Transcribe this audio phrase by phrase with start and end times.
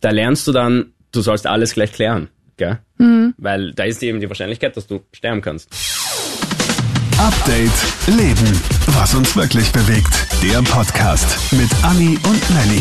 [0.00, 2.78] da lernst du dann, du sollst alles gleich klären, gell?
[2.98, 3.34] Mhm.
[3.36, 5.68] Weil da ist eben die Wahrscheinlichkeit, dass du sterben kannst.
[7.18, 8.60] Update Leben.
[8.88, 10.26] Was uns wirklich bewegt.
[10.42, 12.80] Der Podcast mit Anni und Nelly.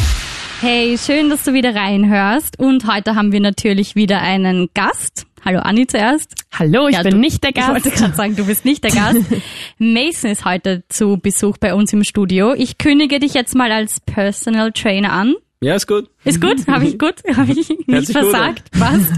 [0.62, 2.60] Hey, schön, dass du wieder reinhörst.
[2.60, 5.26] Und heute haben wir natürlich wieder einen Gast.
[5.44, 6.36] Hallo Anni zuerst.
[6.52, 7.78] Hallo, ich ja, bin du, nicht der Gast.
[7.78, 9.22] Ich wollte gerade sagen, du bist nicht der Gast.
[9.80, 12.54] Mason ist heute zu Besuch bei uns im Studio.
[12.54, 15.36] Ich kündige dich jetzt mal als Personal Trainer an.
[15.62, 16.08] Ja, ist gut.
[16.24, 16.68] Ist gut?
[16.68, 17.16] Habe ich gut?
[17.36, 18.70] Habe ich nicht versagt?
[18.72, 19.12] Passt.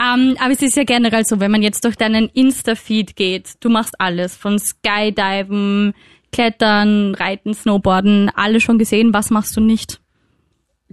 [0.00, 3.68] ähm, aber es ist ja generell so, wenn man jetzt durch deinen Insta-Feed geht, du
[3.68, 5.94] machst alles, von Skydiven,
[6.30, 9.12] Klettern, Reiten, Snowboarden, alles schon gesehen.
[9.12, 10.00] Was machst du nicht?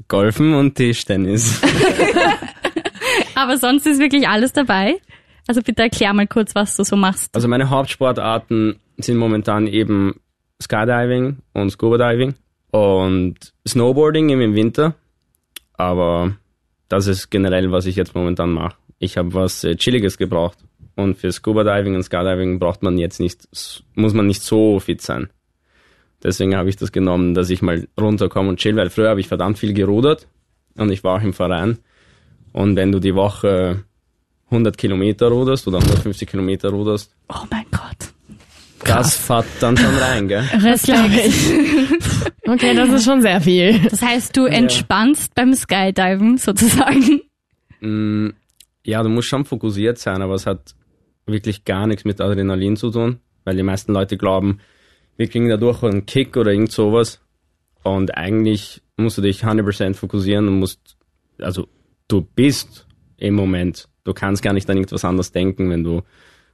[0.07, 1.62] Golfen und Tischtennis.
[3.35, 4.99] aber sonst ist wirklich alles dabei.
[5.48, 7.35] Also bitte erklär mal kurz, was du so machst.
[7.35, 10.20] Also meine Hauptsportarten sind momentan eben
[10.62, 12.35] Skydiving und Scuba Diving
[12.71, 13.35] und
[13.67, 14.95] Snowboarding im Winter.
[15.73, 16.35] Aber
[16.87, 18.75] das ist generell, was ich jetzt momentan mache.
[18.99, 20.57] Ich habe was äh, Chilliges gebraucht.
[20.95, 23.48] Und für Scuba Diving und Skydiving braucht man jetzt nicht,
[23.95, 25.29] muss man nicht so fit sein.
[26.21, 29.29] Deswegen habe ich das genommen, dass ich mal runterkomme und chill, weil früher habe ich
[29.29, 30.27] verdammt viel gerudert
[30.76, 31.77] und ich war auch im Verein.
[32.51, 33.85] Und wenn du die Woche
[34.51, 37.15] 100 Kilometer ruderst oder 150 Kilometer ruderst.
[37.29, 37.68] Oh mein
[38.80, 38.90] Gott.
[38.90, 40.40] Das fährt dann schon rein, gell?
[40.54, 41.34] Respekt.
[42.48, 43.80] okay, das ist schon sehr viel.
[43.90, 45.44] Das heißt, du entspannst ja.
[45.44, 47.22] beim Skydiven sozusagen?
[47.82, 48.30] Mm,
[48.85, 50.76] ja, du musst schon fokussiert sein, aber es hat
[51.26, 54.60] wirklich gar nichts mit Adrenalin zu tun, weil die meisten Leute glauben,
[55.18, 57.20] wir kriegen dadurch einen Kick oder irgend sowas.
[57.84, 60.98] Und eigentlich musst du dich 100% fokussieren und musst,
[61.40, 61.68] also
[62.07, 63.88] du bist im Moment.
[64.03, 66.02] Du kannst gar nicht an irgendwas anderes denken, wenn du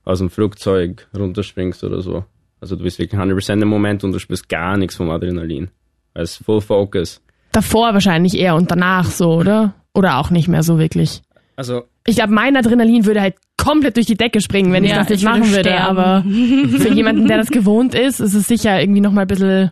[0.06, 2.24] aus dem Flugzeug runterspringst oder so.
[2.62, 5.70] Also du bist wirklich 100% im Moment und du spürst gar nichts vom Adrenalin.
[6.14, 7.22] Es ist Full Focus.
[7.52, 9.76] Davor wahrscheinlich eher und danach so, oder?
[9.94, 11.22] Oder auch nicht mehr so wirklich?
[11.56, 14.98] Also ich glaube, mein Adrenalin würde halt komplett durch die Decke springen, wenn ja, ich
[14.98, 15.70] das nicht machen würde.
[15.70, 15.98] Sterben.
[15.98, 16.24] Aber
[16.78, 19.72] für jemanden, der das gewohnt ist, ist es sicher irgendwie nochmal ein bisschen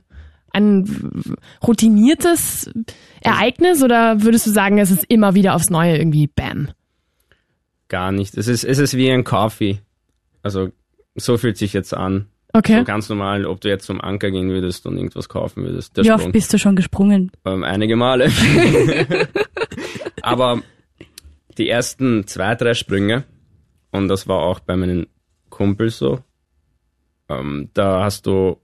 [0.51, 0.85] ein
[1.65, 2.71] routiniertes
[3.21, 6.69] Ereignis oder würdest du sagen, es ist immer wieder aufs Neue irgendwie Bam?
[7.87, 8.37] Gar nicht.
[8.37, 9.79] Es ist, es ist wie ein Kaffee.
[10.43, 10.71] Also
[11.15, 12.27] so fühlt sich jetzt an.
[12.53, 12.79] Okay.
[12.79, 15.97] So ganz normal, ob du jetzt zum Anker gehen würdest und irgendwas kaufen würdest.
[15.97, 17.31] Wie oft bist du schon gesprungen?
[17.45, 18.31] Ähm, einige Male.
[20.21, 20.61] Aber
[21.57, 23.23] die ersten zwei, drei Sprünge,
[23.91, 25.07] und das war auch bei meinen
[25.49, 26.19] Kumpels so,
[27.29, 28.57] ähm, da hast du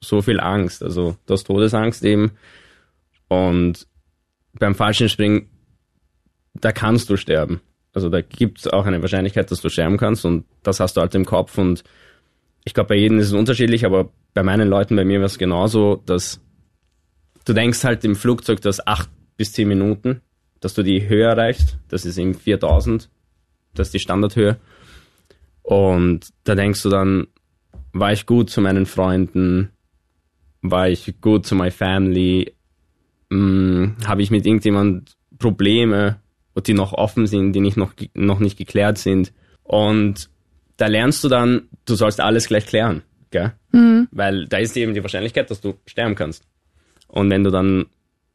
[0.00, 2.32] so viel Angst, also du hast Todesangst eben.
[3.28, 3.86] Und
[4.54, 5.48] beim falschen Springen,
[6.54, 7.60] da kannst du sterben.
[7.92, 11.00] Also da gibt es auch eine Wahrscheinlichkeit, dass du sterben kannst und das hast du
[11.00, 11.84] halt im Kopf und
[12.64, 15.38] ich glaube, bei jedem ist es unterschiedlich, aber bei meinen Leuten, bei mir war es
[15.38, 16.40] genauso, dass
[17.44, 20.20] du denkst halt im Flugzeug, dass acht bis zehn Minuten,
[20.60, 21.78] dass du die Höhe erreichst.
[21.88, 23.10] Das ist eben 4000,
[23.74, 24.58] das ist die Standardhöhe.
[25.62, 27.26] Und da denkst du dann,
[27.92, 29.70] war ich gut zu meinen Freunden?
[30.62, 32.54] War ich gut zu meiner Family?
[33.30, 36.21] Hm, Habe ich mit irgendjemand Probleme?
[36.60, 39.32] Die noch offen sind, die nicht noch, noch nicht geklärt sind.
[39.62, 40.28] Und
[40.76, 43.52] da lernst du dann, du sollst alles gleich klären, gell?
[43.72, 44.08] Mhm.
[44.10, 46.46] Weil da ist eben die Wahrscheinlichkeit, dass du sterben kannst.
[47.08, 47.86] Und wenn du dann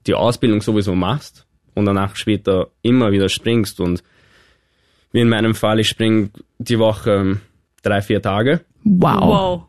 [0.06, 4.04] die Ausbildung sowieso machst und danach später immer wieder springst und
[5.12, 7.42] wie in meinem Fall, ich spring die Woche ähm,
[7.82, 8.62] drei, vier Tage.
[8.84, 9.22] Wow.
[9.22, 9.64] wow.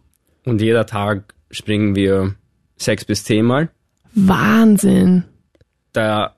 [0.44, 2.34] Und jeder Tag springen wir
[2.76, 3.70] sechs bis zehnmal.
[4.14, 5.24] Wahnsinn.
[5.92, 6.36] Da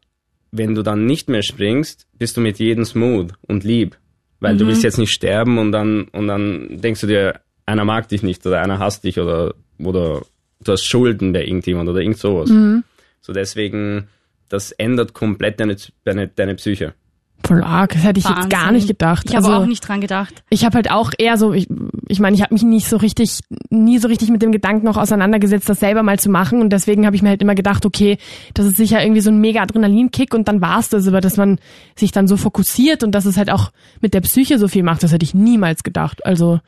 [0.52, 3.96] wenn du dann nicht mehr springst, bist du mit jedem smooth und lieb.
[4.40, 4.58] Weil mhm.
[4.58, 8.22] du willst jetzt nicht sterben und dann, und dann denkst du dir, einer mag dich
[8.22, 10.22] nicht oder einer hasst dich oder, oder
[10.62, 12.50] du hast Schulden bei irgendjemand oder irgend sowas.
[12.50, 12.84] Mhm.
[13.20, 14.08] So deswegen,
[14.48, 16.94] das ändert komplett deine, deine, deine Psyche.
[17.42, 18.42] Voll arg, das hätte ich Wahnsinn.
[18.42, 19.26] jetzt gar nicht gedacht.
[19.28, 20.42] Ich habe also, auch nicht dran gedacht.
[20.50, 21.68] Ich habe halt auch eher so, ich,
[22.08, 23.40] ich meine, ich habe mich nicht so richtig,
[23.70, 27.06] nie so richtig mit dem Gedanken noch auseinandergesetzt, das selber mal zu machen und deswegen
[27.06, 28.18] habe ich mir halt immer gedacht, okay,
[28.54, 31.58] das ist sicher irgendwie so ein mega Adrenalinkick und dann war's das, aber dass man
[31.96, 35.02] sich dann so fokussiert und dass es halt auch mit der Psyche so viel macht,
[35.02, 36.24] das hätte ich niemals gedacht.
[36.26, 36.60] Also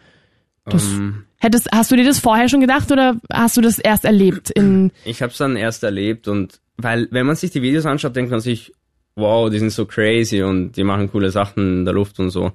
[0.65, 1.25] das um, ähm.
[1.39, 4.51] hättest, hast du dir das vorher schon gedacht oder hast du das erst erlebt?
[4.51, 8.17] In ich habe es dann erst erlebt und weil wenn man sich die Videos anschaut,
[8.17, 8.73] denkt man sich,
[9.17, 12.53] wow, die sind so crazy und die machen coole Sachen in der Luft und so.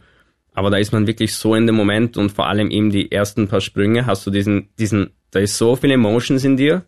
[0.54, 3.48] Aber da ist man wirklich so in dem Moment und vor allem eben die ersten
[3.48, 6.84] paar Sprünge hast du diesen, diesen, da ist so viel Emotions in dir,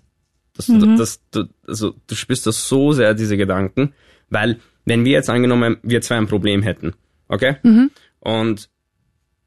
[0.56, 0.80] dass mhm.
[0.80, 3.94] du, dass du, also du spürst das so sehr, diese Gedanken,
[4.30, 6.94] weil wenn wir jetzt angenommen, wir zwei ein Problem hätten,
[7.28, 7.58] okay?
[7.62, 7.92] Mhm.
[8.20, 8.70] Und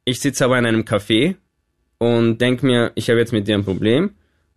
[0.04, 1.34] ich sitze aber in einem Café
[1.98, 4.10] und denke mir, ich habe jetzt mit dir ein Problem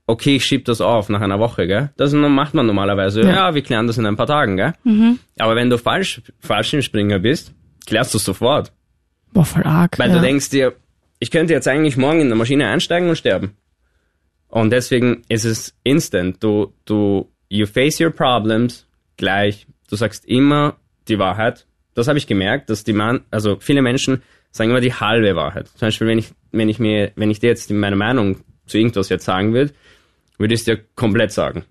[0.07, 1.91] okay, ich schieb das auf nach einer Woche, gell?
[1.97, 3.21] Das macht man normalerweise.
[3.21, 3.55] Ja, Ja.
[3.55, 4.73] wir klären das in ein paar Tagen, gell?
[5.39, 7.53] Aber wenn du falsch, Fallschirmspringer bist,
[7.85, 8.71] klärst du es sofort.
[9.33, 9.97] Boah, voll arg.
[9.99, 10.15] Weil ja.
[10.15, 10.73] du denkst dir,
[11.19, 13.55] ich könnte jetzt eigentlich morgen in der Maschine einsteigen und sterben.
[14.47, 16.41] Und deswegen ist es instant.
[16.43, 18.87] Du, du, you face your problems
[19.17, 19.67] gleich.
[19.89, 20.77] Du sagst immer
[21.07, 21.65] die Wahrheit.
[21.93, 25.67] Das habe ich gemerkt, dass die Mann, also viele Menschen sagen immer die halbe Wahrheit.
[25.67, 29.09] Zum Beispiel, wenn ich, wenn ich mir, wenn ich dir jetzt meine Meinung zu irgendwas
[29.09, 29.73] jetzt sagen würde,
[30.37, 31.63] würde ich es dir komplett sagen.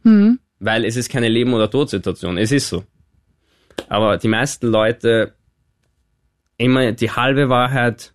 [0.60, 2.38] Weil es ist keine Leben- oder Todsituation.
[2.38, 2.84] Es ist so.
[3.88, 5.34] Aber die meisten Leute
[6.56, 8.12] immer die halbe Wahrheit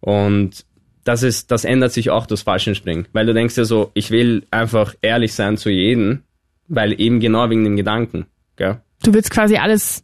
[0.00, 0.64] und
[1.04, 3.06] das ist, das ändert sich auch das Fallschirmspringen.
[3.12, 6.22] Weil du denkst dir so, ich will einfach ehrlich sein zu jedem,
[6.66, 8.26] weil eben genau wegen dem Gedanken.
[8.56, 8.80] Gell?
[9.04, 10.02] Du willst quasi alles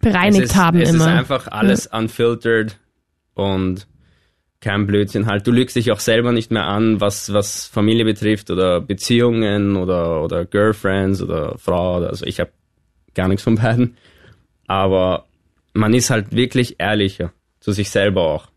[0.00, 1.06] bereinigt es ist, haben es immer.
[1.06, 2.78] ist einfach alles unfiltered
[3.34, 3.86] und
[4.66, 5.46] kein Blödsinn halt.
[5.46, 10.24] Du lügst dich auch selber nicht mehr an, was, was Familie betrifft oder Beziehungen oder,
[10.24, 11.98] oder Girlfriends oder Frau.
[11.98, 12.50] Oder, also ich habe
[13.14, 13.96] gar nichts von beiden.
[14.66, 15.26] Aber
[15.72, 18.48] man ist halt wirklich ehrlicher zu sich selber auch.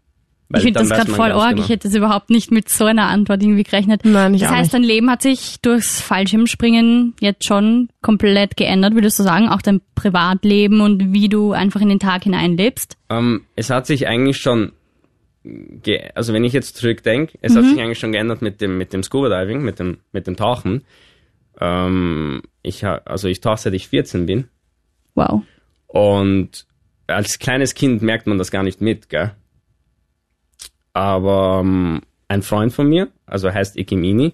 [0.50, 1.51] Weil Ich finde das gerade voll arg.
[1.51, 1.61] genau.
[1.63, 4.01] Ich hätte es überhaupt nicht mit so einer Antwort irgendwie gerechnet.
[4.03, 4.83] Nein, ich das auch heißt, nicht.
[4.83, 9.47] dein Leben hat sich durchs Fallschirmspringen jetzt schon komplett geändert, würdest du sagen?
[9.47, 12.97] Auch dein Privatleben und wie du einfach in den Tag hineinlebst?
[13.11, 14.71] Ähm, es hat sich eigentlich schon,
[16.15, 19.03] also wenn ich jetzt zurückdenke, es hat sich eigentlich schon geändert mit dem, mit dem
[19.03, 20.83] Scuba Diving, mit dem, mit dem Tauchen.
[21.59, 24.47] Ähm, ich also ich tauche seit ich 14 bin
[25.15, 25.41] Wow.
[25.88, 26.65] und
[27.07, 29.31] als kleines Kind merkt man das gar nicht mit, gell?
[30.94, 34.33] Aber ähm, ein Freund von mir, also heißt Ikimini,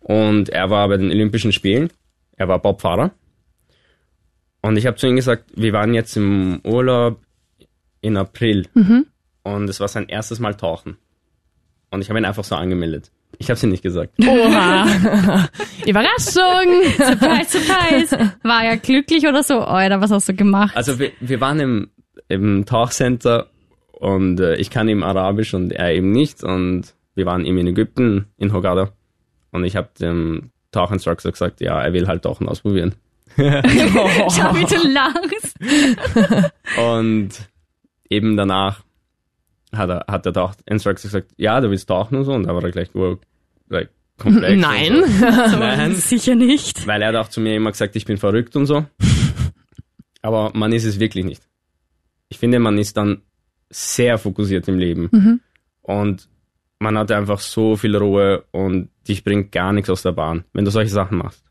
[0.00, 1.90] und er war bei den Olympischen Spielen,
[2.36, 3.10] er war Bobfahrer.
[4.62, 7.20] Und ich habe zu ihm gesagt, wir waren jetzt im Urlaub
[8.00, 8.66] in April
[9.46, 10.96] und es war sein erstes Mal tauchen.
[11.90, 13.12] Und ich habe ihn einfach so angemeldet.
[13.38, 14.12] Ich habe es ihm nicht gesagt.
[14.20, 14.86] Oha.
[15.86, 16.82] Überraschung.
[16.96, 18.32] Surprise, surprise.
[18.42, 19.60] War er glücklich oder so?
[19.60, 20.76] Alter, was hast du gemacht?
[20.76, 21.90] Also wir, wir waren im,
[22.28, 23.46] im Tauchcenter
[23.92, 26.42] und äh, ich kann ihm Arabisch und er eben nicht.
[26.42, 28.90] Und wir waren eben in Ägypten, in Hogada.
[29.52, 32.96] Und ich habe dem Tauchinstructor gesagt, ja, er will halt Tauchen ausprobieren.
[33.36, 35.56] Schau, wie du lachst.
[36.78, 37.30] Und
[38.10, 38.85] eben danach
[39.76, 42.32] hat, er, hat der Tauchinstructor gesagt, ja, du willst tauchen und so.
[42.32, 43.16] Und da war er gleich oh,
[43.68, 44.60] like, komplex.
[44.60, 45.04] Nein.
[45.04, 45.26] So.
[45.58, 45.94] Nein.
[45.94, 46.86] Sicher nicht.
[46.86, 48.84] Weil er hat auch zu mir immer gesagt, ich bin verrückt und so.
[50.22, 51.42] Aber man ist es wirklich nicht.
[52.28, 53.22] Ich finde, man ist dann
[53.70, 55.40] sehr fokussiert im Leben.
[55.82, 56.28] Und
[56.78, 60.64] man hat einfach so viel Ruhe und dich bringt gar nichts aus der Bahn, wenn
[60.64, 61.44] du solche Sachen machst.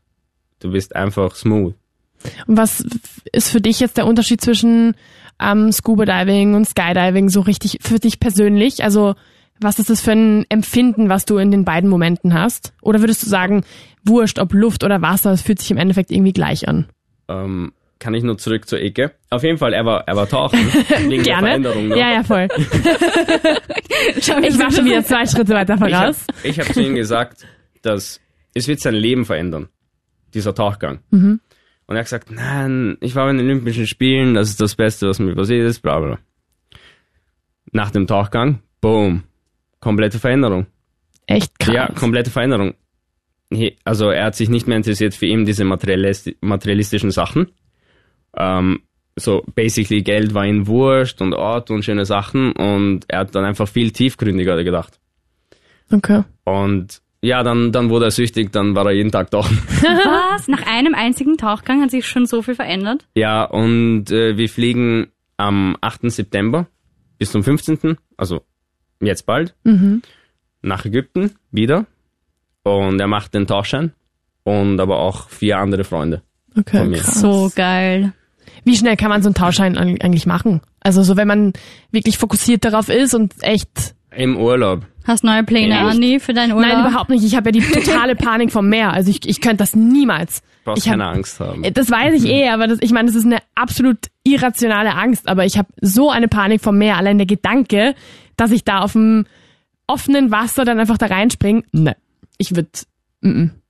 [0.60, 1.74] Du bist einfach smooth.
[2.46, 2.84] Und was
[3.32, 4.94] ist für dich jetzt der Unterschied zwischen
[5.40, 8.82] ähm, Scuba Diving und Skydiving so richtig für dich persönlich?
[8.84, 9.14] Also
[9.60, 12.74] was ist das für ein Empfinden, was du in den beiden Momenten hast?
[12.82, 13.64] Oder würdest du sagen,
[14.04, 16.86] wurscht, ob Luft oder Wasser, es fühlt sich im Endeffekt irgendwie gleich an?
[17.28, 19.12] Ähm, kann ich nur zurück zur Ecke?
[19.30, 20.58] Auf jeden Fall, er war, er war tauchen.
[21.08, 21.46] wegen Gerne.
[21.46, 21.88] Veränderung.
[21.88, 21.98] Ne?
[21.98, 22.48] Ja, ja, voll.
[24.20, 26.26] Schau, Ich war schon wieder zwei Schritte weiter Ich habe voraus.
[26.42, 27.46] ich hab zu ihm gesagt,
[27.82, 28.20] dass
[28.54, 29.68] es wird sein Leben verändern,
[30.34, 31.00] dieser Tauchgang.
[31.86, 35.08] Und er hat gesagt, nein, ich war bei den Olympischen Spielen, das ist das Beste,
[35.08, 36.18] was mir passiert ist, bla bla.
[37.72, 39.22] Nach dem Tauchgang, boom,
[39.80, 40.66] komplette Veränderung.
[41.26, 41.74] Echt krass.
[41.74, 42.74] Ja, komplette Veränderung.
[43.84, 47.52] Also er hat sich nicht mehr interessiert für ihm diese materialisti materialistischen Sachen.
[48.36, 48.80] Ähm,
[49.14, 53.44] so basically Geld war ihm wurscht und Ort und schöne Sachen und er hat dann
[53.44, 54.98] einfach viel tiefgründiger gedacht.
[55.92, 56.24] Okay.
[56.44, 59.58] Und ja, dann, dann wurde er süchtig, dann war er jeden Tag tauchen.
[59.82, 60.48] Was?
[60.48, 63.06] Nach einem einzigen Tauchgang hat sich schon so viel verändert?
[63.14, 66.10] ja, und äh, wir fliegen am 8.
[66.10, 66.66] September
[67.18, 68.42] bis zum 15., also
[69.00, 69.54] jetzt bald,
[70.62, 71.86] nach Ägypten wieder.
[72.62, 73.92] Und er macht den Tauchschein
[74.44, 76.22] und aber auch vier andere Freunde.
[76.58, 76.78] Okay.
[76.78, 76.98] Von mir.
[76.98, 77.20] Krass.
[77.20, 78.12] So geil.
[78.64, 80.60] Wie schnell kann man so einen Tauschschein eigentlich machen?
[80.80, 81.52] Also so, wenn man
[81.90, 83.95] wirklich fokussiert darauf ist und echt.
[84.16, 84.82] Im Urlaub.
[85.06, 85.84] Hast neue Pläne, Echt?
[85.94, 86.72] Andi, für deinen Urlaub?
[86.72, 87.24] Nein, überhaupt nicht.
[87.24, 88.92] Ich habe ja die totale Panik vom Meer.
[88.92, 90.42] Also ich, ich könnte das niemals.
[90.64, 91.62] Brauchst Ich hab- keine Angst haben.
[91.74, 95.28] Das weiß ich eh, aber das, ich meine, das ist eine absolut irrationale Angst.
[95.28, 96.96] Aber ich habe so eine Panik vom Meer.
[96.96, 97.94] Allein der Gedanke,
[98.36, 99.26] dass ich da auf dem
[99.86, 101.62] offenen Wasser dann einfach da reinspringe.
[101.72, 101.94] Ne,
[102.38, 102.68] ich würde.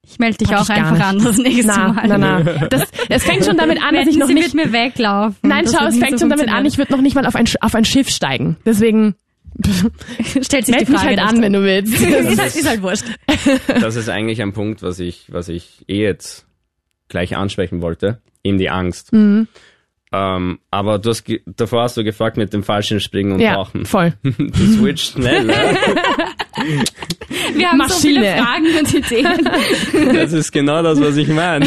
[0.09, 2.09] Ich melde dich Pack auch einfach an das nächste Na, Mal.
[2.09, 2.41] na, na.
[2.69, 4.55] Das, es fängt schon damit an, dass ich noch sie nicht.
[4.55, 5.37] wird mir weglaufen.
[5.43, 7.35] Nein, Das schau, es fängt so schon damit an, ich würde noch nicht mal auf
[7.35, 8.57] ein, auf ein Schiff steigen.
[8.65, 9.17] Deswegen.
[10.43, 11.95] Stellt sich meld die mich Frage halt an, wenn du willst.
[12.01, 13.05] ist, halt, ist halt wurscht.
[13.67, 16.47] Das ist eigentlich ein Punkt, was ich, was ich eh jetzt
[17.09, 18.21] gleich ansprechen wollte.
[18.43, 19.13] Eben die Angst.
[19.13, 19.49] Mhm.
[20.19, 23.85] Ähm, aber du hast davor hast du gefragt mit dem falschen Springen und Ja, Tauchen.
[23.85, 24.15] voll.
[24.23, 25.55] Du switcht schnell, ne?
[27.55, 28.43] Wir haben so viele Maschine.
[28.43, 30.15] Fragen und Ideen.
[30.17, 31.67] Das ist genau das, was ich meine.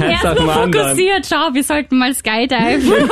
[0.00, 0.72] Erstmal anderen.
[0.72, 3.10] fokussiert, schau, wir sollten mal skydiven.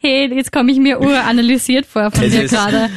[0.00, 2.90] hey, jetzt komme ich mir uranalysiert vor von Es dir gerade.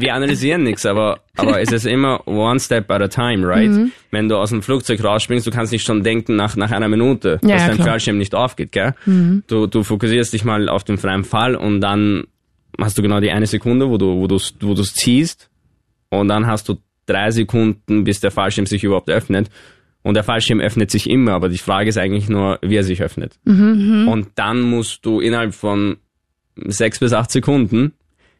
[0.00, 3.70] Wir analysieren nichts, aber, aber es ist immer one step at a time, right?
[3.70, 3.92] Mhm.
[4.10, 7.38] Wenn du aus dem Flugzeug rausspringst, du kannst nicht schon denken nach, nach einer Minute,
[7.42, 7.86] Ja, dass ja, dein klar.
[7.86, 7.90] Mhm.
[7.90, 8.94] Fallschirm nicht aufgeht, gell?
[9.46, 12.24] Du, du fokussierst dich mal auf den freien Fall und dann
[12.78, 15.48] hast du genau die eine Sekunde, wo du, wo du, wo du ziehst
[16.10, 16.76] und dann hast du
[17.06, 19.48] drei Sekunden, bis der Fallschirm sich überhaupt öffnet.
[20.02, 23.02] Und der Fallschirm öffnet sich immer, aber die Frage ist eigentlich nur, wie er sich
[23.02, 23.38] öffnet.
[24.08, 25.96] Und dann musst du innerhalb von
[26.54, 27.92] sechs bis acht Sekunden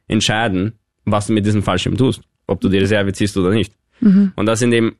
[0.06, 0.74] entscheiden,
[1.04, 2.20] was du mit diesem Fallschirm tust.
[2.46, 3.72] Ob du die Reserve ziehst oder nicht.
[4.00, 4.96] Und das in dem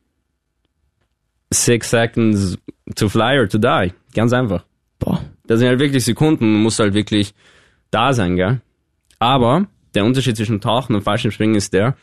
[1.53, 2.59] six seconds
[2.95, 3.93] to fly or to die.
[4.15, 4.65] Ganz einfach.
[4.99, 5.21] Boah.
[5.47, 7.35] Das sind halt wirklich Sekunden, man muss halt wirklich
[7.91, 8.61] da sein, gell?
[9.19, 11.97] Aber der Unterschied zwischen Tauchen und Fallschirmspringen ist der,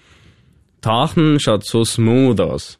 [0.81, 2.79] Tauchen schaut so smooth aus,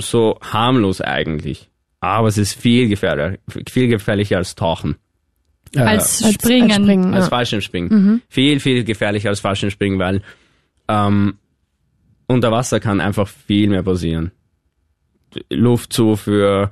[0.00, 1.68] so harmlos eigentlich,
[2.00, 4.96] aber es ist viel gefährlicher, viel gefährlicher als Tauchen,
[5.74, 6.70] Als, Als- Springen.
[6.70, 7.30] als Springen, als ja.
[7.30, 8.22] Fallschirmspringen.
[8.28, 10.22] Viel, viel gefährlicher als Fallschirmspringen, weil
[10.88, 11.34] ähm,
[12.26, 14.32] unter Wasser kann einfach viel mehr passieren.
[15.50, 16.70] Luftzufuhr,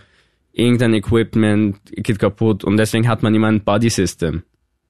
[0.52, 4.42] irgendein Equipment geht kaputt und deswegen hat man immer ein Body System,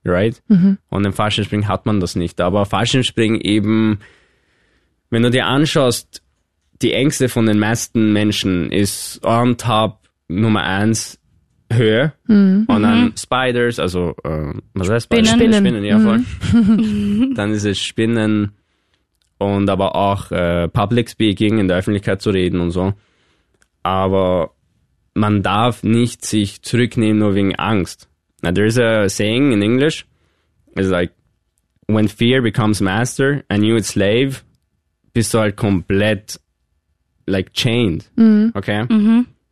[0.05, 0.43] right?
[0.91, 2.41] Und im Fallschirmspringen hat man das nicht.
[2.41, 3.99] Aber Fallschirmspringen eben,
[5.11, 6.23] wenn du dir anschaust,
[6.83, 11.19] die Ängste von den meisten Menschen ist on top Nummer eins
[11.73, 12.13] Höhe
[12.69, 15.31] und dann Spiders, also äh, was heißt Spiders?
[15.31, 15.55] Spinnen.
[15.55, 16.25] Spinnen, ja voll.
[17.35, 18.53] dann ist es Spinnen
[19.47, 22.93] und aber auch äh, Public Speaking, in der Öffentlichkeit zu reden und so.
[23.83, 24.53] Aber
[25.15, 28.09] man darf nicht sich zurücknehmen nur wegen Angst.
[28.43, 30.07] Now there's a saying in English,
[30.77, 31.13] it's like,
[31.87, 34.43] when fear becomes master and you its slave,
[35.13, 36.41] bist du halt komplett
[37.27, 38.11] like chained.
[38.55, 38.87] Okay?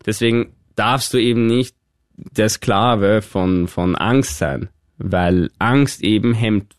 [0.05, 1.75] Deswegen darfst du eben nicht
[2.17, 4.69] der Sklave von, von Angst sein,
[4.99, 6.77] weil Angst eben hemmt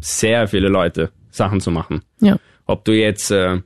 [0.00, 2.02] sehr viele Leute, Sachen zu machen.
[2.20, 2.36] Ja.
[2.66, 3.60] Ob du jetzt, äh,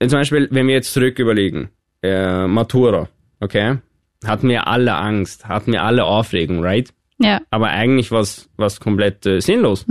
[0.00, 1.70] zum Beispiel, wenn wir jetzt zurück überlegen,
[2.02, 3.08] äh, Matura,
[3.40, 3.78] okay?
[4.24, 6.92] Hatten wir alle Angst, hatten wir alle Aufregung, right?
[7.20, 7.40] Ja.
[7.50, 9.86] Aber eigentlich was was komplett äh, sinnlos,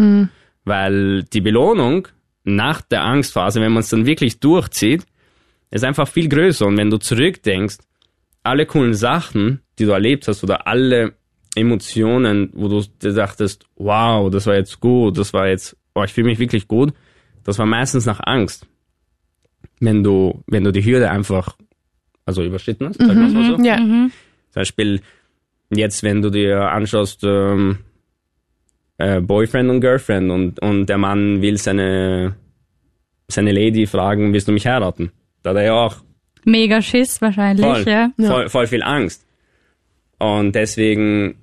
[0.65, 2.07] weil die Belohnung
[2.43, 5.05] nach der Angstphase, wenn man es dann wirklich durchzieht,
[5.71, 6.65] ist einfach viel größer.
[6.65, 7.77] Und wenn du zurückdenkst,
[8.43, 11.13] alle coolen Sachen, die du erlebt hast, oder alle
[11.55, 16.13] Emotionen, wo du dir dachtest, wow, das war jetzt gut, das war jetzt, oh, ich
[16.13, 16.93] fühle mich wirklich gut,
[17.43, 18.67] das war meistens nach Angst.
[19.79, 21.57] Wenn du, wenn du die Hürde einfach,
[22.25, 23.63] also überschritten hast, sagen wir mal so.
[23.63, 23.77] Ja.
[23.79, 24.11] Mhm.
[24.51, 25.01] Zum Beispiel
[25.69, 27.79] jetzt, wenn du dir anschaust, ähm,
[28.97, 32.35] äh, Boyfriend und Girlfriend und, und der Mann will seine,
[33.27, 35.11] seine Lady fragen, willst du mich heiraten?
[35.43, 35.97] Da hat er ja auch
[36.43, 38.09] Mega Schiss wahrscheinlich, voll, ja.
[38.17, 39.25] voll, voll viel Angst.
[40.17, 41.35] Und deswegen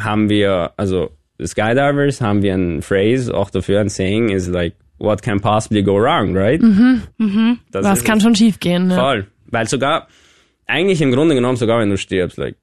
[0.00, 5.22] haben wir, also Skydivers haben wir ein Phrase auch dafür, ein Saying is like, what
[5.22, 6.60] can possibly go wrong, right?
[6.62, 7.02] Mhm.
[7.70, 8.24] Das Was ist kann es.
[8.24, 8.88] schon schief gehen.
[8.88, 8.94] Ne?
[8.94, 9.26] Voll.
[9.46, 10.08] Weil sogar,
[10.66, 12.56] eigentlich im Grunde genommen, sogar wenn du stirbst, like,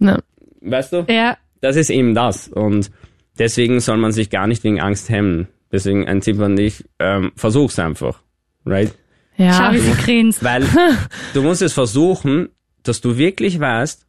[0.00, 0.22] Ne.
[0.60, 1.06] weißt du?
[1.08, 1.36] Ja.
[1.60, 2.48] Das ist eben das.
[2.48, 2.90] Und
[3.38, 5.48] deswegen soll man sich gar nicht wegen Angst hemmen.
[5.72, 8.20] Deswegen ein Tipp an dich, ähm, versuch's einfach.
[8.66, 8.92] Right?
[9.36, 9.72] Schau, Ja.
[9.72, 10.44] wie sie grinst.
[10.44, 10.64] Weil
[11.34, 12.48] du musst es versuchen,
[12.82, 14.06] dass du wirklich weißt,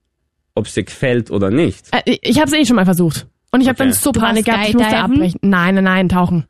[0.54, 1.88] ob es dir gefällt oder nicht.
[1.92, 3.28] Äh, Ich habe es eh schon mal versucht.
[3.56, 3.90] Und ich habe Okay.
[3.90, 5.40] dann so Panik gehabt, ich musste abbrechen.
[5.42, 6.46] Nein, nein, nein, tauchen.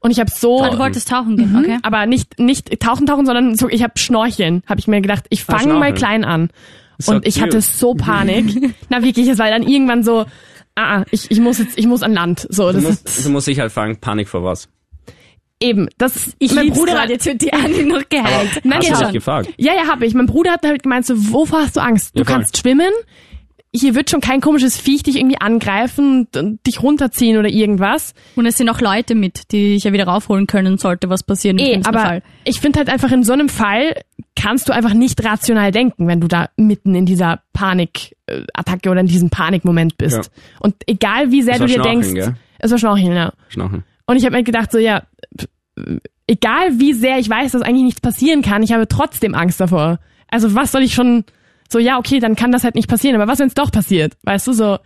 [0.00, 1.58] Und ich habe so, Ah, du wolltest tauchen gehen, Mhm.
[1.58, 1.78] okay.
[1.82, 4.62] aber nicht nicht tauchen, tauchen, sondern so, ich habe Schnorcheln.
[4.68, 6.50] Habe ich mir gedacht, ich Ah, fange mal klein an.
[6.98, 7.46] So Und ich cute.
[7.46, 8.74] hatte so Panik.
[8.88, 10.20] Na wirklich, es war dann irgendwann so,
[10.76, 12.46] ah, ah, ich, ich muss jetzt, ich muss an Land.
[12.50, 14.68] So, Du das musst, ist du musst dich halt fragen, Panik vor was?
[15.60, 15.88] eben.
[15.98, 18.60] Das Ich mein Bruder gerade, jetzt wird die Anni noch geheilt.
[18.62, 19.48] Nein, Hast ja du dich gefragt?
[19.56, 20.14] Ja, ja, habe ich.
[20.14, 22.14] Mein Bruder hat halt gemeint, so, wovor hast du Angst?
[22.14, 22.92] Du Ja, kannst schwimmen.
[23.74, 28.14] Hier wird schon kein komisches Viech dich irgendwie angreifen und, und dich runterziehen oder irgendwas.
[28.34, 31.58] Und es sind auch Leute mit, die ich ja wieder raufholen können, sollte was passieren
[31.58, 32.22] im Eh, aber Fall.
[32.44, 33.94] ich finde halt einfach in so einem Fall
[34.34, 39.06] kannst du einfach nicht rational denken, wenn du da mitten in dieser Panikattacke oder in
[39.06, 40.16] diesem Panikmoment bist.
[40.16, 40.42] Ja.
[40.60, 42.36] Und egal wie sehr du dir denkst, gell?
[42.58, 43.32] es war Schnorcheln, ja.
[43.48, 43.84] Schnorcheln.
[44.06, 45.02] Und ich habe mir gedacht, so ja,
[46.26, 49.98] egal wie sehr ich weiß, dass eigentlich nichts passieren kann, ich habe trotzdem Angst davor.
[50.28, 51.24] Also was soll ich schon,
[51.68, 54.16] so ja, okay, dann kann das halt nicht passieren, aber was, wenn es doch passiert?
[54.24, 54.78] Weißt du, so,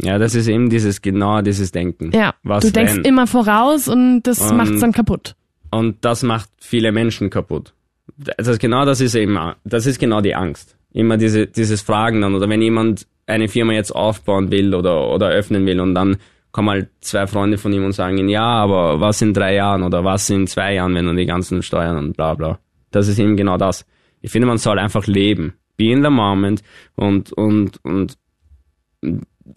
[0.00, 2.10] Ja, das ist eben dieses, genau dieses Denken.
[2.12, 3.04] ja, Was du denkst wenn?
[3.04, 5.34] immer voraus und das Und- macht's dann kaputt.
[5.70, 7.72] Und das macht viele Menschen kaputt.
[8.18, 10.76] Das ist genau das ist eben, das ist genau die Angst.
[10.92, 15.28] Immer diese, dieses Fragen dann, oder wenn jemand eine Firma jetzt aufbauen will oder, oder
[15.28, 16.16] öffnen will und dann
[16.50, 19.82] kommen halt zwei Freunde von ihm und sagen ihm, ja, aber was in drei Jahren
[19.82, 22.58] oder was in zwei Jahren, wenn du die ganzen Steuern und bla bla.
[22.90, 23.86] Das ist eben genau das.
[24.20, 25.54] Ich finde, man soll einfach leben.
[25.76, 26.62] Be in the moment
[26.96, 28.18] und, und, und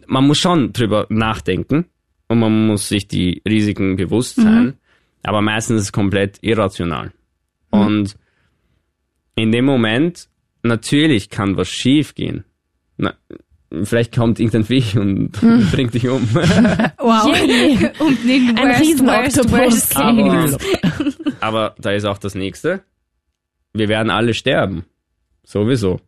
[0.08, 1.86] man muss schon drüber nachdenken
[2.28, 4.74] und man muss sich die Risiken bewusst sein, mhm.
[5.24, 7.12] aber meistens ist es komplett irrational.
[7.72, 7.80] Mhm.
[7.80, 8.18] Und
[9.36, 10.30] in dem Moment,
[10.64, 12.46] natürlich kann was schief gehen.
[12.98, 13.14] Na,
[13.84, 15.68] vielleicht kommt irgendein Viech und hm.
[15.72, 16.22] bringt dich um.
[16.34, 17.28] wow.
[17.28, 17.92] Yeah.
[18.00, 18.18] und
[18.58, 19.96] Ein Riesenoktopus.
[19.96, 20.58] Aber,
[21.42, 22.84] aber da ist auch das Nächste.
[23.74, 24.86] Wir werden alle sterben.
[25.46, 26.02] Sowieso.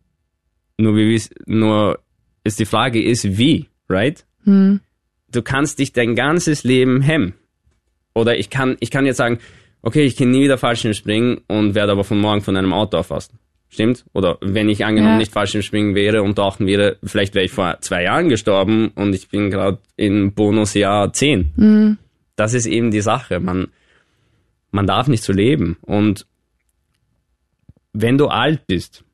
[0.76, 1.98] Nur, wie, nur
[2.44, 4.24] ist die Frage ist, wie, right?
[4.44, 4.80] Hm.
[5.30, 7.34] Du kannst dich dein ganzes Leben hemmen.
[8.14, 9.38] Oder ich kann, ich kann jetzt sagen,
[9.82, 13.38] okay, ich kann nie wieder Fallschirmspringen und werde aber von morgen von einem Auto erfassen.
[13.70, 14.04] Stimmt?
[14.14, 15.18] Oder wenn ich angenommen ja.
[15.18, 19.28] nicht Fallschirmspringen wäre und tauchen wäre, vielleicht wäre ich vor zwei Jahren gestorben und ich
[19.28, 21.52] bin gerade in Bonusjahr 10.
[21.54, 21.98] Mhm.
[22.34, 23.40] Das ist eben die Sache.
[23.40, 23.68] Man,
[24.70, 25.76] man darf nicht so leben.
[25.82, 26.26] Und
[27.92, 29.04] wenn du alt bist,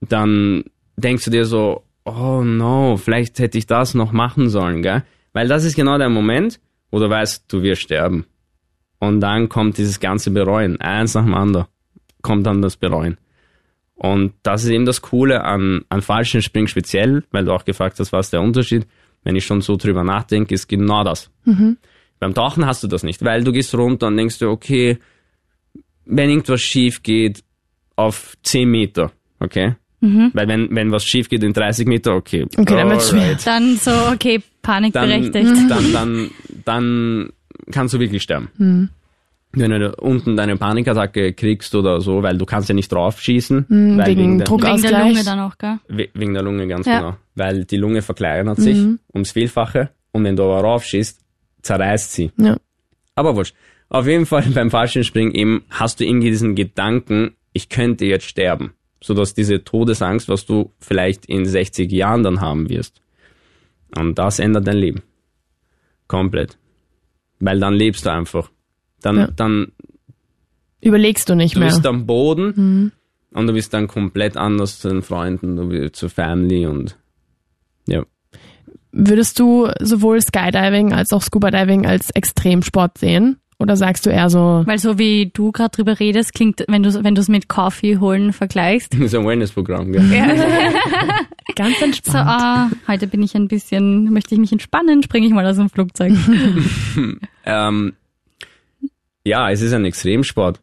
[0.00, 0.64] dann
[0.96, 5.04] denkst du dir so, oh no, vielleicht hätte ich das noch machen sollen, gell?
[5.32, 8.26] Weil das ist genau der Moment, wo du weißt, du wirst sterben.
[8.98, 11.66] Und dann kommt dieses ganze Bereuen, eins nach dem anderen,
[12.22, 13.18] kommt dann das Bereuen.
[13.94, 17.98] Und das ist eben das Coole an, an falschen Springen speziell, weil du auch gefragt
[17.98, 18.86] hast, was ist der Unterschied.
[19.24, 21.30] Wenn ich schon so drüber nachdenke, ist genau das.
[21.44, 21.78] Mhm.
[22.20, 24.98] Beim Tauchen hast du das nicht, weil du gehst runter und denkst dir, okay,
[26.04, 27.44] wenn irgendwas schief geht,
[27.96, 29.74] auf 10 Meter, okay?
[30.00, 30.30] Mhm.
[30.32, 32.46] Weil wenn, wenn was schief geht in 30 Meter, okay.
[32.56, 33.36] Okay, dann wird's schwer.
[33.44, 35.34] Dann so, okay, panikberechtigt.
[35.34, 36.30] Dann, dann, dann,
[36.64, 37.32] dann
[37.70, 38.48] kannst du wirklich sterben.
[38.58, 38.88] Mhm.
[39.52, 43.66] Wenn du unten deine Panikattacke kriegst oder so, weil du kannst ja nicht drauf schießen.
[43.68, 44.82] Mhm, weil wegen, wegen, Druckausgleich.
[44.84, 46.08] Wegen der Lunge dann auch, gell?
[46.14, 46.98] Wegen der Lunge, ganz ja.
[46.98, 47.16] genau.
[47.34, 48.98] Weil die Lunge verkleinert sich mhm.
[49.14, 51.20] ums Vielfache und wenn du aber raufschießt,
[51.62, 52.30] zerreißt sie.
[52.36, 52.56] Ja.
[53.14, 53.54] Aber wurscht.
[53.88, 58.74] Auf jeden Fall beim Fallschirmspringen eben hast du irgendwie diesen Gedanken, ich könnte jetzt sterben.
[59.02, 63.00] Sodass diese Todesangst, was du vielleicht in 60 Jahren dann haben wirst.
[63.96, 65.02] Und das ändert dein Leben.
[66.08, 66.58] Komplett.
[67.40, 68.50] Weil dann lebst du einfach.
[69.00, 69.28] Dann, ja.
[69.34, 69.72] dann
[70.80, 71.68] überlegst du nicht du mehr.
[71.68, 72.92] Du bist am Boden mhm.
[73.32, 76.98] und du bist dann komplett anders zu den Freunden, du bist zur Family und
[77.86, 78.04] ja.
[78.90, 83.38] Würdest du sowohl Skydiving als auch Scuba Diving als Extremsport sehen?
[83.60, 84.62] Oder sagst du eher so?
[84.66, 87.98] Weil so wie du gerade drüber redest, klingt, wenn du wenn du es mit Coffee
[87.98, 88.94] holen vergleichst.
[88.94, 90.04] Das ist ein Wellness-Programm, gell?
[90.12, 90.26] Ja.
[91.56, 92.16] Ganz entspannt.
[92.16, 95.56] So, ah, heute bin ich ein bisschen, möchte ich mich entspannen, springe ich mal aus
[95.56, 96.12] dem Flugzeug.
[97.46, 97.94] ähm,
[99.24, 100.60] ja, es ist ein Extremsport.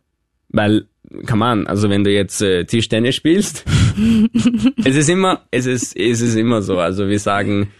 [0.47, 0.85] Weil,
[1.25, 3.65] kann man, also wenn du jetzt äh, Tischtennis spielst,
[4.85, 6.79] es ist immer, es ist, es ist immer so.
[6.79, 7.71] Also wir sagen,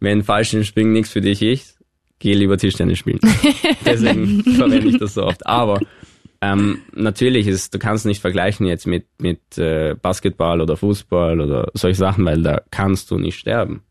[0.00, 1.73] wenn Fallschirmspringen nichts für dich ist,
[2.18, 3.20] gehe lieber Tischtennis spielen.
[3.84, 5.46] Deswegen verwende ich das so oft.
[5.46, 5.80] Aber
[6.40, 11.70] ähm, natürlich ist, du kannst nicht vergleichen jetzt mit, mit äh, Basketball oder Fußball oder
[11.74, 13.82] solche Sachen, weil da kannst du nicht sterben.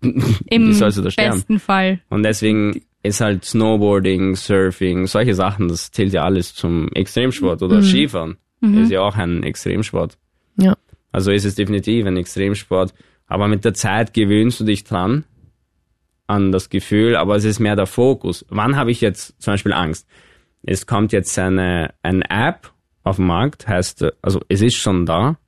[0.02, 2.00] Im besten Fall.
[2.08, 7.78] Und deswegen ist halt Snowboarding, Surfing, solche Sachen, das zählt ja alles zum Extremsport oder
[7.78, 7.82] mhm.
[7.82, 8.36] Skifahren.
[8.60, 8.82] Mhm.
[8.82, 10.16] Ist ja auch ein Extremsport.
[10.56, 10.76] Ja.
[11.12, 12.94] Also ist es definitiv ein Extremsport.
[13.26, 15.24] Aber mit der Zeit gewöhnst du dich dran
[16.30, 18.46] an das Gefühl, aber es ist mehr der Fokus.
[18.48, 20.06] Wann habe ich jetzt zum Beispiel Angst?
[20.62, 25.38] Es kommt jetzt eine, eine App auf den Markt, heißt, also es ist schon da,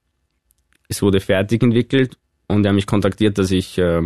[0.88, 2.18] es wurde fertig entwickelt
[2.48, 4.02] und er hat mich kontaktiert, dass ich äh,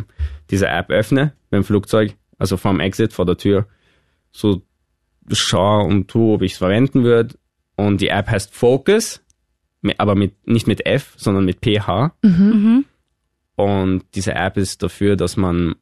[0.50, 3.66] diese App öffne beim Flugzeug, also vom Exit vor der Tür,
[4.30, 4.60] so
[5.32, 7.36] schaue und tue, ob ich es verwenden würde.
[7.76, 9.22] Und die App heißt Focus,
[9.96, 12.12] aber mit, nicht mit F, sondern mit PH.
[12.22, 12.84] Mhm.
[13.54, 15.76] Und diese App ist dafür, dass man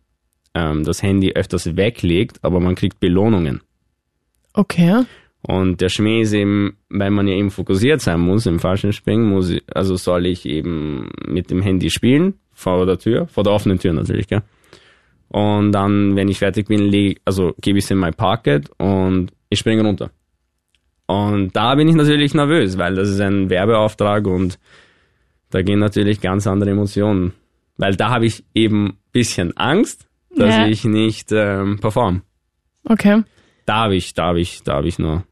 [0.55, 3.61] ähm, das Handy öfters weglegt, aber man kriegt Belohnungen.
[4.53, 5.05] Okay.
[5.43, 9.29] Und der Schmäh ist eben, weil man ja eben fokussiert sein muss im falschen Springen,
[9.29, 13.53] muss ich, also soll ich eben mit dem Handy spielen, vor der Tür, vor der
[13.53, 14.43] offenen Tür natürlich, gell?
[15.29, 19.33] Und dann, wenn ich fertig bin, leg, also gebe ich es in mein Pocket und
[19.51, 20.11] ich springe runter.
[21.07, 24.59] Und da bin ich natürlich nervös, weil das ist ein Werbeauftrag und
[25.51, 27.33] da gehen natürlich ganz andere Emotionen.
[27.77, 30.67] Weil da habe ich eben bisschen Angst, dass ja.
[30.67, 32.23] ich nicht ähm, perform.
[32.85, 33.23] Okay.
[33.67, 35.25] Da habe ich, da habe ich, da habe ich nur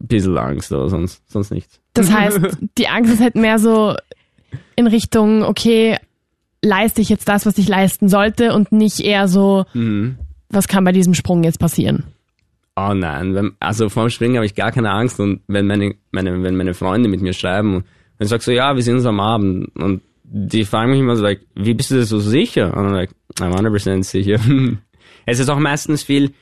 [0.00, 1.80] ein bisschen Angst, aber sonst, sonst nichts.
[1.94, 2.40] Das heißt,
[2.78, 3.94] die Angst ist halt mehr so
[4.76, 5.98] in Richtung, okay,
[6.62, 10.18] leiste ich jetzt das, was ich leisten sollte und nicht eher so, mhm.
[10.48, 12.04] was kann bei diesem Sprung jetzt passieren?
[12.76, 16.42] Oh nein, also vor dem Springen habe ich gar keine Angst und wenn meine, meine,
[16.42, 17.84] wenn meine Freunde mit mir schreiben und
[18.18, 20.02] ich sage so, ja, wir sehen uns am Abend und
[20.36, 22.76] die fragen mich immer so, like, wie bist du dir so sicher?
[22.76, 24.40] Und I'm like, I'm 100% sicher.
[25.26, 26.32] es ist auch meistens viel,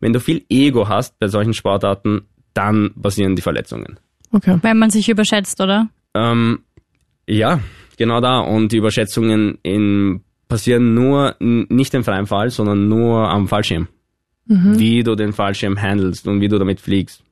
[0.00, 2.22] wenn du viel Ego hast bei solchen Sportarten,
[2.54, 4.00] dann passieren die Verletzungen.
[4.30, 4.58] Okay.
[4.62, 5.90] Wenn man sich überschätzt, oder?
[6.14, 6.60] Ähm,
[7.26, 7.60] ja,
[7.98, 8.38] genau da.
[8.38, 13.86] Und die Überschätzungen in, passieren nur, nicht im freien Fall, sondern nur am Fallschirm.
[14.44, 17.22] Wie du den Fallschirm handelst und wie du damit fliegst.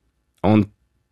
[0.42, 0.68] Und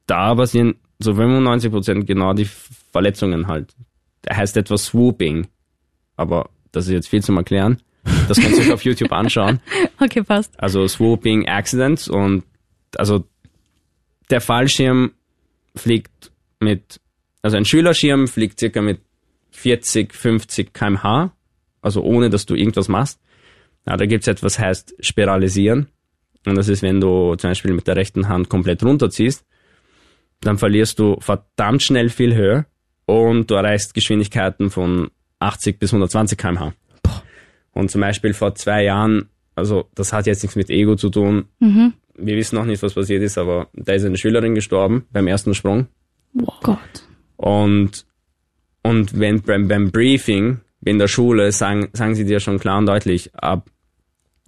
[0.07, 2.47] da passieren so 95% genau die
[2.93, 3.75] Verletzungen halt.
[4.23, 5.49] Da heißt etwas Swooping.
[6.17, 7.81] Aber das ist jetzt viel zum Erklären.
[8.27, 9.61] Das kannst du euch auf YouTube anschauen.
[10.01, 10.55] Okay, passt.
[10.61, 12.45] Also Swooping Accidents und
[12.97, 13.25] also
[14.31, 15.13] der Fallschirm
[15.75, 17.01] fliegt mit,
[17.43, 19.01] also ein Schülerschirm fliegt circa mit
[19.51, 21.33] 40, 50 kmh,
[21.83, 23.21] also ohne dass du irgendwas machst.
[23.89, 25.89] Ja, da gibt's etwas, heißt Spiralisieren.
[26.47, 29.45] Und das ist, wenn du zum Beispiel mit der rechten Hand komplett runterziehst,
[30.41, 32.67] dann verlierst du verdammt schnell viel Höhe
[33.09, 36.75] und du erreichst Geschwindigkeiten von 80 bis 120 kmh.
[37.73, 41.47] Und zum Beispiel vor zwei Jahren, also das hat jetzt nichts mit Ego zu tun.
[42.19, 45.55] Wir wissen noch nicht, was passiert ist, aber da ist eine Schülerin gestorben beim ersten
[45.55, 45.87] Sprung.
[46.39, 46.79] Oh Gott.
[47.39, 48.05] Und,
[48.83, 52.85] und wenn beim, beim Briefing in der Schule sagen, sagen sie dir schon klar und
[52.85, 53.71] deutlich, ab,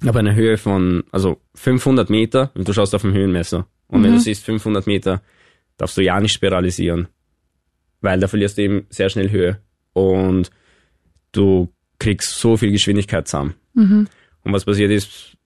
[0.04, 3.66] ab einer Höhe von, also 500 Meter, du schaust auf dem Höhenmesser.
[3.88, 5.22] Und wenn du siehst 500 Meter,
[5.78, 7.08] darfst du ja nicht spiralisieren.
[8.00, 9.60] Weil da verlierst du eben sehr schnell Höhe.
[9.92, 10.50] Und
[11.32, 13.54] du kriegst so viel Geschwindigkeit zusammen.
[13.74, 15.36] Und was passiert ist,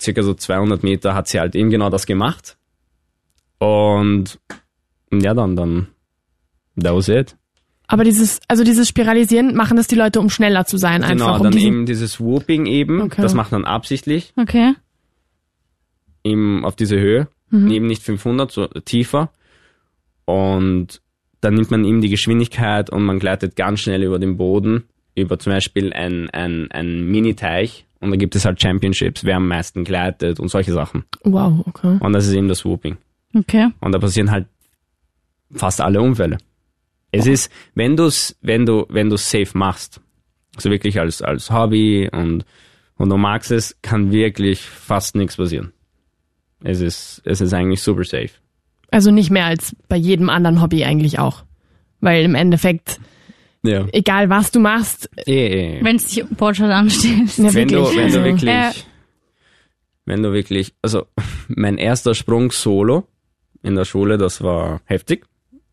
[0.00, 2.56] circa so 200 Meter hat sie halt eben genau das gemacht.
[3.58, 4.38] Und
[5.12, 5.88] ja, dann, dann,
[6.80, 7.36] that was it.
[7.86, 11.26] Aber dieses, also dieses Spiralisieren machen das die Leute, um schneller zu sein, einfach.
[11.26, 13.20] Genau, um dann eben dieses Whooping eben, Okay.
[13.22, 14.74] das macht man absichtlich, Okay.
[16.24, 19.30] eben auf diese Höhe, eben nicht 500, so tiefer.
[20.24, 21.02] Und
[21.44, 25.38] dann nimmt man eben die Geschwindigkeit und man gleitet ganz schnell über den Boden, über
[25.38, 27.86] zum Beispiel ein, ein, ein Mini-Teich.
[28.00, 31.04] Und da gibt es halt Championships, wer am meisten gleitet und solche Sachen.
[31.22, 31.98] Wow, okay.
[32.00, 32.96] Und das ist eben das Whooping.
[33.34, 33.68] Okay.
[33.80, 34.46] Und da passieren halt
[35.52, 36.38] fast alle Unfälle.
[37.12, 40.00] Es ist, wenn du's, wenn du, wenn du safe machst,
[40.56, 42.44] also wirklich als, als Hobby und,
[42.96, 45.72] und du magst es, kann wirklich fast nichts passieren.
[46.62, 48.30] Es ist, es ist eigentlich super safe.
[48.90, 51.44] Also nicht mehr als bei jedem anderen Hobby eigentlich auch.
[52.00, 53.00] Weil im Endeffekt,
[53.62, 53.86] Ja.
[53.92, 55.84] egal was du machst, Eh, eh.
[55.84, 57.38] Wenn es dich Boardshot anstellst.
[57.38, 57.96] ne, Wenn du, wirklich.
[57.96, 58.70] wenn also, du wirklich, Äh.
[60.04, 61.06] wenn du wirklich, also
[61.48, 63.06] mein erster Sprung solo
[63.62, 65.26] in der Schule, das war heftig,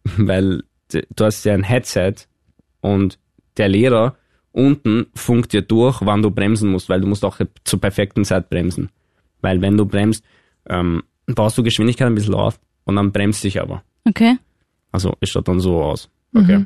[0.18, 2.14] weil du hast ja ein Headset
[2.82, 3.20] und
[3.58, 4.16] der Lehrer
[4.54, 8.50] unten funkt dir durch, wann du bremsen musst, weil du musst auch zur perfekten Zeit
[8.50, 8.90] bremsen.
[9.42, 10.24] Weil wenn du bremst,
[10.70, 13.84] ähm, baust du Geschwindigkeit ein bisschen auf und dann bremst dich aber.
[14.08, 14.38] Okay.
[14.92, 16.10] Also es schaut dann so aus.
[16.36, 16.66] Okay.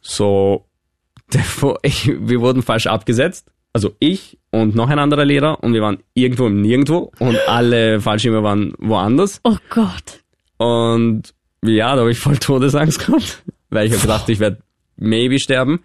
[0.00, 0.64] So,
[1.32, 3.50] der, Vo- ich, wir wurden falsch abgesetzt.
[3.72, 8.00] Also ich und noch ein anderer Lehrer und wir waren irgendwo im Nirgendwo und alle
[8.00, 9.40] Fallschirme waren woanders.
[9.42, 10.22] Oh Gott.
[10.58, 14.58] Und ja, da habe ich voll Todesangst gehabt, weil ich habe gedacht, ich werde
[14.96, 15.80] maybe sterben.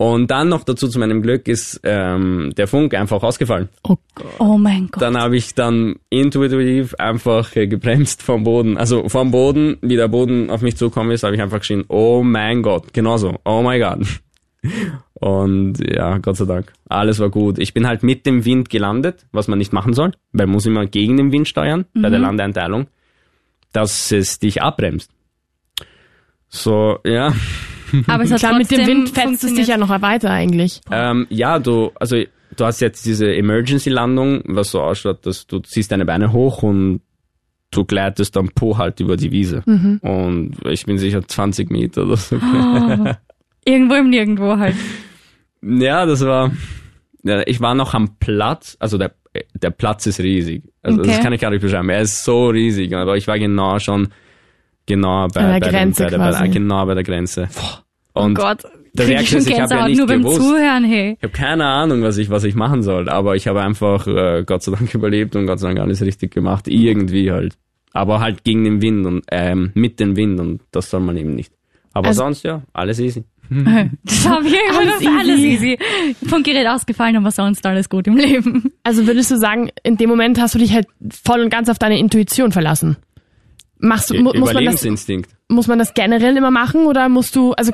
[0.00, 3.68] Und dann noch dazu zu meinem Glück ist ähm, der Funk einfach ausgefallen.
[3.82, 3.96] oh.
[4.38, 5.02] Oh mein Gott.
[5.02, 8.78] Dann habe ich dann intuitiv einfach äh, gebremst vom Boden.
[8.78, 12.22] Also vom Boden, wie der Boden auf mich zukommen ist, habe ich einfach geschrien, oh
[12.22, 14.06] mein Gott, genauso, oh mein Gott.
[15.14, 17.58] Und ja, Gott sei Dank, alles war gut.
[17.58, 20.66] Ich bin halt mit dem Wind gelandet, was man nicht machen soll, weil man muss
[20.66, 22.86] immer gegen den Wind steuern bei der Landeeinteilung,
[23.72, 25.10] dass es dich abbremst.
[26.48, 27.34] So, ja.
[28.06, 30.80] Aber es hat Klar, mit dem trotzdem Wind fetzt es dich ja noch weiter eigentlich.
[30.90, 32.16] Ähm, ja, du, also
[32.56, 37.00] du hast jetzt diese Emergency-Landung, was so ausschaut, dass du ziehst deine Beine hoch und
[37.70, 39.62] du gleitest dann po halt über die Wiese.
[39.66, 42.36] Und ich bin sicher 20 Meter oder so.
[43.64, 44.74] Irgendwo im Nirgendwo halt.
[45.62, 46.50] Ja, das war,
[47.24, 49.12] ja, ich war noch am Platz, also der,
[49.54, 50.62] der Platz ist riesig.
[50.82, 51.22] Also das Okay.
[51.22, 51.90] kann ich gar nicht beschreiben.
[51.90, 54.08] Er ist so riesig, aber ich war genau schon,
[54.88, 57.48] genau bei, An der bei, Grenze dem, bei, der, bei genau bei der Grenze.
[58.14, 58.64] Oh Und Gott.
[58.94, 60.40] der Krieg Reaktion ich ich habe ja nicht nur beim gewusst.
[60.40, 61.16] Zuhören, hey.
[61.18, 64.42] Ich habe keine Ahnung, was ich, was ich machen soll, aber ich habe einfach äh,
[64.44, 66.66] Gott sei Dank überlebt und Gott sei Dank alles richtig gemacht.
[66.66, 67.54] Irgendwie halt.
[67.92, 71.34] Aber halt gegen den Wind und ähm, mit dem Wind und das soll man eben
[71.34, 71.52] nicht.
[71.92, 73.24] Aber Also- sonst ja, alles easy.
[74.04, 75.48] Das habe ich immer Alles das alles easy.
[75.72, 75.78] easy.
[76.28, 78.72] Vom Gerät ausgefallen, aber sonst alles gut im Leben.
[78.82, 80.86] Also würdest du sagen, in dem Moment hast du dich halt
[81.24, 82.96] voll und ganz auf deine Intuition verlassen?
[83.78, 84.86] Machst du, mu muss man das,
[85.48, 87.72] muss man das generell immer machen oder musst du, also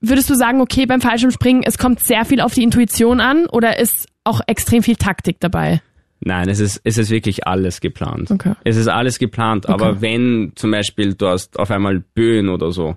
[0.00, 3.78] würdest du sagen, okay, beim Fallschirmspringen, es kommt sehr viel auf die Intuition an oder
[3.78, 5.82] ist auch extrem viel Taktik dabei?
[6.20, 8.30] Nein, es ist, es ist wirklich alles geplant.
[8.30, 8.54] Okay.
[8.62, 12.96] Es ist alles geplant, aber wenn zum Beispiel du hast auf einmal Böen oder so,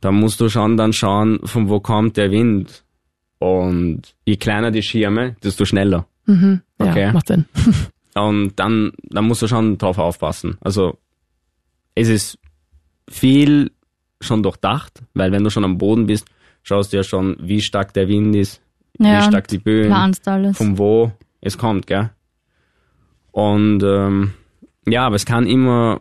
[0.00, 2.84] da musst du schon dann schauen, von wo kommt der Wind.
[3.38, 6.06] Und je kleiner die Schirme, desto schneller.
[6.26, 6.62] Mhm.
[6.78, 7.02] Okay.
[7.02, 7.44] Ja, macht Sinn.
[8.14, 10.56] Und dann, dann musst du schon drauf aufpassen.
[10.60, 10.98] Also
[11.96, 12.38] es ist
[13.10, 13.72] viel
[14.20, 16.26] schon durchdacht, weil wenn du schon am Boden bist,
[16.62, 18.60] schaust du ja schon, wie stark der Wind ist,
[18.98, 20.56] Ja, wie stark die Böen, alles.
[20.56, 22.10] von wo es kommt, gell?
[23.32, 24.32] Und ähm,
[24.86, 26.00] ja, aber es kann immer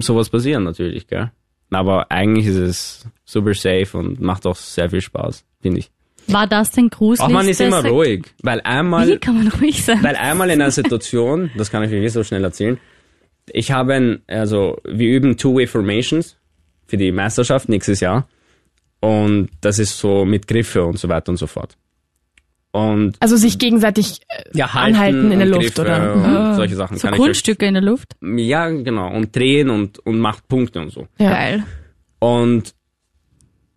[0.00, 1.30] sowas passieren natürlich, gell?
[1.70, 5.90] Aber eigentlich ist es super safe und macht auch sehr viel Spaß, finde ich.
[6.28, 7.20] War das denn gruselig?
[7.26, 10.02] Auch man ist immer ruhig, weil einmal Wie kann man ruhig sein?
[10.02, 12.78] weil einmal in einer Situation, das kann ich wirklich so schnell erzählen,
[13.50, 16.36] ich habe ein, also wir üben Two-Way Formations
[16.86, 18.28] für die Meisterschaft nächstes Jahr
[19.00, 21.76] und das ist so mit Griffe und so weiter und so fort.
[22.72, 26.14] Und Also sich gegenseitig äh, ja, halten anhalten in der Luft, Griffe oder?
[26.14, 28.16] Und solche Sachen so kann Kunststücke in der Luft?
[28.20, 29.14] Ja, genau.
[29.14, 31.06] Und drehen und, und macht Punkte und so.
[31.18, 31.30] Ja.
[31.30, 31.64] Geil.
[32.18, 32.74] Und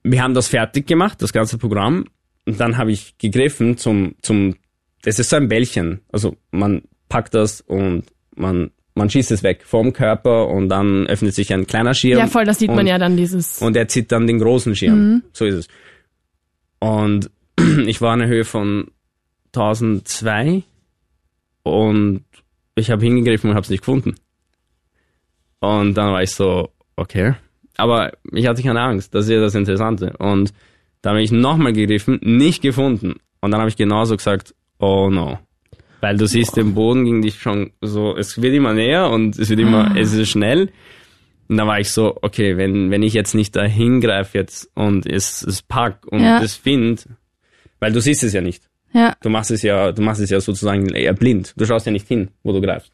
[0.01, 2.05] wir haben das fertig gemacht, das ganze Programm.
[2.47, 4.55] Und dann habe ich gegriffen zum, zum,
[5.03, 5.99] das ist so ein Bällchen.
[6.11, 11.33] Also man packt das und man, man schießt es weg vom Körper und dann öffnet
[11.33, 12.19] sich ein kleiner Schirm.
[12.19, 13.61] Ja, voll, das sieht und, man ja dann, dieses.
[13.61, 15.23] Und er zieht dann den großen Schirm.
[15.31, 15.67] So ist es.
[16.79, 17.29] Und
[17.87, 18.91] ich war in einer Höhe von
[19.55, 20.63] 1002
[21.63, 22.23] und
[22.75, 24.15] ich habe hingegriffen und habe es nicht gefunden.
[25.59, 27.33] Und dann war ich so, okay.
[27.77, 30.13] Aber ich hatte keine Angst, das ist ja das Interessante.
[30.17, 30.53] Und
[31.01, 33.15] dann habe ich nochmal gegriffen, nicht gefunden.
[33.41, 35.39] Und dann habe ich genauso gesagt, oh no.
[35.99, 39.49] Weil du siehst den Boden ging dich schon so, es wird immer näher und es
[39.49, 40.69] wird immer, es ist schnell.
[41.49, 45.05] Und dann war ich so, okay, wenn, wenn ich jetzt nicht da hingreife jetzt und
[45.05, 46.41] es, es pack und Ja.
[46.41, 47.07] es find,
[47.79, 48.63] weil du siehst es ja nicht.
[48.93, 49.15] Ja.
[49.21, 51.53] Du machst es ja, du machst es ja sozusagen eher blind.
[51.57, 52.91] Du schaust ja nicht hin, wo du greifst.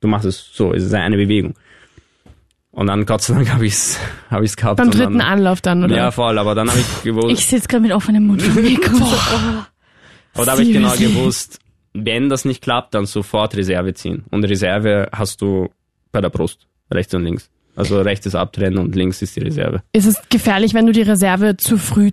[0.00, 1.54] Du machst es so, es ist eine Bewegung.
[2.72, 3.98] Und dann Gott sei Dank habe ich's,
[4.30, 4.76] habe ich's gehabt.
[4.76, 5.96] Beim dritten dann, Anlauf dann, oder?
[5.96, 9.04] Ja, voll, aber dann habe ich gewusst, Ich sitze gerade mit offenem Mund oh.
[10.34, 11.58] aber da habe ich genau gewusst,
[11.92, 14.24] wenn das nicht klappt, dann sofort Reserve ziehen.
[14.30, 15.68] Und Reserve hast du
[16.12, 17.50] bei der Brust, rechts und links.
[17.76, 19.82] Also rechts ist abtrennen und links ist die Reserve.
[19.92, 22.10] Ist es gefährlich, wenn du die Reserve zu früh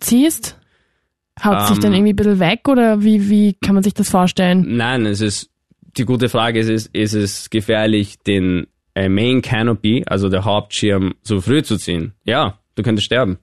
[0.00, 0.58] ziehst?
[1.42, 1.82] Haut sich Ähm.
[1.82, 4.76] dann irgendwie ein bisschen weg oder wie, wie kann man sich das vorstellen?
[4.76, 5.50] Nein, es ist,
[5.96, 11.14] die gute Frage ist, ist, ist es gefährlich, den äh, Main Canopy, also der Hauptschirm,
[11.22, 12.12] zu früh zu ziehen?
[12.24, 13.38] Ja, du könntest sterben.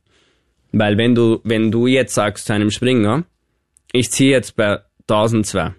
[0.71, 3.23] Weil wenn du, wenn du jetzt sagst zu einem Springer,
[3.91, 5.73] ich ziehe jetzt bei 1002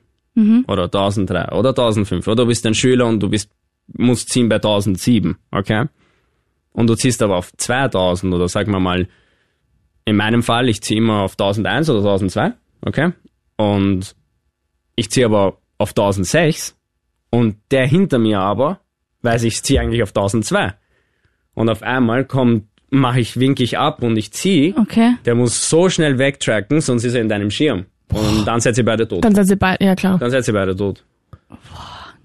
[0.66, 3.50] oder 1003 oder 1005 oder du bist ein Schüler und du bist,
[3.86, 5.86] musst ziehen bei 1007, okay?
[6.72, 9.08] Und du ziehst aber auf 2000 oder sagen wir mal,
[10.04, 13.12] in meinem Fall, ich ziehe immer auf 1001 oder 1002, okay?
[13.56, 14.14] Und
[14.94, 16.76] ich ziehe aber auf 1006
[17.30, 18.80] und der hinter mir aber
[19.22, 20.74] weiß ich ziehe eigentlich auf 1002
[21.54, 24.74] und auf einmal kommt mache ich winke ich ab und ich ziehe.
[24.76, 25.16] Okay.
[25.24, 28.84] der muss so schnell wegtracken sonst ist er in deinem Schirm und dann seid ihr
[28.84, 30.18] beide tot Dann seid ihr beide, ja klar.
[30.18, 31.04] dann seid ihr beide tot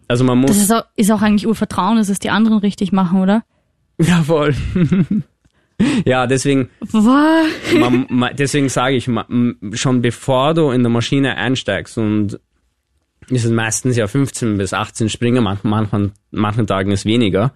[0.07, 2.91] also man muss Das ist auch, ist auch eigentlich Urvertrauen, dass es die anderen richtig
[2.91, 3.43] machen, oder?
[3.99, 4.53] ja voll
[6.05, 6.69] ja deswegen
[7.79, 12.39] man, man, deswegen sage ich ma- m- schon bevor du in der Maschine einsteigst und
[13.29, 17.53] es meistens ja 15 bis 18 Springer, manchen, manchen, manchen Tagen ist weniger,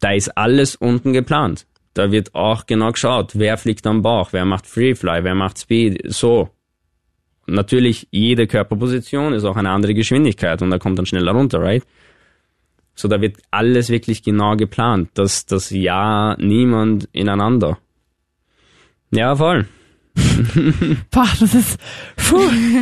[0.00, 1.66] da ist alles unten geplant.
[1.94, 6.02] Da wird auch genau geschaut, wer fliegt am Bauch, wer macht Freefly, wer macht Speed,
[6.12, 6.48] so.
[7.46, 11.82] Natürlich, jede Körperposition ist auch eine andere Geschwindigkeit und da kommt dann schneller runter, right?
[12.94, 17.78] So, da wird alles wirklich genau geplant, dass das ja niemand ineinander.
[19.10, 19.66] Ja, voll.
[21.10, 21.80] Boah, das ist,
[22.16, 22.38] puh,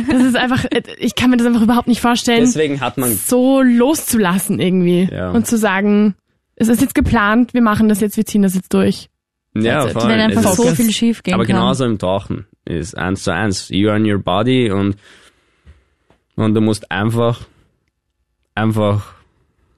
[0.09, 3.15] das ist einfach, äh, ich kann mir das einfach überhaupt nicht vorstellen, Deswegen hat man
[3.15, 5.31] so loszulassen irgendwie Ja.
[5.31, 6.15] und zu sagen,
[6.55, 9.09] es ist jetzt geplant, wir machen das jetzt, wir ziehen das jetzt durch.
[9.55, 9.93] Ja, it.
[9.93, 10.09] voll.
[10.09, 11.55] Wenn einfach Es so ist- viel schief gehen aber kann.
[11.55, 13.69] genauso im Tauchen ist eins zu eins.
[13.69, 14.97] You are in your body und,
[16.35, 17.47] und du musst einfach,
[18.55, 19.13] einfach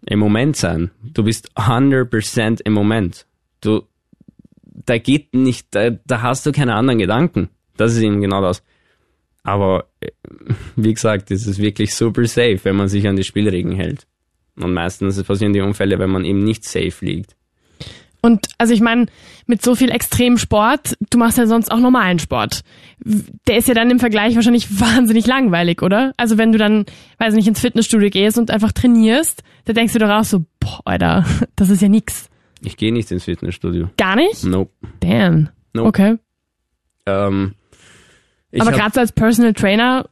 [0.06, 0.92] im Moment sein.
[1.02, 3.26] Du bist 100% im Moment.
[3.62, 3.84] Du,
[4.64, 7.50] da geht nicht, da, da hast du keine anderen Gedanken.
[7.78, 8.64] Das ist eben genau das.
[9.44, 10.12] Aber, äh,
[10.76, 14.08] wie gesagt, es ist wirklich super safe, wenn man sich an die Spielregeln hält.
[14.56, 17.36] Und meistens passieren die Unfälle, wenn man eben nicht safe liegt.
[18.22, 19.08] Und also ich meine,
[19.46, 22.62] mit so viel Extremsport, du machst ja sonst auch normalen Sport.
[23.48, 26.14] Der ist ja dann im Vergleich wahrscheinlich wahnsinnig langweilig, oder?
[26.18, 26.86] Also wenn du dann,
[27.20, 30.82] weiß nicht, ins Fitnessstudio gehst und einfach trainierst, da denkst du doch auch so, boah,
[30.86, 31.26] Alter,
[31.56, 32.30] das ist ja nix.
[32.62, 33.90] Ich gehe nicht ins Fitnessstudio.
[33.98, 34.44] Gar nicht?
[34.44, 34.72] Nope.
[35.02, 35.50] Damn.
[35.74, 35.90] Nope.
[35.90, 36.18] Okay.
[37.06, 37.56] Ähm,
[38.58, 40.08] Aber gerade so als Personal Trainer,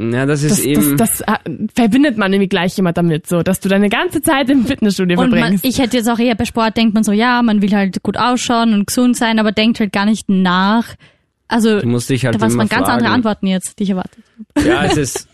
[0.00, 0.96] Ja, das ist Das, eben.
[0.96, 4.48] das, das äh, verbindet man irgendwie gleich immer damit, so, dass du deine ganze Zeit
[4.48, 5.64] im Fitnessstudio Und man, verbringst.
[5.64, 8.16] ich hätte jetzt auch eher bei Sport denkt man so, ja, man will halt gut
[8.16, 10.86] ausschauen und gesund sein, aber denkt halt gar nicht nach.
[11.48, 12.90] Also du musst dich halt da waren ganz fragen.
[12.90, 14.24] andere Antworten jetzt, die ich erwartet.
[14.64, 15.28] Ja, es ist.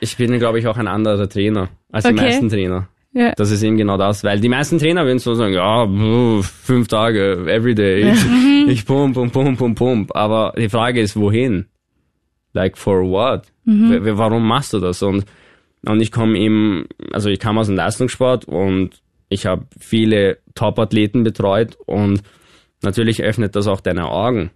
[0.00, 2.22] Ich bin, glaube ich, auch ein anderer Trainer als die Okay.
[2.22, 2.88] meisten Trainer.
[3.12, 3.32] Ja.
[3.36, 5.86] Das ist eben genau das, weil die meisten Trainer würden so sagen, ja,
[6.42, 10.16] fünf Tage, everyday, ich, ich pump, pump, pump, pump, pump.
[10.16, 11.66] Aber die Frage ist, wohin?
[12.54, 13.52] Like, for what?
[13.66, 15.02] W- Warum machst du das?
[15.02, 15.24] Und,
[15.86, 21.24] und ich komme eben, also ich kam aus dem Leistungssport und ich habe viele Top-Athleten
[21.24, 22.22] betreut und
[22.82, 24.50] natürlich öffnet das auch deine Augen.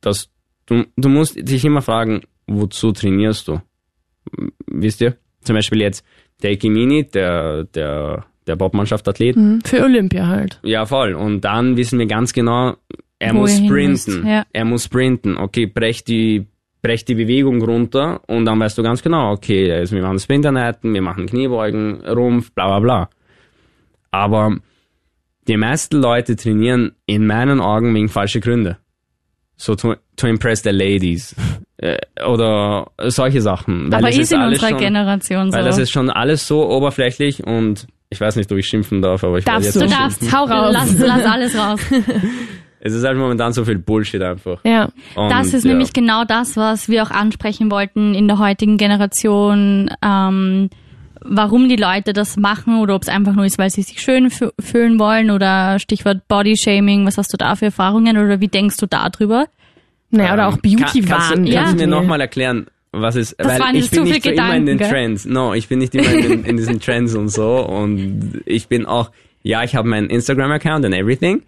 [0.00, 0.30] Das,
[0.66, 3.60] du, du musst dich immer fragen, wozu trainierst du?
[4.66, 5.16] Wisst ihr?
[5.42, 6.04] Zum Beispiel jetzt
[6.42, 9.36] der Ikimini, der, der, der Bobmannschaft-Athlet.
[9.36, 10.60] Hm, Für Olympia halt.
[10.62, 11.14] Ja, voll.
[11.14, 12.76] Und dann wissen wir ganz genau,
[13.18, 14.26] er Wo muss er sprinten.
[14.26, 14.44] ja.
[14.52, 15.36] Er muss sprinten.
[15.36, 16.46] Okay, brech die,
[16.84, 20.92] brech die Bewegung runter und dann weißt du ganz genau, okay, also wir machen Sprinterneiten,
[20.92, 23.10] wir machen Kniebeugen, Rumpf, bla bla bla.
[24.10, 24.58] Aber
[25.48, 28.76] die meisten Leute trainieren in meinen Augen wegen falsche Gründe.
[29.56, 31.34] So to, to impress the ladies.
[31.76, 33.90] Äh, Oder solche Sachen.
[33.90, 35.58] Weil aber das ist ist in alles unserer schon, Generation so.
[35.58, 39.24] Weil das ist schon alles so oberflächlich und ich weiß nicht, ob ich schimpfen darf,
[39.24, 40.38] aber ich werde Darfst jetzt du darfst, schimpfen.
[40.38, 40.72] Hau raus.
[40.72, 41.80] Lass, lass alles raus.
[42.86, 44.60] Es ist halt momentan so viel Bullshit einfach.
[44.64, 44.90] Ja.
[45.16, 45.70] Und, Das ist ja.
[45.70, 50.68] nämlich genau das, was wir auch ansprechen wollten in der heutigen Generation, ähm,
[51.20, 54.28] warum die Leute das machen oder ob es einfach nur ist, weil sie sich schön
[54.28, 58.76] fü- fühlen wollen oder Stichwort Bodyshaming, was hast du da für Erfahrungen oder wie denkst
[58.76, 59.46] du da drüber?
[60.10, 61.46] Naja, oder auch Ähm, Kann, kannst Beauty-Wahn.
[61.46, 61.60] du, Ja.
[61.62, 64.36] kannst du mir nochmal erklären, was ist, Das weil waren ich bin zu nicht viel
[64.36, 65.06] so immer in den Gedanken, gell?
[65.08, 65.24] Trends.
[65.24, 68.84] No, ich bin nicht immer in, den, in diesen Trends und so und ich bin
[68.84, 69.10] auch,
[69.42, 71.42] ja, ich habe meinen Instagram-Account and everything,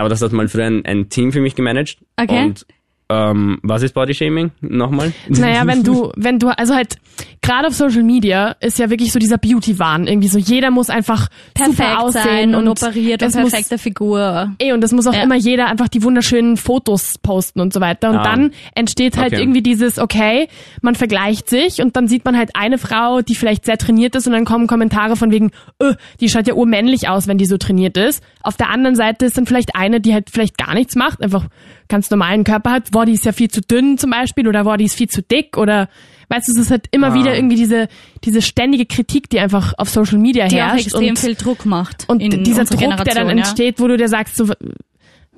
[0.00, 1.98] aber das hat mal früher ein, ein Team für mich gemanagt.
[2.16, 2.44] Okay.
[2.44, 2.66] Und
[3.10, 4.52] ähm, was ist Bodyshaming?
[4.60, 5.12] Nochmal?
[5.28, 6.96] Naja, wenn du, wenn du, also halt,
[7.42, 10.06] gerade auf Social Media ist ja wirklich so dieser Beauty-Wahn.
[10.06, 13.78] Irgendwie so, jeder muss einfach super Perfekt aussehen sein und, operiert und es muss, perfekte
[13.78, 14.52] Figur.
[14.58, 15.22] Eh, und das muss auch Ja.
[15.24, 18.10] immer jeder einfach die wunderschönen Fotos posten und so weiter.
[18.10, 18.22] Und Ah.
[18.22, 19.42] dann entsteht halt Okay.
[19.42, 20.48] irgendwie dieses, okay,
[20.80, 24.26] man vergleicht sich und dann sieht man halt eine Frau, die vielleicht sehr trainiert ist
[24.28, 25.50] und dann kommen Kommentare von wegen,
[25.82, 28.22] öh, die schaut ja urmännlich aus, wenn die so trainiert ist.
[28.42, 31.46] Auf der anderen Seite ist dann vielleicht eine, die halt vielleicht gar nichts macht, einfach
[31.90, 34.94] ganz normalen Körper hat, die ist ja viel zu dünn zum Beispiel oder die ist
[34.96, 35.90] viel zu dick oder
[36.30, 37.14] weißt du, es ist halt immer Ah.
[37.14, 37.88] wieder irgendwie diese,
[38.24, 40.86] diese ständige Kritik, die einfach auf Social Media Die auch herrscht.
[40.86, 42.08] extrem und viel Druck macht.
[42.08, 43.44] und in dieser Druck, der dann Generation, ja.
[43.44, 44.48] entsteht, wo du dir sagst, so,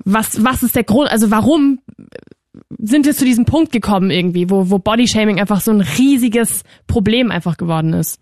[0.05, 1.79] was, was ist der Grund, also warum
[2.77, 7.31] sind wir zu diesem Punkt gekommen irgendwie, wo, wo Bodyshaming einfach so ein riesiges Problem
[7.31, 8.19] einfach geworden ist?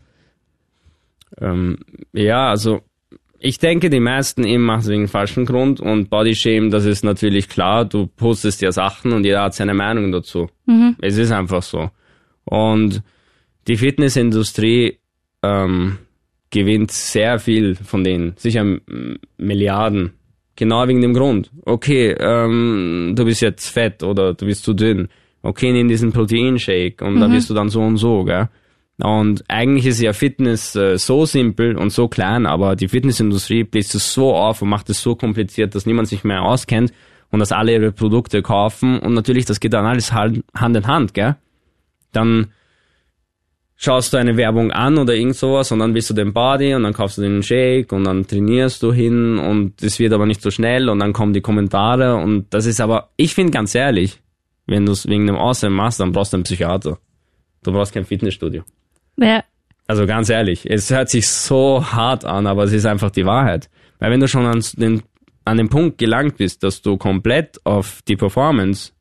[1.39, 1.77] Ähm,
[2.13, 2.81] ja, also
[3.43, 7.49] ich denke, die meisten eben machen es wegen falschen Grund und Bodyshame, das ist natürlich
[7.49, 10.47] klar, du postest ja Sachen und jeder hat seine Meinung dazu.
[11.01, 11.89] Es ist einfach so.
[12.45, 13.01] Und
[13.67, 14.99] die Fitnessindustrie
[15.41, 15.97] ähm,
[16.51, 18.63] gewinnt sehr viel von denen, sicher
[19.37, 20.13] Milliarden.
[20.55, 21.49] Genau wegen dem Grund.
[21.65, 25.07] Okay, ähm, du bist jetzt fett oder du bist zu dünn.
[25.41, 28.49] Okay, nimm diesen Proteinshake und da bist du dann so und so, gell?
[29.01, 33.95] Und eigentlich ist ja Fitness äh, so simpel und so klein, aber die Fitnessindustrie bläst
[33.95, 36.93] es so auf und macht es so kompliziert, dass niemand sich mehr auskennt
[37.31, 38.99] und dass alle ihre Produkte kaufen.
[38.99, 41.35] Und natürlich, das geht dann alles Hand in Hand, gell?
[42.11, 42.51] Dann
[43.75, 46.83] schaust du eine Werbung an oder irgend sowas und dann bist du den Body und
[46.83, 50.43] dann kaufst du den Shake und dann trainierst du hin und es wird aber nicht
[50.43, 54.21] so schnell und dann kommen die Kommentare und das ist aber, ich finde ganz ehrlich,
[54.67, 56.99] wenn du es wegen dem Aussehen machst, dann brauchst du einen Psychiater.
[57.63, 58.63] Du brauchst kein Fitnessstudio.
[59.17, 59.43] Ja.
[59.87, 63.69] Also ganz ehrlich, es hört sich so hart an, aber es ist einfach die Wahrheit.
[63.99, 65.03] Weil wenn du schon an den,
[65.45, 68.93] an den Punkt gelangt bist, dass du komplett auf die Performance,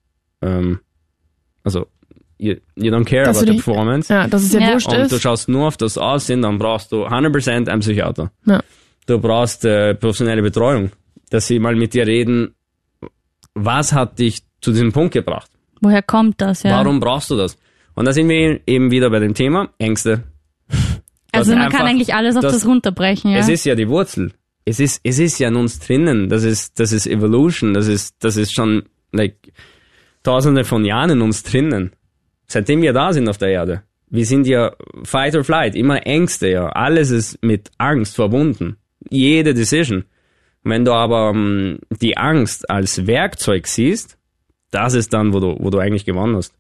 [0.43, 0.81] ähm,
[1.63, 1.87] also
[2.39, 4.73] you, you don't care Dass about the dich- performance Ja, dass es dir Ja.
[4.73, 8.33] wurscht und du schaust nur auf das Aussehen, dann brauchst du 100% einen Psychiater.
[8.47, 8.61] Ja.
[9.07, 10.91] Du brauchst äh, professionelle Betreuung,
[11.31, 12.55] dass sie mal mit dir reden,
[13.55, 15.51] was hat dich zu diesem Punkt gebracht?
[15.81, 16.63] Woher kommt das?
[16.63, 16.73] Ja.
[16.73, 17.57] Warum brauchst du das?
[18.01, 20.25] Und da sind wir eben wieder bei dem Thema Ängste.
[21.33, 23.31] Also man einfach- kann eigentlich alles auf das- das, runterbrechen.
[23.31, 23.39] Ja.
[23.39, 24.33] Es ist ja die Wurzel.
[24.65, 26.29] Es ist, es ist ja in uns drinnen.
[26.31, 27.73] Das ist, das ist Evolution.
[27.75, 29.37] Das ist, das ist schon, like,
[30.23, 31.93] tausende von Jahren in uns drinnen.
[32.49, 33.83] Seitdem wir da sind auf der Erde.
[34.09, 34.73] Wir sind ja
[35.05, 36.69] Fight or Flight, immer Ängste, ja.
[36.71, 38.79] Alles ist mit Angst verbunden.
[39.11, 40.05] Jede Decision.
[40.65, 44.17] Wenn du aber ähm, die Angst als Werkzeug siehst,
[44.71, 46.55] das ist dann, wo du, wo du eigentlich gewonnen hast.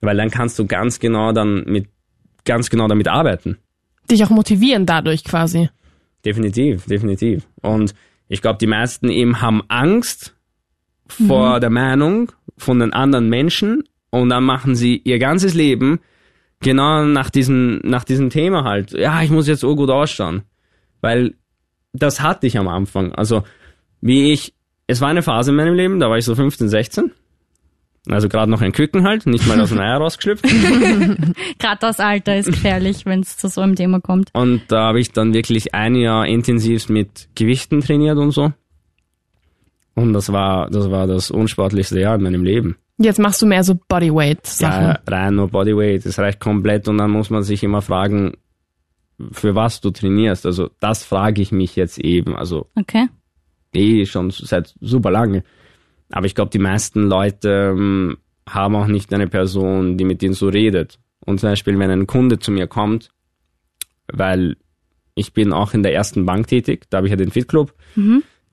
[0.00, 1.88] Weil dann kannst du ganz genau dann mit,
[2.44, 3.58] ganz genau damit arbeiten.
[4.10, 5.68] Dich auch motivieren dadurch quasi.
[6.24, 7.46] Definitiv, definitiv.
[7.62, 7.94] Und
[8.28, 10.34] ich glaube, die meisten eben haben Angst
[11.08, 16.00] vor der Meinung von den anderen Menschen und dann machen sie ihr ganzes Leben
[16.60, 18.92] Genau nach diesem, nach diesem Thema halt.
[18.92, 20.42] Ja, ich muss jetzt so gut ausschauen.
[21.00, 21.34] Weil
[21.92, 23.12] das hatte ich am Anfang.
[23.12, 23.44] Also,
[24.00, 24.54] wie ich,
[24.88, 27.12] es war eine Phase in meinem Leben, da war ich so 15, 16.
[28.10, 30.44] Also gerade noch ein Küken halt, nicht mal aus dem Eier rausgeschlüpft.
[31.58, 34.30] Gerade das Alter ist gefährlich, wenn es zu so einem Thema kommt.
[34.32, 38.52] Und da habe ich dann wirklich ein Jahr intensiv mit Gewichten trainiert und so.
[39.94, 42.76] Und das war, das war das unsportlichste Jahr in meinem Leben.
[42.98, 44.84] Jetzt machst du mehr so Bodyweight-Sachen.
[44.84, 48.34] Ja, rein nur Bodyweight, das reicht komplett und dann muss man sich immer fragen,
[49.32, 50.46] für was du trainierst.
[50.46, 52.36] Also das frage ich mich jetzt eben.
[52.36, 53.06] Also Okay.
[53.72, 55.42] eh schon seit super lange.
[56.10, 60.34] Aber ich glaube, die meisten Leute ähm, haben auch nicht eine Person, die mit ihnen
[60.34, 60.98] so redet.
[61.24, 63.10] Und zum Beispiel, wenn ein Kunde zu mir kommt,
[64.10, 64.56] weil
[65.14, 67.74] ich bin auch in der ersten Bank tätig, da habe ich ja den Fit Club,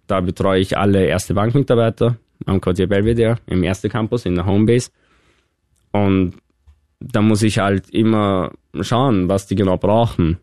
[0.07, 4.91] da betreue ich alle erste Bankmitarbeiter am Quartier Belvedere, im ersten Campus, in der Homebase.
[5.91, 6.33] Und
[6.99, 8.51] da muss ich halt immer
[8.81, 10.37] schauen, was die genau brauchen.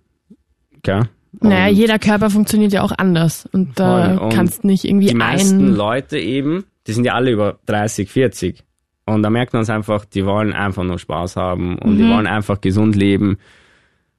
[0.79, 1.03] Okay?
[1.41, 4.17] Naja, jeder Körper funktioniert ja auch anders und da.
[4.17, 5.75] Und kannst nicht irgendwie die meisten.
[5.75, 8.63] Leute eben, die sind ja alle über 30, 40.
[9.07, 11.99] Und da merkt man es einfach, die wollen einfach nur Spaß haben und Mhm.
[11.99, 13.37] die wollen einfach gesund leben.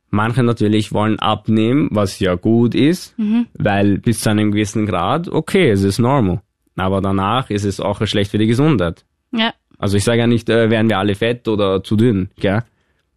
[0.09, 3.47] Manche natürlich wollen abnehmen, was ja gut ist, Mhm.
[3.55, 6.41] weil bis zu einem gewissen Grad, okay, es ist normal.
[6.75, 9.05] Aber danach ist es auch schlecht für die Gesundheit.
[9.31, 9.53] Ja.
[9.79, 12.63] Also ich sage ja nicht, äh, werden wir alle fett oder zu dünn, gell?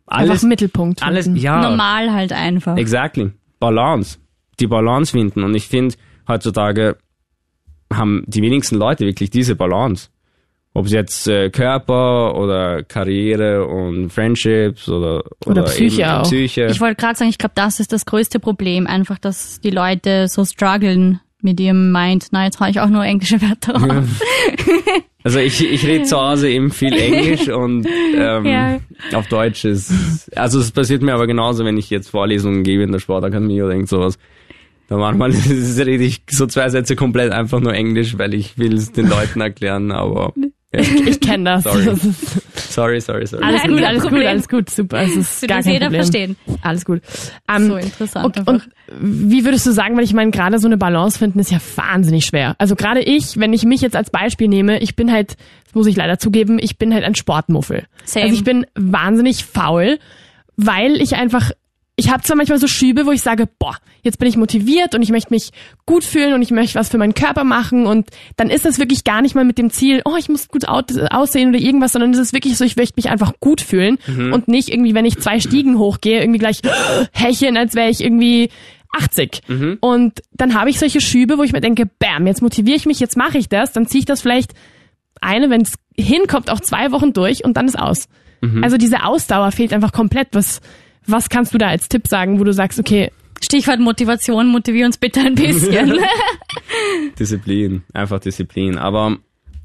[0.09, 1.03] Einfach Alles, Mittelpunkt.
[1.03, 1.41] alles, finden.
[1.41, 1.61] ja.
[1.63, 2.77] Normal halt einfach.
[2.77, 3.33] Exactly.
[3.59, 4.19] Balance.
[4.61, 5.43] Die Balance finden.
[5.43, 5.97] Und ich finde,
[6.29, 6.97] heutzutage
[7.93, 10.09] haben die wenigsten Leute wirklich diese Balance.
[10.75, 16.23] Ob es jetzt äh, Körper oder Karriere und Friendships oder, Oder Psyche eben auch.
[16.25, 16.67] Psyche.
[16.67, 18.87] Ich wollte gerade sagen, ich glaube, das ist das größte Problem.
[18.87, 22.27] Einfach, dass die Leute so strugglen mit ihrem Mind.
[22.33, 24.05] Na, jetzt habe ich auch nur englische Wörter raus.
[25.23, 27.85] Also ich, ich rede zu Hause eben viel Englisch und
[28.15, 28.79] ähm, Ja.
[29.13, 30.31] auf Deutsch ist.
[30.37, 33.73] Also es passiert mir aber genauso, wenn ich jetzt Vorlesungen gebe in der Sportakademie oder
[33.73, 34.21] irgend sowas.
[34.89, 35.31] Da manchmal
[35.79, 39.41] rede ich so zwei Sätze komplett einfach nur Englisch, weil ich will es den Leuten
[39.41, 40.33] erklären, aber
[40.75, 40.81] ja.
[40.81, 41.65] Ich kenne das.
[41.65, 41.97] Sorry.
[42.55, 43.45] sorry, sorry, sorry.
[43.45, 44.29] alles gut, alles gut, Problem.
[44.29, 45.03] alles gut, super.
[45.03, 46.03] Es ist gar das kein jeder Problem.
[46.03, 46.37] verstehen.
[46.63, 47.01] Alles gut.
[47.49, 48.69] Ähm, So interessant Und, und
[49.01, 52.27] wie würdest du sagen, weil ich meine, gerade so eine Balance finden ist ja wahnsinnig
[52.27, 52.55] schwer.
[52.59, 55.87] Also gerade ich, wenn ich mich jetzt als Beispiel nehme, ich bin halt, das muss
[55.87, 57.85] ich leider zugeben, ich bin halt ein Sportmuffel.
[58.05, 58.25] Same.
[58.27, 59.99] Also ich bin wahnsinnig faul,
[60.57, 61.51] weil ich einfach,
[61.99, 65.01] ich habe zwar manchmal so Schübe, wo ich sage, boah, jetzt bin ich motiviert und
[65.01, 65.51] ich möchte mich
[65.87, 69.03] gut fühlen und ich möchte was für meinen Körper machen und dann ist das wirklich
[69.03, 72.19] gar nicht mal mit dem Ziel, oh, ich muss gut aussehen oder irgendwas, sondern es
[72.19, 73.97] ist wirklich so, ich möchte mich einfach gut fühlen
[74.35, 76.61] und nicht irgendwie, wenn ich zwei Stiegen hochgehe, irgendwie gleich
[77.13, 78.51] hecheln, als wäre ich irgendwie
[78.93, 79.41] 80.
[79.81, 83.01] Und dann habe ich solche Schübe, wo ich mir denke, bam, jetzt motiviere ich mich,
[83.01, 84.53] jetzt mache ich das, dann ziehe ich das vielleicht
[85.23, 88.07] eine, wenn es hinkommt, auch zwei Wochen durch und dann ist aus.
[88.63, 90.29] Also diese Ausdauer fehlt einfach komplett.
[90.33, 90.61] Was,
[91.07, 93.11] was kannst du da als Tipp sagen, wo du sagst, okay,
[93.43, 95.99] Stichwort Motivation, motivier uns bitte ein bisschen.
[97.19, 98.79] Disziplin, einfach Disziplin.
[98.79, 99.17] Aber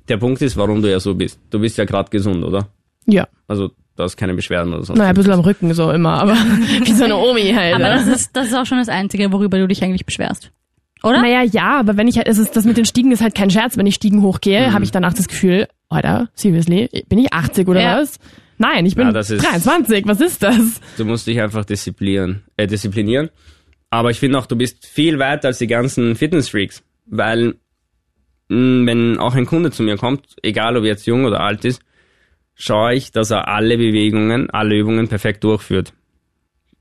[0.09, 1.39] der Punkt ist, warum du ja so bist.
[1.49, 2.67] Du bist ja gerade gesund, oder?
[3.07, 4.97] ja, Also du hast keine Beschwerden oder sonst.
[4.99, 6.33] naja, ein bisschen am Rücken so immer, aber
[6.83, 7.75] wie so eine Omi halt.
[7.75, 7.95] Aber ne?
[7.95, 10.51] das ist, das ist auch schon das Einzige, worüber du dich eigentlich beschwerst.
[11.03, 11.21] Oder?
[11.21, 13.49] Naja, ja, aber wenn ich halt, es ist, das mit den Stiegen ist halt kein
[13.49, 13.75] Scherz.
[13.75, 17.81] Wenn ich Stiegen hochgehe, habe ich danach das Gefühl, Alter, seriously, bin ich 80 oder
[17.81, 17.97] Ja.
[17.99, 18.19] was?
[18.62, 20.80] Nein, ich bin ist- 23, was ist das?
[20.97, 22.43] Du musst dich einfach disziplinieren.
[22.57, 23.30] Äh, disziplinieren.
[23.89, 26.84] Aber ich finde auch, du bist viel weiter als die ganzen Fitnessfreaks.
[27.07, 27.55] Weil,
[28.49, 31.66] mh, wenn auch ein Kunde zu mir kommt, egal ob er jetzt jung oder alt
[31.66, 31.82] ist,
[32.55, 35.93] schaue ich, dass er alle Bewegungen, alle Übungen perfekt durchführt.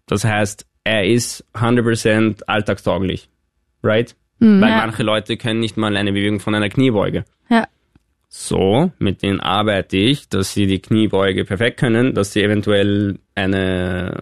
[0.07, 3.28] Das heißt, er ist 100% alltagstauglich.
[3.83, 4.14] Right?
[4.39, 4.76] Weil Ja.
[4.78, 7.24] manche Leute können nicht mal eine Bewegung von einer Kniebeuge.
[7.49, 7.66] Ja.
[8.33, 14.16] So, mit denen arbeite ich, dass sie die Kniebeuge perfekt können, dass sie eventuell eine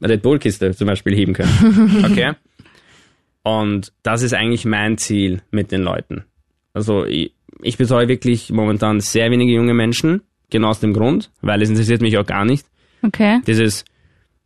[0.00, 2.02] Red Bull Kiste zum Beispiel heben können.
[2.10, 2.32] Okay?
[3.44, 6.24] Und das ist eigentlich mein Ziel mit den Leuten.
[6.72, 11.60] Also ich, ich betreue wirklich momentan sehr wenige junge Menschen, genau aus dem Grund, weil
[11.60, 12.66] es interessiert mich auch gar nicht.
[13.02, 13.40] Okay.
[13.46, 13.84] Dieses,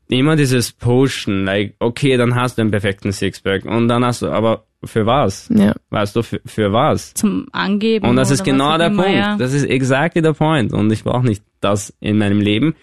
[0.09, 4.29] immer dieses Pushen, like, okay, dann hast du einen perfekten Sixpack und dann hast du,
[4.29, 5.49] aber für was?
[5.53, 5.75] Ja.
[5.91, 7.15] Weißt du, für, für was?
[7.15, 8.09] Zum Angeben.
[8.09, 9.19] Und das ist genau der immer, Punkt.
[9.19, 9.37] Ja.
[9.37, 10.73] Das ist exactly der Point.
[10.73, 12.75] Und ich brauche nicht das in meinem Leben.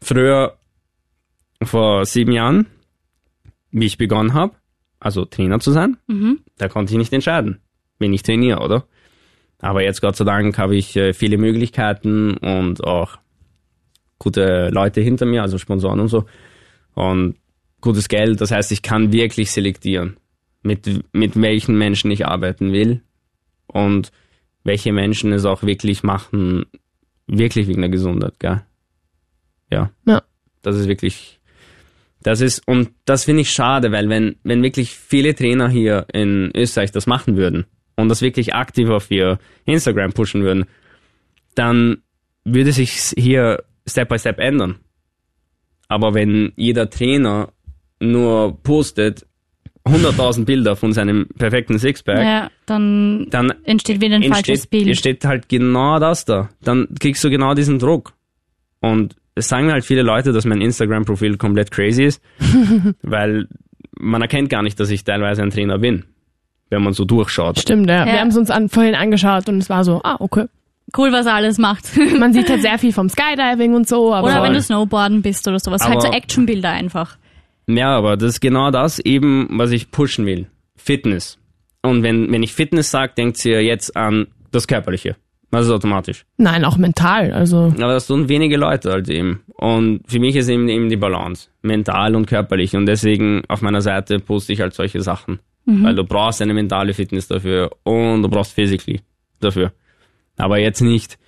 [0.00, 0.56] Früher,
[1.62, 2.66] vor sieben Jahren,
[3.70, 4.54] wie ich begonnen habe,
[5.00, 6.40] also Trainer zu sein, Mhm.
[6.56, 7.58] da konnte ich nicht entscheiden,
[7.98, 8.84] wen ich trainiere, oder?
[9.60, 13.18] Aber jetzt, Gott sei Dank, habe ich äh, viele Möglichkeiten und auch
[14.18, 16.24] gute Leute hinter mir, also Sponsoren und so.
[16.94, 17.36] Und
[17.80, 18.40] gutes Geld.
[18.40, 20.16] Das heißt, ich kann wirklich selektieren,
[20.62, 23.02] mit, mit welchen Menschen ich arbeiten will
[23.66, 24.10] und
[24.64, 26.64] welche Menschen es auch wirklich machen,
[27.26, 28.62] wirklich wegen der Gesundheit, gell?
[29.70, 29.90] Ja.
[30.06, 30.22] Ja.
[30.62, 31.40] Das ist wirklich,
[32.22, 36.50] das ist, und das finde ich schade, weil wenn, wenn wirklich viele Trainer hier in
[36.54, 37.66] Österreich das machen würden
[37.96, 40.64] und das wirklich aktiv auf ihr Instagram pushen würden,
[41.54, 41.98] dann
[42.44, 44.76] würde sich hier Step by Step ändern.
[45.94, 47.50] Aber wenn jeder Trainer
[48.00, 49.24] nur postet
[49.86, 54.86] 100.000 Bilder von seinem perfekten Sixpack, Ja, dann, dann entsteht wieder ein falsches entsteht, Bild.
[54.88, 56.48] entsteht halt genau das da.
[56.62, 58.14] Dann kriegst du genau diesen Druck.
[58.80, 62.20] Und es sagen halt viele Leute, dass mein Instagram-Profil komplett crazy ist,
[63.02, 63.46] weil
[63.96, 66.04] man erkennt gar nicht, dass ich teilweise ein Trainer bin,
[66.70, 67.60] wenn man so durchschaut.
[67.60, 68.04] Stimmt, ja.
[68.04, 68.12] Ja.
[68.12, 70.46] Wir haben es uns an, vorhin angeschaut und es war so, ah, okay.
[70.96, 71.84] Cool, was er alles macht.
[72.18, 75.46] Man sieht halt sehr viel vom Skydiving und so, aber Oder wenn du Snowboarden bist
[75.48, 75.82] oder sowas.
[75.82, 77.16] halt Aber- so Actionbilder einfach.
[77.66, 80.46] Ja, aber das ist genau das eben, was ich pushen will.
[80.76, 81.38] Fitness.
[81.82, 85.16] Und wenn, wenn ich Fitness sage, denkt ihr jetzt an das Körperliche.
[85.50, 86.24] Das ist automatisch.
[86.36, 87.32] nein, auch mental.
[87.32, 89.42] Also Aber das tun wenige Leute halt eben.
[89.54, 91.48] Und für mich ist eben, eben die Balance.
[91.62, 92.74] Mental und körperlich.
[92.74, 95.38] Und deswegen auf meiner Seite poste ich halt solche Sachen.
[95.66, 99.00] Weil du brauchst eine mentale Fitness dafür und du brauchst physically
[99.40, 99.72] dafür.
[100.36, 101.18] Aber jetzt nicht,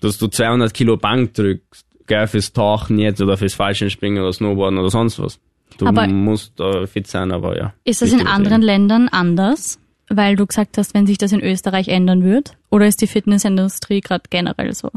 [0.00, 4.78] dass du 200 Kilo Bank drückst, gell, fürs Tauchen jetzt oder fürs Fallschirmspringen oder Snowboarden
[4.78, 5.38] oder sonst was.
[5.78, 7.72] Du Aber- musst äh, fit sein, aber ja.
[7.84, 9.78] Ist das in anderen Ländern anders?
[10.08, 12.52] Weil du gesagt hast, wenn sich das in Österreich ändern wird?
[12.70, 14.90] Oder ist die Fitnessindustrie gerade generell so?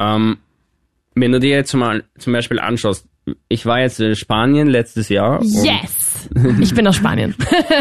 [0.00, 0.38] Ähm,
[1.14, 3.06] wenn du dir jetzt mal zum Beispiel anschaust,
[3.48, 5.42] ich war jetzt in Spanien letztes Jahr.
[5.44, 6.28] yes.
[6.60, 7.34] Ich bin aus Spanien.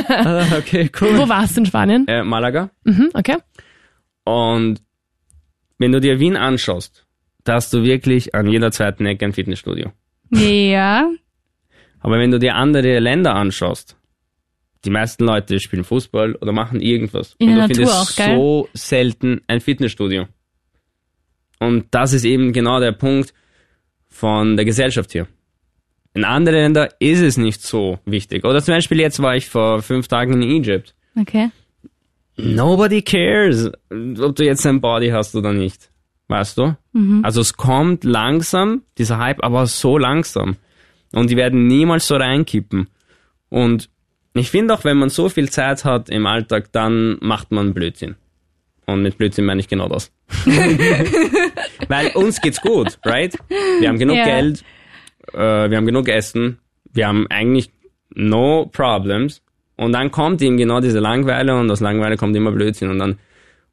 [0.09, 1.17] Ah, okay, cool.
[1.17, 2.07] Wo warst du in Spanien?
[2.07, 2.69] Äh, Malaga.
[2.84, 3.38] Mhm, okay.
[4.25, 4.82] Und
[5.78, 7.05] wenn du dir Wien anschaust,
[7.43, 9.91] da hast du wirklich an jeder zweiten Ecke ein Fitnessstudio.
[10.32, 11.09] Ja.
[11.99, 13.97] Aber wenn du dir andere Länder anschaust,
[14.86, 17.36] die meisten Leute spielen Fußball oder machen irgendwas.
[17.39, 18.36] In und du Natur findest auch, gell?
[18.36, 20.28] so selten ein Fitnessstudio.
[21.59, 23.34] Und das ist eben genau der Punkt
[24.07, 25.28] von der Gesellschaft hier.
[26.13, 28.43] In anderen Ländern ist es nicht so wichtig.
[28.45, 30.95] Oder zum Beispiel jetzt war ich vor fünf Tagen in Egypt.
[31.19, 31.49] Okay.
[32.38, 35.89] Nobody cares, ob du jetzt ein Body hast oder nicht.
[36.27, 36.75] Weißt du?
[37.23, 40.57] Also es kommt langsam, dieser Hype, aber so langsam.
[41.13, 42.89] Und die werden niemals so reinkippen.
[43.49, 43.89] Und
[44.33, 48.15] ich finde auch, wenn man so viel Zeit hat im Alltag, dann macht man Blödsinn.
[48.85, 50.11] Und mit Blödsinn meine ich genau das.
[51.88, 53.38] Weil uns geht's gut, right?
[53.79, 54.25] Wir haben genug Ja.
[54.25, 54.63] Geld,
[55.33, 56.59] äh, wir haben genug Essen,
[56.93, 57.71] wir haben eigentlich
[58.13, 59.41] no problems.
[59.78, 62.89] Und dann kommt ihm genau diese Langweile und aus Langweile kommt immer Blödsinn.
[62.89, 63.17] Und dann,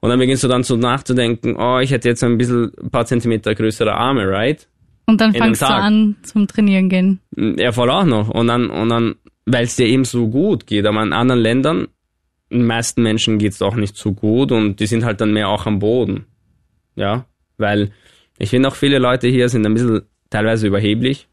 [0.00, 3.06] und dann beginnst du dann so nachzudenken, oh, ich hätte jetzt ein bisschen, ein paar
[3.06, 4.68] Zentimeter größere Arme, right?
[5.06, 7.20] Und dann In fangst du an zum Trainieren gehen.
[7.36, 8.28] Ja, voll auch noch.
[8.28, 10.86] Und dann, und dann, weil es dir eben so gut geht.
[10.86, 11.88] Aber in anderen Ländern,
[12.50, 15.66] den meisten Menschen geht's auch nicht so gut und die sind halt dann mehr auch
[15.66, 16.26] am Boden.
[16.96, 17.26] Ja,
[17.58, 17.90] weil
[18.38, 21.28] ich finde auch viele Leute hier sind ein bisschen teilweise überheblich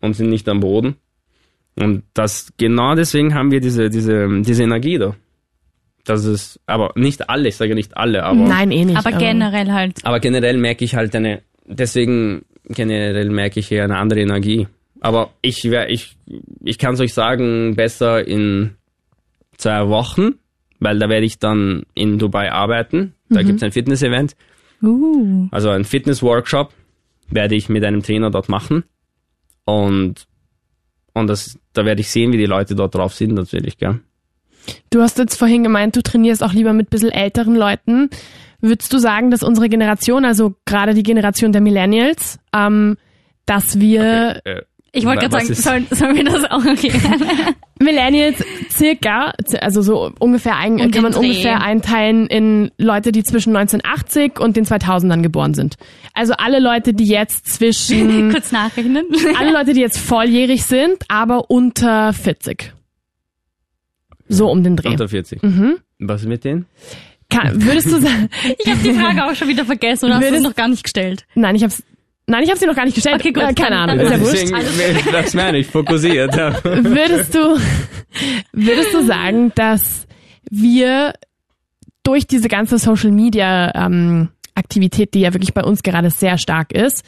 [0.00, 0.96] und sind nicht am Boden.
[1.78, 5.14] Und das, genau deswegen haben wir diese, diese, diese Energie da.
[6.04, 8.46] Das ist, aber nicht alle, ich sage nicht alle, aber.
[8.46, 8.96] Nein, eh nicht.
[8.96, 10.04] Aber generell halt.
[10.04, 14.68] Aber generell merke ich halt eine, deswegen generell merke ich hier eine andere Energie.
[15.00, 16.16] Aber ich wär, ich,
[16.64, 18.76] ich kann es euch sagen, besser in
[19.56, 20.36] zwei Wochen,
[20.78, 23.14] weil da werde ich dann in Dubai arbeiten.
[23.28, 24.36] Da gibt's ein Fitness-Event,
[24.82, 25.48] Uh.
[25.50, 26.72] also ein Fitness-Workshop
[27.28, 28.84] werde ich mit einem Trainer dort machen.
[29.64, 30.26] Und,
[31.16, 34.00] und das, da werde ich sehen, wie die Leute dort drauf sind natürlich, gell.
[34.90, 38.10] Du hast jetzt vorhin gemeint, du trainierst auch lieber mit bisschen älteren Leuten.
[38.60, 42.96] Würdest du sagen, dass unsere Generation, also gerade die Generation der Millennials, ähm,
[43.46, 44.62] dass wir Äh,
[44.96, 47.22] Ich wollte gerade sagen, sollen, sollen wir das auch erklären?
[47.80, 51.18] Millennials circa, also so ungefähr ein, Um kann man Dreh.
[51.18, 55.76] ungefähr einteilen in Leute, die zwischen 1980 und den 2000ern geboren sind.
[56.14, 59.04] Also alle Leute, die jetzt zwischen, Kurz nachrechnen.
[59.38, 62.72] alle Leute, die jetzt volljährig sind, aber unter 40.
[64.28, 64.88] So um den Dreh.
[64.88, 65.42] unter 40.
[65.42, 65.76] Mhm.
[65.98, 66.66] Was ist mit denen?
[67.28, 68.28] Kann, würdest du sagen,
[68.58, 70.82] Ich habe die Frage auch schon wieder vergessen oder hast du es noch gar nicht
[70.84, 71.26] gestellt?
[71.34, 71.82] nein, ich hab's,
[72.26, 73.16] nein, ich habe sie noch gar nicht gestellt.
[73.16, 73.42] Okay, gut.
[73.42, 74.52] Äh, keine Ahnung, ist ja wurscht.
[74.52, 76.34] Deswegen, das meine ich, fokussiert.
[76.34, 76.62] Ja.
[76.64, 77.58] Würdest du,
[78.52, 80.06] würdest du sagen, dass
[80.50, 81.14] wir
[82.02, 86.72] durch diese ganze Social Media ähm, Aktivität, die ja wirklich bei uns gerade sehr stark
[86.72, 87.04] ist,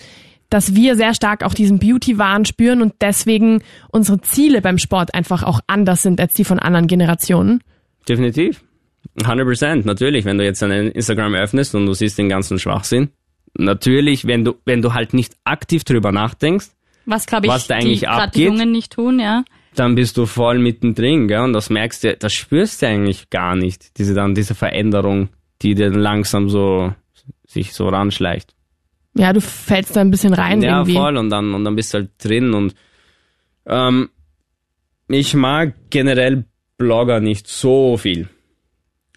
[0.50, 5.42] dass wir sehr stark auch diesen Beauty-Wahn spüren und deswegen unsere Ziele beim Sport einfach
[5.42, 7.62] auch anders sind als die von anderen Generationen?
[8.08, 8.62] Definitiv.
[9.20, 10.24] 100%, natürlich.
[10.24, 13.10] Wenn du jetzt ein Instagram öffnest und du siehst den ganzen Schwachsinn,
[13.54, 16.68] natürlich, wenn du, wenn du halt nicht aktiv drüber nachdenkst,
[17.06, 18.46] Was, glaube ich, Was da eigentlich die, grad die abgeht?
[18.46, 19.44] Jungen nicht tun, ja.
[19.74, 21.40] dann bist du voll mittendrin, gell?
[21.40, 25.28] Und das merkst du, das spürst du eigentlich gar nicht, diese dann, diese Veränderung,
[25.62, 26.92] die dir dann langsam so,
[27.46, 28.54] sich so ranschleicht.
[29.14, 30.94] Ja, du fällst da ein bisschen rein ja, irgendwie.
[30.94, 32.74] voll, und dann, und dann bist du halt drin und
[33.66, 34.08] Ähm,
[35.08, 36.44] ich mag generell
[36.78, 38.28] Blogger nicht so viel.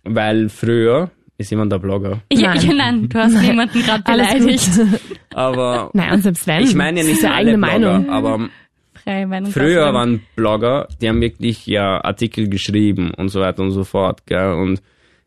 [0.03, 1.11] Weil früher,
[1.41, 2.21] ist jemand der Blogger?
[2.33, 2.77] Ja, Nein.
[2.77, 4.69] nein, du hast niemanden gerade beleidigt.
[5.33, 6.63] Aber Naja, und selbst wenn.
[6.63, 8.09] ich meine ja nicht alle eigene Blogger, Meinung.
[8.09, 8.49] aber
[9.51, 14.25] früher waren Blogger, die haben wirklich ja Artikel geschrieben und so weiter und so fort,
[14.27, 14.53] gell?
[14.53, 14.81] Und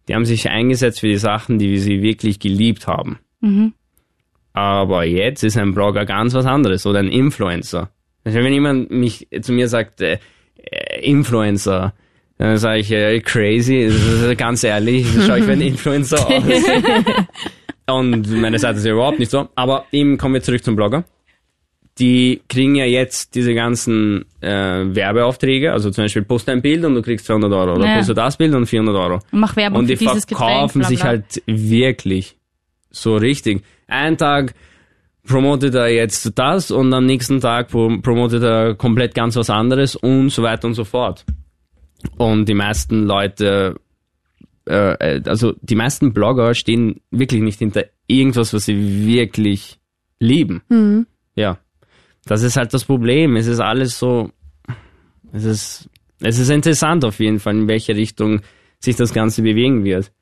[0.09, 3.19] die haben sich eingesetzt für die Sachen, die sie wirklich geliebt haben.
[3.41, 3.73] Mhm.
[4.53, 7.91] Aber jetzt ist ein Blogger ganz was anderes oder ein Influencer.
[8.23, 10.19] Also wenn jemand mich zu mir sagt, äh,
[10.57, 11.93] äh, Influencer,
[12.39, 13.91] dann sage ich, äh, crazy,
[14.37, 16.43] ganz ehrlich, schaue ich wie ein Influencer aus.
[17.87, 19.49] Und meine Seite ist ja überhaupt nicht so.
[19.55, 21.05] Aber eben kommen wir zurück zum Blogger.
[21.99, 26.95] Die kriegen ja jetzt diese ganzen äh, Werbeaufträge, also zum Beispiel poste ein Bild und
[26.97, 27.97] du kriegst 200 Euro oder Ja.
[27.99, 29.15] poste das Bild und 400 Euro.
[29.31, 30.87] Und mach Werbung Und die für dieses verkaufen Getränk.
[30.99, 32.37] sich halt wirklich
[32.91, 33.63] so richtig.
[33.87, 34.55] Einen Tag
[35.25, 39.95] promotet er jetzt das und am nächsten Tag pro- promotet er komplett ganz was anderes
[39.95, 41.25] und so weiter und so fort.
[42.17, 43.77] Und die meisten Leute,
[44.67, 49.79] äh, äh, also die meisten Blogger stehen wirklich nicht hinter irgendwas, was sie wirklich
[50.19, 50.63] lieben.
[50.69, 51.07] Mhm.
[51.35, 51.59] Ja.
[52.27, 53.37] Das ist halt das Problem.
[53.37, 54.31] Es ist alles so,
[55.33, 55.91] es ist,
[56.21, 58.41] es ist interessant auf jeden Fall, in welche Richtung
[58.79, 60.13] sich das Ganze bewegen wird.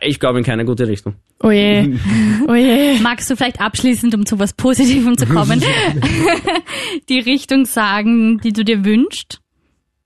[0.00, 1.14] Ich glaube in keine gute Richtung.
[1.42, 1.94] Oh je.
[2.48, 2.98] Oh je.
[3.00, 5.62] Magst du vielleicht abschließend, um zu was Positivem zu kommen,
[7.08, 9.40] die Richtung sagen, die du dir wünschst,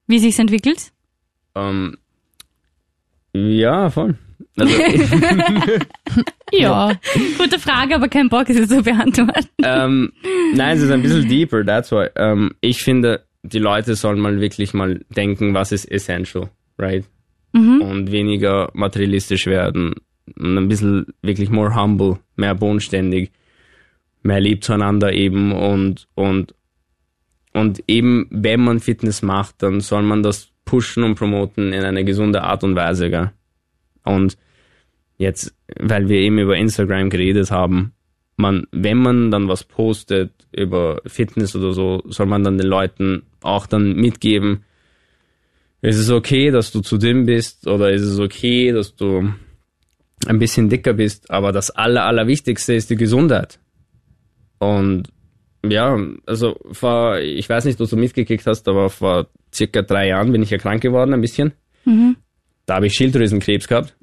[0.07, 0.93] wie sich's entwickelt?
[1.55, 1.97] Ähm,
[3.33, 4.17] ja, voll.
[4.59, 4.75] Also,
[6.53, 6.93] Ja.
[7.39, 9.49] Gute Frage, aber kein Bock, sie zu beantworten.
[9.63, 10.13] ähm,
[10.55, 12.09] nein, es ist ein bisschen deeper, that's why.
[12.17, 17.05] Ähm, ich finde, die Leute sollen mal wirklich mal denken, was ist essential, right?
[17.81, 19.95] Und weniger materialistisch werden.
[20.39, 23.31] Und ein bisschen wirklich more humble, mehr bodenständig,
[24.23, 26.55] mehr lieb zueinander eben und, und,
[27.53, 32.05] und eben, wenn man Fitness macht, dann soll man das pushen und promoten in eine
[32.05, 33.33] gesunde Art und Weise, gell?
[34.05, 34.39] Und
[35.18, 37.93] jetzt, weil wir eben über Instagram geredet haben,
[38.37, 43.25] man, wenn man dann was postet über Fitness oder so, soll man dann den Leuten
[43.43, 44.62] auch dann mitgeben,
[45.83, 49.29] ist es okay, dass du zu dünn bist oder ist es okay, dass du
[50.27, 53.59] ein bisschen dicker bist, aber das Aller, Allerwichtigste ist die Gesundheit.
[54.59, 55.09] Und
[55.65, 60.33] ja, also vor, ich weiß nicht, ob du mitgekriegt hast, aber vor circa drei Jahren
[60.33, 61.53] bin ich ja krank geworden, ein bisschen.
[62.67, 63.97] Da habe ich Schilddrüsenkrebs gehabt.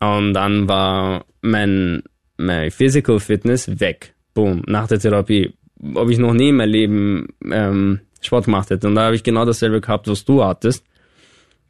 [0.00, 2.02] Und dann war mein,
[2.36, 4.14] mein Physical Fitness weg.
[4.34, 5.52] Boom, nach der Therapie.
[5.94, 8.86] Ob ich noch nie in meinem Leben ähm, Sport gemacht hätte.
[8.86, 10.84] Und da habe ich genau dasselbe gehabt, was du hattest.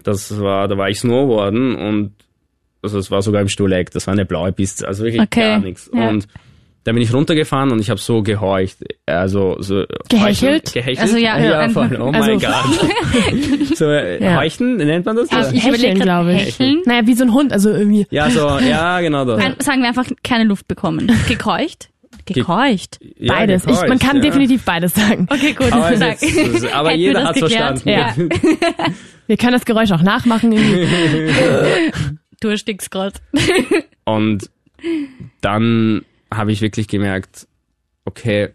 [0.02, 2.12] Das war, da war ich Snowboarden und
[2.82, 5.60] also es war sogar im Stuhleck, das war eine blaue Piste, also wirklich Okay, gar
[5.60, 5.88] nichts.
[5.94, 6.08] ja.
[6.08, 6.26] Und
[6.84, 10.72] da bin ich runtergefahren und ich habe so gehorcht, also so Gehechelt?
[10.72, 10.98] Gehechelt?
[11.00, 11.96] Also ja, ja voll.
[12.00, 13.76] Oh also- mein Gott.
[13.76, 14.36] so äh, Ja.
[14.38, 15.30] heuchten nennt man das?
[15.30, 15.52] Ah, oder?
[15.52, 16.46] ich überlege Hecheln, glaube ich.
[16.46, 16.82] hecheln.
[16.84, 18.06] Naja, wie so ein Hund, also irgendwie.
[18.10, 19.38] Ja, so, ja, genau das.
[19.38, 21.10] Nein, sagen wir einfach keine Luft bekommen.
[21.28, 21.88] Gekeucht?
[22.24, 22.98] Gekeucht.
[23.16, 23.66] Ja, Beides.
[23.66, 24.22] Ich, man kann ja.
[24.22, 25.26] definitiv beides sagen.
[25.30, 25.72] Okay, gut.
[25.72, 27.80] Aber, ist jetzt, aber jeder hat geklärt?
[27.80, 27.88] verstanden.
[27.88, 28.14] Ja.
[29.26, 30.52] Wir können das Geräusch auch nachmachen.
[30.52, 31.32] Irgendwie.
[32.40, 33.14] Du erstickst gerade.
[34.04, 34.50] Und
[35.42, 36.04] dann
[36.36, 37.46] habe ich wirklich gemerkt,
[38.04, 38.50] okay,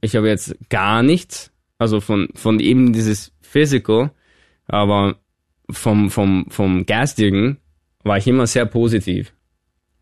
[0.00, 4.10] ich habe jetzt gar nichts, also von, von eben dieses Physical,
[4.66, 5.16] aber
[5.70, 7.58] vom, vom, vom Geistigen
[8.02, 9.32] war ich immer sehr positiv.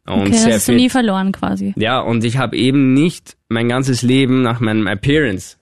[0.06, 0.80] Und Okay, sehr hast du fit.
[0.80, 1.72] nie verloren quasi.
[1.76, 5.56] Ja, und ich habe eben nicht mein ganzes Leben nach meinem Appearance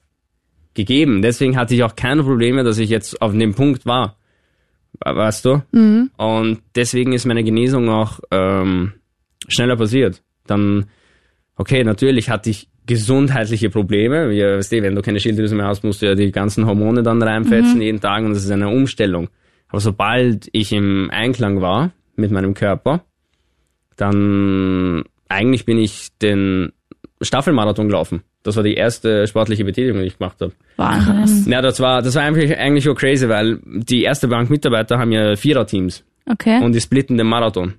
[0.73, 1.21] gegeben.
[1.21, 4.17] Deswegen hatte ich auch keine Probleme, dass ich jetzt auf dem Punkt war.
[4.93, 5.61] We- Weißt du?
[6.17, 8.93] Und deswegen ist meine Genesung auch ähm,
[9.47, 10.23] schneller passiert.
[10.47, 10.85] Dann,
[11.61, 14.29] okay, natürlich hatte ich gesundheitliche Probleme.
[14.31, 17.03] Wie, weißt du, wenn du keine Schilddrüse mehr hast, musst du ja die ganzen Hormone
[17.03, 19.29] dann reinfetzen jeden Tag und das ist eine Umstellung.
[19.69, 23.05] Aber sobald ich im Einklang war mit meinem Körper,
[23.95, 26.71] dann eigentlich bin ich den
[27.21, 28.23] Staffelmarathon gelaufen.
[28.43, 30.53] Das war die erste sportliche Betätigung, die ich gemacht habe.
[30.77, 31.51] Wahnsinn.
[31.51, 35.11] Ja, das war, das war eigentlich, eigentlich schon crazy, weil die erste Bank Mitarbeiter haben
[35.11, 36.63] ja Viererteams Okay.
[36.63, 37.75] und die splitten den Marathon.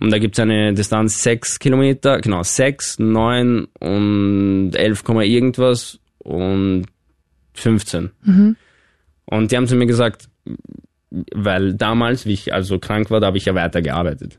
[0.00, 6.86] Und da gibt's eine Distanz sechs Kilometer, genau, sechs, neun und elf Komma irgendwas und
[7.54, 8.10] 15.
[9.26, 10.28] Und die haben zu mir gesagt,
[11.32, 14.38] weil damals, wie ich also krank war, da habe ich ja weitergearbeitet.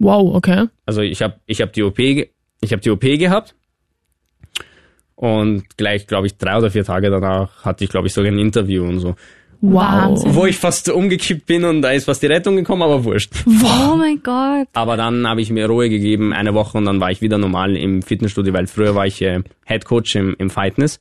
[0.00, 0.66] Wow, okay.
[0.84, 2.30] Also ich habe ich hab die OP ge-
[2.60, 3.54] ich habe die OP gehabt
[5.14, 8.38] und gleich glaube ich drei oder vier Tage danach hatte ich glaube ich sogar ein
[8.38, 9.14] Interview und so,
[9.60, 9.82] Wow.
[9.82, 10.34] Wahnsinn.
[10.36, 13.32] wo ich fast umgekippt bin und da ist fast die Rettung gekommen, aber wurscht.
[13.46, 14.68] Oh mein Gott.
[14.72, 17.76] Aber dann habe ich mir Ruhe gegeben, eine Woche und dann war ich wieder normal
[17.76, 21.00] im Fitnessstudio, weil früher war ich äh, Head Coach im, im Fitness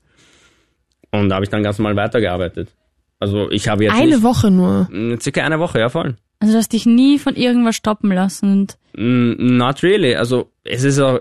[1.12, 2.70] und da habe ich dann ganz normal weitergearbeitet.
[3.20, 4.88] Also ich habe jetzt Eine nicht, Woche nur.
[4.92, 6.16] Mm, Circa eine Woche, ja voll.
[6.40, 10.16] Also du hast dich nie von irgendwas stoppen lassen und Mm, Not really.
[10.16, 11.20] Also es ist auch,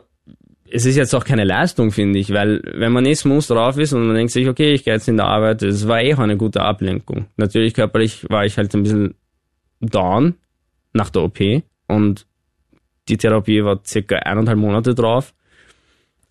[0.71, 3.93] es ist jetzt auch keine Leistung, finde ich, weil wenn man eh smooth drauf ist
[3.93, 6.19] und man denkt sich, okay, ich gehe jetzt in der Arbeit, es war eh auch
[6.19, 7.27] eine gute Ablenkung.
[7.37, 9.15] Natürlich körperlich war ich halt ein bisschen
[9.81, 10.35] down
[10.93, 11.39] nach der OP
[11.89, 12.27] und
[13.09, 15.35] die Therapie war circa eineinhalb Monate drauf.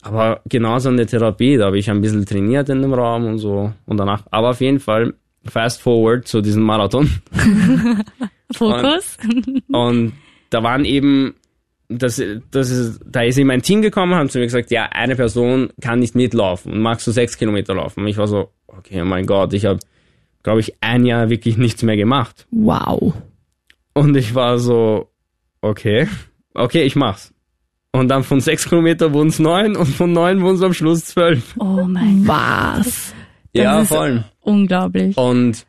[0.01, 3.39] Aber genauso an der Therapie, da habe ich ein bisschen trainiert in dem Raum und
[3.39, 4.23] so und danach.
[4.29, 5.15] Aber auf jeden Fall,
[5.45, 7.09] fast forward zu diesem Marathon.
[8.53, 9.17] Fokus.
[9.71, 10.13] Und
[10.49, 11.35] da waren eben,
[11.89, 12.21] das,
[12.51, 15.69] das ist, da ist eben ein Team gekommen, haben zu mir gesagt, ja, eine Person
[15.81, 18.01] kann nicht mitlaufen und magst du sechs Kilometer laufen?
[18.01, 19.79] Und ich war so, okay, oh mein Gott, ich habe,
[20.43, 22.47] glaube ich, ein Jahr wirklich nichts mehr gemacht.
[22.51, 23.13] Wow.
[23.93, 25.09] Und ich war so,
[25.61, 26.07] okay,
[26.53, 27.33] okay, ich mach's.
[27.91, 31.05] Und dann von sechs Kilometer wurden es neun und von neun wurden es am Schluss
[31.05, 31.55] zwölf.
[31.59, 32.35] Oh mein Gott.
[32.35, 33.13] Was?
[33.53, 34.25] Ja, ist voll.
[34.41, 35.15] Unglaublich.
[35.17, 35.65] Und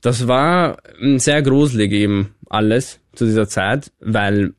[0.00, 0.78] das war
[1.16, 4.54] sehr gruselig eben alles zu dieser Zeit, weil,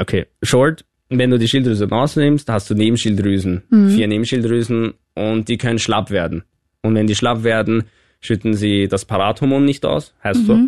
[0.00, 5.78] okay, short, wenn du die Schilddrüse rausnimmst, hast du Nebenschilddrüsen, vier Nebenschilddrüsen und die können
[5.78, 6.44] schlapp werden.
[6.82, 7.84] Und wenn die schlapp werden,
[8.20, 10.58] schütten sie das Parathormon nicht aus, heißt so.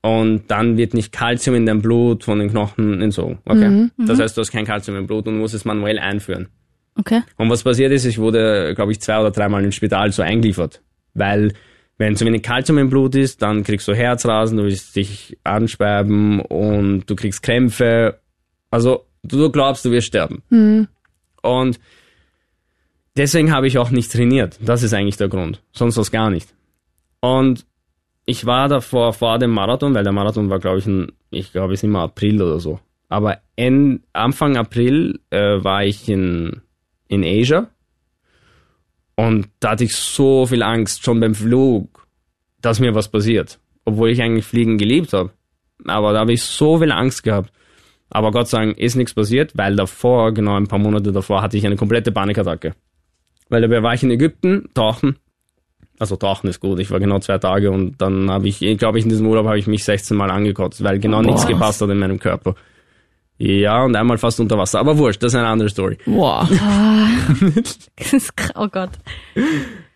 [0.00, 3.38] Und dann wird nicht Kalzium in dein Blut von den Knochen entzogen.
[3.44, 3.88] Okay?
[4.06, 6.48] Das heißt, du hast kein Kalzium im Blut und musst es manuell einführen.
[6.96, 7.22] Okay.
[7.36, 10.82] Und was passiert ist, ich wurde, glaube ich, zwei oder dreimal ins Spital so eingeliefert.
[11.14, 11.52] Weil,
[11.96, 16.40] wenn zu wenig Kalzium im Blut ist, dann kriegst du Herzrasen, du willst dich anspeiben
[16.40, 18.18] und du kriegst Krämpfe.
[18.70, 20.42] Also, du glaubst, du wirst sterben.
[21.42, 21.78] Und
[23.16, 24.58] deswegen habe ich auch nicht trainiert.
[24.60, 25.62] Das ist eigentlich der Grund.
[25.72, 26.54] Sonst was gar nicht.
[27.20, 27.66] Und
[28.26, 31.72] ich war davor vor dem Marathon, weil der Marathon war, glaube ich, ein, ich glaube,
[31.72, 32.78] es ist immer April oder so.
[33.08, 36.60] Aber en, Anfang April äh, war ich in,
[37.08, 37.68] in Asia
[39.16, 42.06] und da hatte ich so viel Angst schon beim Flug,
[42.60, 43.58] dass mir was passiert.
[43.84, 45.30] Obwohl ich eigentlich Fliegen geliebt habe.
[45.86, 47.50] Aber da habe ich so viel Angst gehabt.
[48.10, 51.56] Aber Gott sei Dank ist nichts passiert, weil davor, genau ein paar Monate davor, hatte
[51.56, 52.74] ich eine komplette Panikattacke.
[53.50, 55.16] Weil dabei war ich in Ägypten, tauchen.
[55.98, 59.04] Also tauchen ist gut, ich war genau zwei Tage und dann habe ich, glaube ich,
[59.04, 61.48] in diesem Urlaub habe ich mich 16 Mal angekotzt, weil genau nichts Boah.
[61.52, 62.54] gepasst hat in meinem Körper.
[63.36, 64.80] Ja, und einmal fast unter Wasser.
[64.80, 65.96] Aber wurscht, das ist eine andere Story.
[66.06, 66.48] Wow.
[67.96, 68.90] Das ist kr- oh Gott.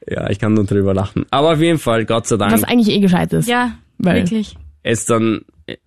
[0.09, 1.25] Ja, ich kann nur drüber lachen.
[1.31, 3.49] Aber auf jeden Fall, Gott sei Dank, Was eigentlich eh gescheit ist.
[3.49, 4.57] Ja, Weil- wirklich.
[4.83, 5.43] ist dann,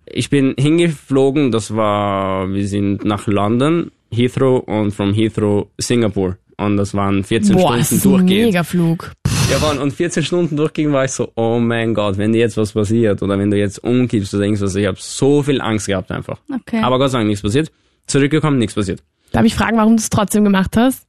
[0.06, 6.36] ich bin hingeflogen, das war, wir sind nach London, Heathrow und from Heathrow Singapur.
[6.58, 8.46] Und das waren 14 Boah, ist Stunden ein durchgehend.
[8.46, 9.12] Megaflug.
[9.50, 12.56] Ja, waren, und 14 Stunden durchgehend war ich so, oh mein Gott, wenn dir jetzt
[12.56, 16.10] was passiert oder wenn du jetzt umkippst oder irgendwas, ich habe so viel Angst gehabt
[16.10, 16.40] einfach.
[16.52, 16.80] Okay.
[16.82, 17.70] Aber Gott sei Dank nichts passiert.
[18.06, 19.02] Zurückgekommen, nichts passiert.
[19.32, 21.06] Darf ich fragen, warum du es trotzdem gemacht hast?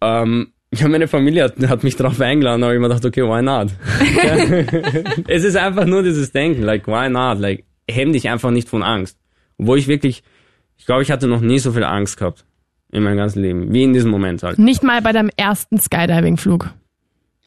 [0.00, 3.42] Ähm, ja, meine Familie hat, hat mich darauf eingeladen, aber ich mir gedacht, okay, why
[3.42, 3.70] not?
[5.28, 7.38] es ist einfach nur dieses Denken, like, why not?
[7.38, 9.18] Like, hemm dich einfach nicht von Angst.
[9.58, 10.22] Obwohl ich wirklich,
[10.76, 12.44] ich glaube, ich hatte noch nie so viel Angst gehabt
[12.90, 14.58] in meinem ganzen Leben, wie in diesem Moment halt.
[14.58, 16.70] Nicht mal bei deinem ersten Skydiving-Flug.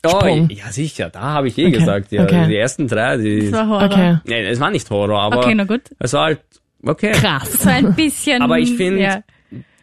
[0.04, 2.48] Oh, ja, sicher, da habe ich eh Okay, gesagt, ja, okay.
[2.48, 3.86] die ersten drei, die, das war Horror.
[3.86, 4.18] Okay.
[4.26, 5.82] nee, es war nicht Horror, aber Okay, na gut.
[6.00, 6.40] es war halt,
[6.84, 7.12] okay.
[7.12, 7.54] Krass.
[7.54, 8.42] So ein bisschen.
[8.42, 9.24] Aber ich finde, ja.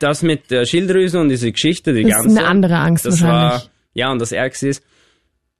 [0.00, 3.22] das mit der Schilddrüse und diese Geschichte, die Das ist ganze, eine andere Angst das
[3.22, 3.62] wahrscheinlich.
[3.64, 4.82] war, ja, und das Ärgste ist,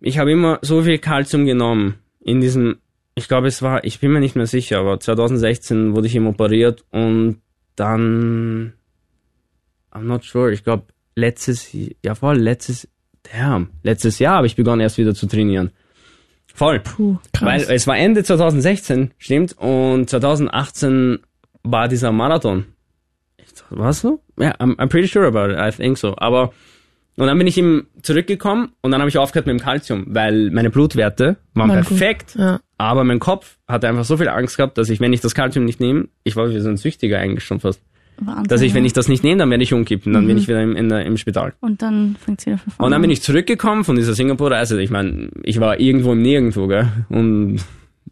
[0.01, 2.79] ich habe immer so viel Kalzium genommen in diesem,
[3.19, 6.27] ich glaube, es war, ich bin mir nicht mehr sicher, aber 2016 wurde ich eben
[6.27, 7.41] operiert und
[7.77, 8.73] dann,
[9.93, 11.71] I'm not sure, ich glaube, letztes,
[12.05, 12.89] ja voll, letztes,
[13.33, 15.71] damn, letztes Jahr habe ich begonnen erst wieder zu trainieren.
[16.55, 16.81] Voll.
[16.81, 17.69] Puh, krass.
[17.69, 21.19] Weil es war Ende 2016, stimmt, und 2018
[21.62, 22.66] war dieser Marathon.
[23.71, 24.23] Was so?
[24.39, 26.14] Ja, I'm, I'm pretty sure about it, I think so.
[26.16, 26.53] Aber,
[27.16, 30.51] und dann bin ich ihm zurückgekommen und dann habe ich aufgehört mit dem Kalzium, weil
[30.51, 31.89] meine Blutwerte waren gut.
[31.89, 32.61] perfekt, Ja.
[32.79, 35.64] Aber mein Kopf hatte einfach so viel Angst gehabt, dass ich, wenn ich das Kalzium
[35.64, 37.83] nicht nehme, ich war wie so ein Süchtiger eigentlich schon fast,
[38.20, 40.49] Wahnsinn, dass ich, wenn ich das nicht nehme, dann werde ich umkippen, dann bin ich
[40.49, 41.55] wieder im, in der, im Spital.
[41.61, 44.81] Und dann fängt wieder von vorne Und dann bin ich zurückgekommen von dieser Singapur-Reise.
[44.81, 46.89] Ich meine, ich war irgendwo im Nirgendwo, gell?
[47.09, 47.61] Und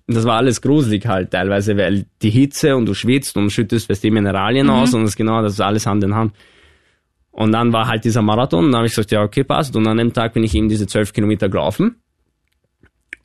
[0.06, 4.04] das war alles gruselig halt teilweise, weil die Hitze und du schwitzt und schüttest weißt,
[4.04, 6.32] die Mineralien aus und das ist genau, das ist alles Hand in Hand.
[7.32, 9.74] Und dann war halt dieser Marathon und dann habe ich gesagt, ja, okay, passt.
[9.76, 11.96] Und an dem Tag bin ich eben diese zwölf Kilometer gelaufen.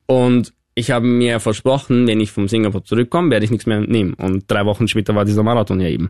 [0.06, 4.14] Und ich habe mir versprochen, wenn ich vom Singapur zurückkomme, werde ich nichts mehr nehmen.
[4.14, 6.10] Und drei Wochen später war dieser Marathon ja eben.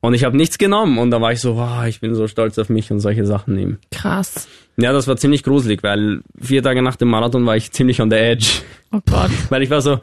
[0.00, 2.56] Und ich habe nichts genommen und da war ich so, wow, ich bin so stolz
[2.58, 3.78] auf mich und solche Sachen nehmen.
[3.90, 4.46] Krass.
[4.76, 8.10] Ja, das war ziemlich gruselig, weil vier Tage nach dem Marathon war ich ziemlich on
[8.10, 8.62] the edge.
[8.92, 9.30] Oh Gott.
[9.50, 9.98] Weil ich war so,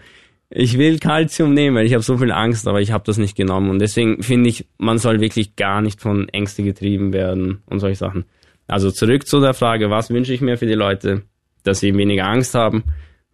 [0.49, 3.35] ich will Kalzium nehmen, weil ich habe so viel Angst, aber ich habe das nicht
[3.35, 3.69] genommen.
[3.69, 7.95] Und deswegen finde ich, man soll wirklich gar nicht von Ängste getrieben werden und solche
[7.95, 8.25] Sachen.
[8.67, 11.23] Also zurück zu der Frage, was wünsche ich mir für die Leute?
[11.65, 12.83] dass sie weniger Angst haben,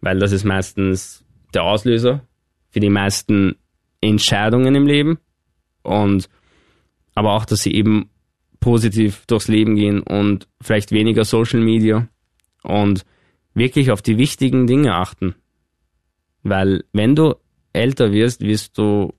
[0.02, 1.24] weil das ist meistens
[1.54, 2.26] der Auslöser
[2.68, 3.56] für die meisten
[4.02, 5.18] Entscheidungen im Leben
[5.82, 6.28] und
[7.14, 8.10] aber auch, dass sie eben
[8.60, 12.08] positiv durchs Leben gehen und vielleicht weniger Social Media
[12.62, 13.04] und
[13.54, 15.34] wirklich auf die wichtigen Dinge achten.
[16.42, 17.34] Weil wenn du
[17.72, 19.12] älter wirst, wirst du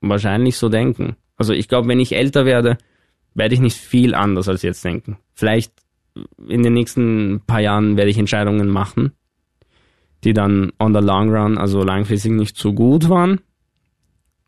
[0.00, 1.16] wahrscheinlich so denken.
[1.36, 2.78] Also ich glaube, wenn ich älter werde,
[3.34, 5.18] werde ich nicht viel anders als jetzt denken.
[5.34, 5.72] Vielleicht
[6.48, 9.12] in den nächsten paar Jahren werde ich Entscheidungen machen,
[10.24, 13.40] die dann on the long run, also langfristig nicht so gut waren.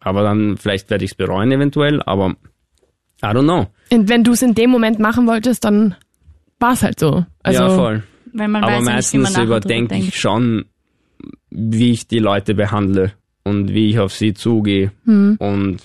[0.00, 2.34] Aber dann vielleicht werde ich es bereuen eventuell, aber
[3.22, 3.66] I don't know.
[3.90, 5.94] Und wenn du es in dem Moment machen wolltest, dann
[6.58, 7.24] war es halt so.
[7.42, 8.02] Also, ja, voll.
[8.34, 10.64] Aber weiß ja nicht, wie man meistens drüber überdenke ich schon,
[11.50, 13.12] wie ich die Leute behandle
[13.44, 15.36] und wie ich auf sie zugehe Hm.
[15.38, 15.78] und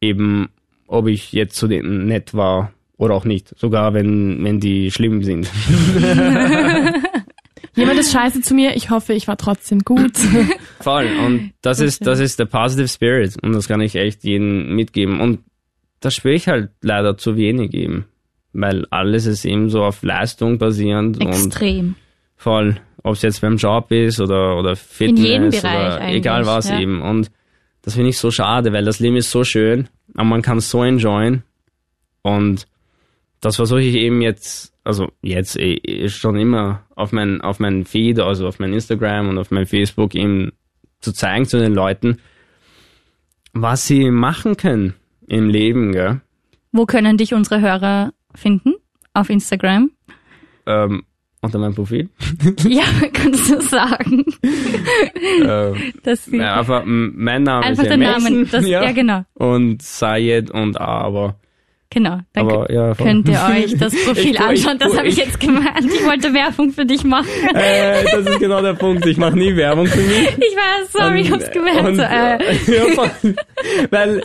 [0.00, 0.48] eben,
[0.86, 3.54] ob ich jetzt zu denen nett war oder auch nicht.
[3.58, 5.50] Sogar wenn, wenn die schlimm sind.
[7.76, 10.16] Jemand ist scheiße zu mir, ich hoffe, ich war trotzdem gut.
[10.80, 11.08] Voll.
[11.24, 13.36] Und das ist, das ist der Positive Spirit.
[13.42, 15.20] Und das kann ich echt jedem mitgeben.
[15.20, 15.40] Und
[16.00, 18.06] das spüre ich halt leider zu wenig eben.
[18.52, 21.94] Weil alles ist eben so auf Leistung basierend und Extrem.
[22.36, 22.80] voll.
[23.02, 26.70] Ob es jetzt beim Job ist oder, oder Fitness jedem Bereich oder eigentlich, egal was
[26.70, 26.80] ja.
[26.80, 27.02] eben.
[27.02, 27.30] Und
[27.82, 30.70] das finde ich so schade, weil das Leben ist so schön, aber man kann es
[30.70, 31.44] so enjoyen.
[32.22, 32.66] Und
[33.40, 38.20] das versuche ich eben jetzt, also jetzt eh, schon immer auf mein, auf mein Feed,
[38.20, 40.52] also auf mein Instagram und auf mein Facebook eben
[41.00, 42.18] zu zeigen zu den Leuten,
[43.52, 44.94] was sie machen können
[45.26, 46.20] im Leben, gell?
[46.72, 48.74] Wo können dich unsere Hörer finden?
[49.12, 49.90] Auf Instagram?
[50.66, 51.04] Ähm,
[51.40, 52.10] unter meinem Profil.
[52.68, 54.24] ja, kannst du sagen.
[54.42, 58.48] ähm, sie ja, einfach, mein Name einfach ist ja Namen.
[58.50, 58.92] Das, ja.
[58.92, 59.24] genau.
[59.34, 61.38] und Sayed und A, aber,
[61.90, 62.18] Genau.
[62.32, 64.78] Dann aber ja, könnt ihr euch das Profil Ich- anschauen.
[64.78, 65.84] Das ich- habe ich jetzt gemeint.
[65.84, 67.28] Ich wollte Werbung für dich machen.
[67.54, 69.06] äh, das ist genau der Punkt.
[69.06, 70.28] Ich mache nie Werbung für mich.
[70.28, 71.84] Ich weiß, sorry, ich hab's gemerkt.
[71.84, 72.38] Und, So, äh,
[72.76, 73.10] ja,
[73.90, 74.22] weil,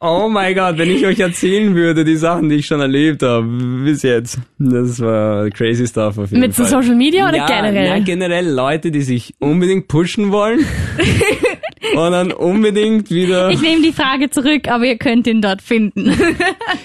[0.00, 3.46] oh mein Gott, wenn ich euch erzählen würde, die Sachen, die ich schon erlebt habe,
[3.84, 6.82] bis jetzt, das war crazy stuff auf jeden Mit so Fall.
[6.82, 7.86] Social Media oder ja, generell?
[7.86, 10.60] Ja, generell Leute, die sich unbedingt pushen wollen
[11.94, 13.50] und dann unbedingt wieder...
[13.50, 16.14] ich nehme die Frage zurück, aber ihr könnt ihn dort finden.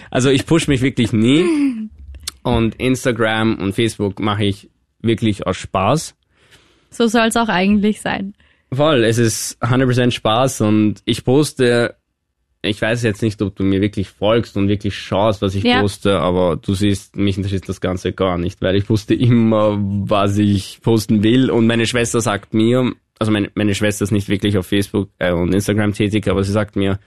[0.10, 1.46] Also ich push mich wirklich nie.
[2.42, 4.70] Und Instagram und Facebook mache ich
[5.02, 6.16] wirklich aus Spaß.
[6.90, 8.34] so soll es auch eigentlich sein.
[8.72, 11.96] Voll, es ist 100% Spaß und ich poste,
[12.62, 15.82] ich weiß jetzt nicht, ob du mir wirklich folgst und wirklich schaust, was ich Ja.
[15.82, 20.38] poste, aber du siehst, mich interessiert das Ganze gar nicht, weil ich poste immer, was
[20.38, 24.58] ich posten will und meine Schwester sagt mir, also meine, meine Schwester ist nicht wirklich
[24.58, 27.00] auf Facebook äh, und Instagram tätig, aber sie sagt mir,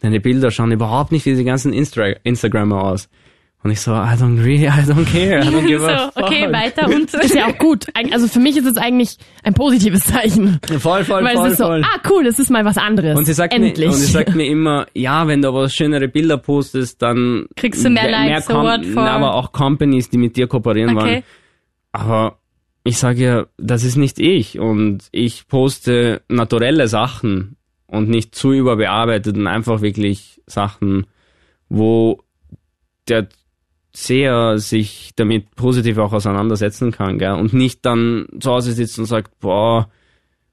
[0.00, 3.08] deine Bilder schauen überhaupt nicht wie die ganzen Instra Instagrammer aus.
[3.62, 6.52] Und ich so, I don't really, I don't care, I don't give a So, okay,
[6.52, 7.86] weiter und ist ja auch gut.
[8.12, 10.60] Also für mich ist es eigentlich ein positives Zeichen.
[10.78, 11.82] Voll, voll, Weil voll, es ist so, voll.
[11.82, 13.18] ah cool, es ist mal was anderes.
[13.18, 13.78] Und sie sagt Endlich.
[13.78, 17.84] mir, und sie sagt mir immer, ja, wenn du aber schönere Bilder postest, dann Kriegst
[17.84, 19.02] du mehr Likes, so Com- what for?
[19.02, 21.06] Aber auch Companies, die mit dir kooperieren wollen.
[21.08, 21.24] okay.
[21.90, 22.38] Aber
[22.86, 27.56] ich sage ja, das ist nicht ich und ich poste naturelle Sachen
[27.86, 31.06] und nicht zu überbearbeitet und einfach wirklich Sachen,
[31.68, 32.20] wo
[33.08, 33.28] der
[33.92, 37.32] Seher sich damit positiv auch auseinandersetzen kann, gell?
[37.32, 39.88] Und nicht dann zu Hause sitzt und sagt, boah,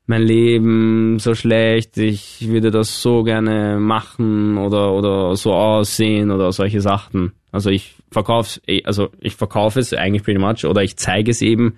[0.05, 6.51] mein Leben so schlecht, ich würde das so gerne machen oder oder so aussehen oder
[6.51, 7.33] solche Sachen.
[7.51, 11.77] Also ich verkaufe also ich verkaufe es eigentlich pretty much oder ich zeige es eben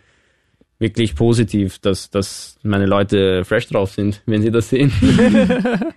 [0.80, 4.92] wirklich positiv, dass dass meine Leute fresh drauf sind, wenn sie das sehen.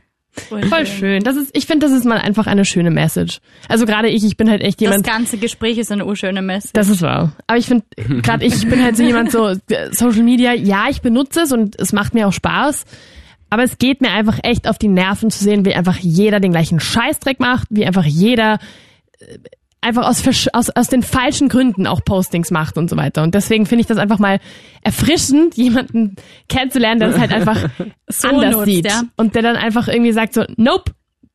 [0.69, 1.25] Voll schön.
[1.25, 3.41] Das ist, ich finde, das ist mal einfach eine schöne Message.
[3.69, 5.05] Also gerade ich, ich bin halt echt Das jemand.
[5.07, 6.69] ganze Gespräch ist eine urschöne Messe.
[6.75, 7.33] Das ist wahr.
[7.49, 7.85] Aber ich finde,
[8.23, 9.53] gerade ich, ich bin halt so jemand so,
[9.91, 12.85] Social Media, ja, ich benutze es und es macht mir auch Spaß.
[13.51, 16.53] Aber es geht mir einfach echt auf die Nerven zu sehen, wie einfach jeder den
[16.53, 18.59] gleichen Scheißdreck macht, wie einfach jeder
[19.19, 19.39] äh,
[19.81, 23.23] einfach aus, versch- aus, aus den falschen Gründen auch Postings macht und so weiter.
[23.23, 24.41] Und deswegen finde ich das einfach mal
[24.83, 26.17] erfrischend, jemanden
[26.49, 27.69] kennenzulernen, der das halt einfach
[28.09, 28.87] So anders nutzt, sieht.
[28.87, 29.03] ja.
[29.17, 30.93] Und der dann einfach irgendwie sagt so, nope,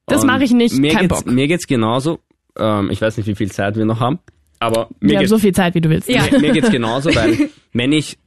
[0.08, 1.32] das mache ich nicht, mir kein geht's, Bock.
[1.34, 2.20] Mir geht's genauso.
[2.58, 4.20] Ähm, ich weiß nicht, wie viel Zeit wir noch haben,
[4.60, 6.10] aber mir Wir haben so viel Zeit, wie du willst.
[6.10, 6.24] Ja.
[6.30, 8.18] Mir, mir geht's genauso, weil wenn ich,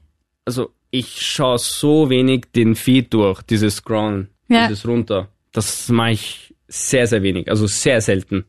[0.46, 4.66] also ich schaue so wenig den Feed durch, dieses Scrollen, Ja.
[4.68, 5.28] dieses runter.
[5.52, 8.46] Das mache ich sehr, sehr wenig, also sehr selten.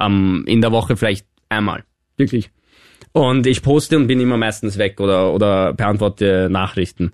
[0.00, 1.84] Ähm, in der Woche vielleicht einmal,
[2.16, 2.50] wirklich.
[3.12, 7.12] Und ich poste und bin immer meistens weg oder, oder beantworte Nachrichten.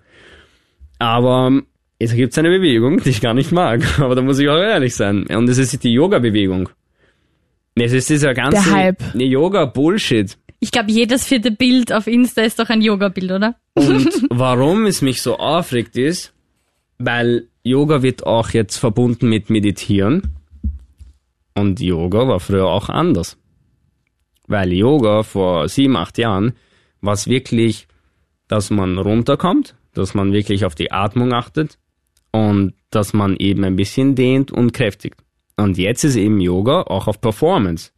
[0.99, 1.63] Aber
[1.99, 4.95] es gibt eine Bewegung, die ich gar nicht mag, aber da muss ich auch ehrlich
[4.95, 5.27] sein.
[5.27, 6.71] Und es ist die Yoga-Bewegung.
[7.75, 8.97] Es ist dieser ganze.
[9.15, 10.37] Nee, Yoga-Bullshit.
[10.59, 13.57] Ich glaube, jedes vierte Bild auf Insta ist doch ein Yoga-Bild, oder?
[13.75, 16.35] Und warum es mich so aufregt ist,
[16.99, 20.35] weil Yoga wird auch jetzt verbunden mit Meditieren.
[21.61, 23.37] Und Yoga war früher auch anders.
[24.47, 26.55] Weil Yoga vor sieben, acht Jahren
[27.03, 27.87] war es wirklich,
[28.49, 31.79] dass man runterkommt, dass man wirklich auf die Atmung achtet
[32.33, 35.21] und dass man eben ein bisschen dehnt und kräftigt.
[35.57, 37.91] Und jetzt ist eben Yoga auch auf Performance.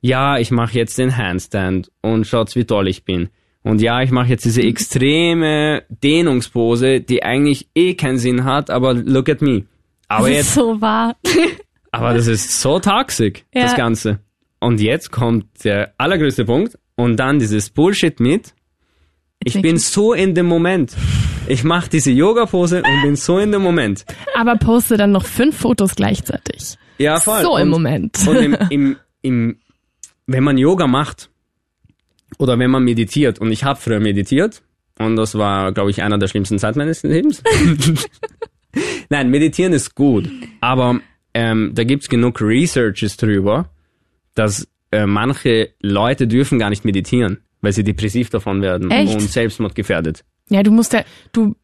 [0.00, 3.30] Ja, ich mache jetzt den Handstand und schaut's, wie toll ich bin.
[3.64, 8.94] Und ja, ich mache jetzt diese extreme Dehnungspose, die eigentlich eh keinen Sinn hat, aber
[8.94, 9.64] look at me.
[10.06, 11.16] Aber das jetzt, ist so wahr.
[11.92, 13.76] aber das ist so toxisch, das Ja.
[13.76, 14.18] Ganze.
[14.60, 18.54] Und jetzt kommt der allergrößte Punkt und dann dieses Bullshit mit.
[19.44, 20.94] Ich bin so in dem Moment.
[21.48, 24.04] Ich mache diese Yoga-Pose und bin so in dem Moment.
[24.36, 26.78] Aber poste dann noch fünf Fotos gleichzeitig.
[26.98, 27.42] Ja, voll.
[27.42, 28.18] So im und, Moment.
[28.26, 29.58] Und im, im, im,
[30.26, 31.28] wenn man Yoga macht
[32.38, 34.62] oder wenn man meditiert, und ich habe früher meditiert,
[34.98, 37.42] und das war, glaube ich, einer der schlimmsten Zeit meines Lebens.
[39.10, 40.30] Nein, meditieren ist gut,
[40.60, 41.00] aber
[41.34, 43.70] ähm, da gibt's genug Researches drüber,
[44.34, 49.14] dass äh, manche Leute dürfen gar nicht meditieren, weil sie depressiv davon werden Echt?
[49.14, 50.24] und selbstmordgefährdet.
[50.48, 51.54] Ja, du musst ja, du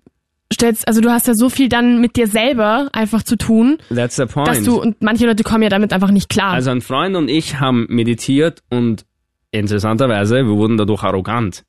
[0.53, 4.17] stellst, also du hast ja so viel dann mit dir selber einfach zu tun, That's
[4.17, 4.49] the point.
[4.49, 6.53] dass du, und manche Leute kommen ja damit einfach nicht klar.
[6.53, 9.05] Also ein Freund und ich haben meditiert und
[9.51, 11.65] interessanterweise, wir wurden dadurch arrogant.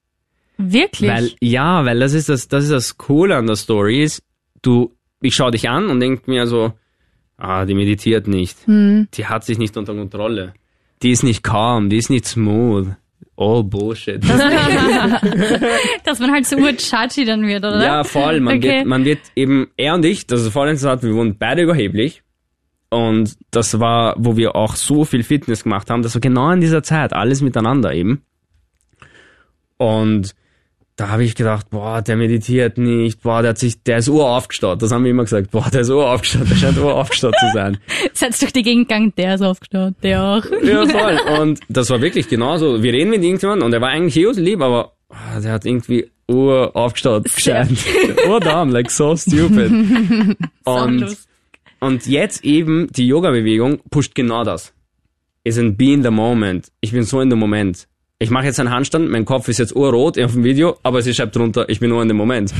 [0.57, 1.09] Wirklich?
[1.09, 4.23] Weil, ja, weil das ist das, das ist das Coole an der Story ist,
[4.61, 6.73] du, ich schau dich an und denk mir so,
[7.39, 8.57] ah, die meditiert nicht.
[8.67, 10.53] Die hat sich nicht unter Kontrolle.
[11.01, 12.89] Die ist nicht calm, die ist nicht smooth.
[13.37, 14.21] All Bullshit.
[16.03, 17.81] Dass man halt so urchachi dann wird, oder?
[17.83, 18.41] ja, voll.
[18.41, 18.79] Man, Okay.
[18.79, 22.21] wird, man wird eben, er und ich, das ist voll interessant, wir wurden beide überheblich.
[22.89, 26.59] Und das war, wo wir auch so viel Fitness gemacht haben, das war genau in
[26.59, 28.23] dieser Zeit, alles miteinander eben.
[29.77, 30.35] Und
[30.99, 34.81] da habe ich gedacht, boah, der meditiert nicht, boah, der hat sich, der ist uraufgestaut.
[34.81, 37.77] Das haben wir immer gesagt, boah, der ist uraufgestaut, der scheint uraufgestaut zu sein.
[38.13, 40.43] Seid durch die Gegend gegangen, der ist aufgestaut, der auch.
[40.61, 41.19] Ja, voll.
[41.39, 42.83] Und das war wirklich genauso.
[42.83, 46.11] Wir reden mit irgendjemandem und er war eigentlich eh lieb, aber ah, der hat irgendwie
[46.27, 47.79] uraufgestaut gescheint.
[48.27, 49.71] Urdumb, like so stupid.
[50.65, 51.17] Und,
[51.79, 54.73] und jetzt eben die Yoga-Bewegung pusht genau das.
[55.45, 56.73] Ist ein Be in the Moment.
[56.81, 57.87] Ich bin so in dem Moment.
[58.21, 61.13] Ich mache jetzt einen Handstand, mein Kopf ist jetzt urrot auf dem Video, aber sie
[61.13, 62.53] schreibt drunter, ich bin nur in dem Moment.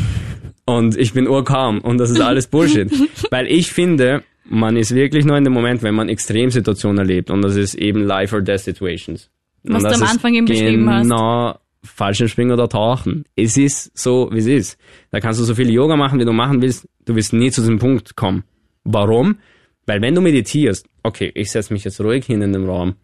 [0.63, 2.89] Und ich bin urkaum und das ist alles Bullshit.
[3.29, 7.41] Weil ich finde, man ist wirklich nur in dem Moment, wenn man Extremsituationen erlebt und
[7.41, 9.29] das ist eben Life or Death Situations.
[9.63, 11.03] Was du am Anfang eben beschrieben hast.
[11.03, 13.25] Genau, Fallschirmspringen oder Tauchen.
[13.35, 14.77] Es ist so, wie es ist.
[15.11, 17.59] Da kannst du so viel Yoga machen, wie du machen willst, du wirst nie zu
[17.59, 18.45] diesem Punkt kommen.
[18.85, 19.39] Warum?
[19.85, 22.95] Weil wenn du meditierst, okay, ich setze mich jetzt ruhig hin in dem Raum,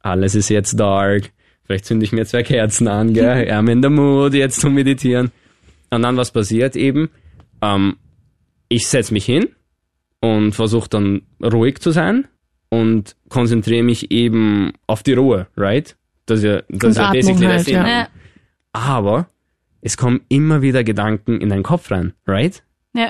[0.00, 1.30] alles ist jetzt dark,
[1.72, 5.32] vielleicht zünde ich mir zwei Kerzen an, gell, I'm in the mood jetzt zum Meditieren.
[5.88, 7.08] Und dann was passiert eben,
[7.62, 7.96] ähm,
[8.68, 9.48] ich setze mich hin
[10.20, 12.28] und versuche dann ruhig zu sein
[12.68, 15.96] und konzentriere mich eben auf die Ruhe, right?
[16.26, 17.74] Das ist ja, das ist ja basically der halt, Sinn.
[17.74, 18.08] ja.
[18.74, 19.28] Aber
[19.80, 22.62] es kommen immer wieder Gedanken in deinen Kopf rein, right?
[22.94, 23.08] ja.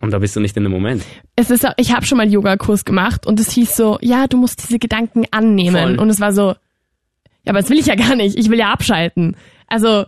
[0.00, 1.04] Und da bist du nicht in dem Moment.
[1.36, 4.36] es ist, ich habe schon mal einen Yogakurs gemacht und es hieß so, ja, du
[4.36, 5.94] musst diese Gedanken annehmen.
[5.94, 5.98] Voll.
[6.00, 6.54] Und es war so,
[7.44, 8.36] ja, aber das will ich ja gar nicht.
[8.38, 9.36] Ich will ja abschalten.
[9.66, 10.04] Also,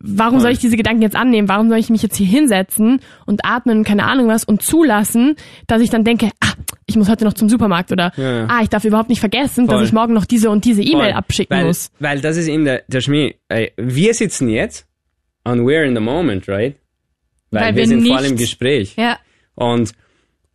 [0.00, 0.40] warum Voll.
[0.40, 1.48] soll ich diese Gedanken jetzt annehmen?
[1.48, 5.80] Warum soll ich mich jetzt hier hinsetzen und atmen, keine Ahnung was, und zulassen, dass
[5.82, 6.52] ich dann denke, ah,
[6.86, 8.46] ich muss heute noch zum Supermarkt oder Ja, ja.
[8.48, 9.78] ah, ich darf überhaupt nicht vergessen, Voll.
[9.78, 11.18] dass ich morgen noch diese und diese E-Mail Voll.
[11.18, 11.90] abschicken weil, muss.
[11.98, 13.34] Weil das ist eben der, der Schmäh.
[13.48, 14.86] Ey, Wir sitzen jetzt
[15.44, 16.76] and we're in the moment, right?
[17.50, 18.94] Weil, Weil wir, wir sind voll nicht- im Gespräch.
[18.96, 19.18] Ja.
[19.54, 19.92] Und,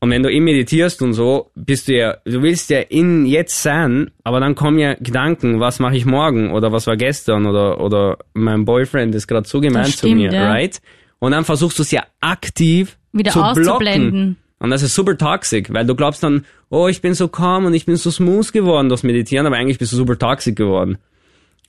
[0.03, 3.61] und wenn du eben meditierst und so, bist du ja, du willst ja in jetzt
[3.61, 7.79] sein, aber dann kommen ja Gedanken, was mache ich morgen oder was war gestern oder,
[7.79, 10.49] oder mein Boyfriend ist gerade so gemein Das zu mir, ja.
[10.49, 10.81] right?
[11.19, 13.67] Und dann versuchst du es ja aktiv Wieder zu blocken.
[13.67, 14.37] auszublenden.
[14.57, 17.75] Und das ist super toxisch, weil du glaubst dann, oh, ich bin so calm und
[17.75, 20.97] ich bin so smooth geworden durch Meditieren, aber eigentlich bist du super toxisch geworden.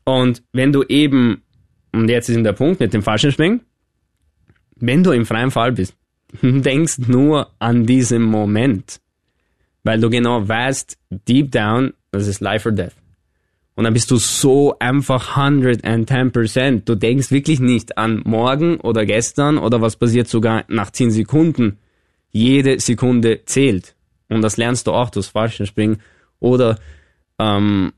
[0.04, 1.42] Und wenn du eben,
[1.92, 3.60] und jetzt ist der Punkt mit dem Fallschirmspringen,
[4.76, 5.94] wenn du im freien Fall bist,
[6.42, 9.00] denkst nur an diesen Moment,
[9.84, 10.96] weil du genau weißt,
[11.28, 12.94] deep down, das ist life or death.
[13.74, 16.84] Und dann bist du so einfach 110%.
[16.84, 21.78] Du denkst wirklich nicht an morgen oder gestern oder was passiert sogar nach 10 Sekunden.
[22.30, 23.94] Jede Sekunde zählt.
[24.28, 25.98] Und das lernst du auch durchs Fallschirmspringen.
[26.38, 26.78] Oder
[27.38, 27.92] ähm,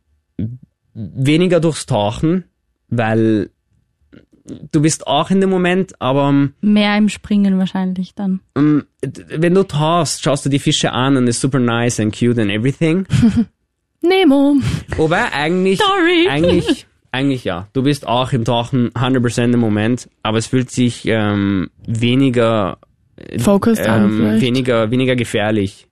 [0.94, 2.44] weniger durchs Tauchen,
[2.88, 3.50] weil
[4.44, 8.40] du bist auch in dem Moment, aber ähm, Mehr im Springen wahrscheinlich dann.
[8.56, 12.38] ähm, wenn du tauchst, schaust du die Fische an und ist super nice and cute
[12.38, 13.06] and everything.
[14.02, 14.56] Nemo.
[14.96, 16.28] Wobei eigentlich, Sorry.
[16.28, 17.68] eigentlich, eigentlich ja.
[17.72, 22.78] Du bist auch im Tauchen 100% im Moment, aber es fühlt sich ähm, weniger
[23.38, 24.42] Focused an ähm, vielleicht.
[24.42, 25.86] weniger weniger gefährlich.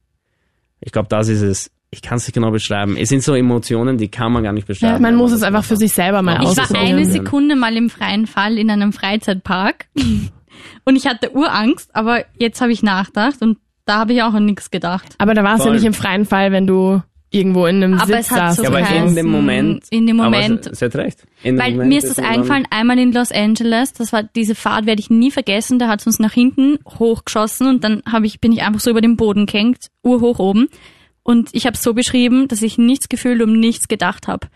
[0.80, 1.70] Ich glaube, das ist es.
[1.94, 2.96] Ich kann es nicht genau beschreiben.
[2.96, 5.02] Es sind so Emotionen, die kann man gar nicht beschreiben.
[5.02, 6.86] Man wenn muss es einfach für sich selber mal Ich Ich war ausprobieren.
[6.96, 7.10] eine Ja.
[7.12, 9.86] Sekunde mal im freien Fall in einem Freizeitpark
[10.84, 14.46] und ich hatte Urangst, aber jetzt habe ich nachgedacht und da habe ich auch an
[14.46, 15.14] nichts gedacht.
[15.18, 18.06] Aber da war es ja nicht im freien Fall, wenn du irgendwo in einem Aber
[18.06, 18.56] Sitz es hat saßt.
[18.58, 19.84] so Ja, aber in dem Moment.
[19.90, 21.26] in dem aber Moment- se- Seid recht.
[21.42, 24.54] In Weil Moment mir ist das man eingefallen, einmal in Los Angeles, das war diese
[24.54, 28.26] Fahrt, werde ich nie vergessen, da hat es uns nach hinten hochgeschossen und dann habe
[28.26, 30.68] ich, bin ich einfach so über den Boden gehängt, urhoch oben.
[31.22, 34.48] Und ich habe es so beschrieben, dass ich nichts gefühlt und nichts gedacht habe.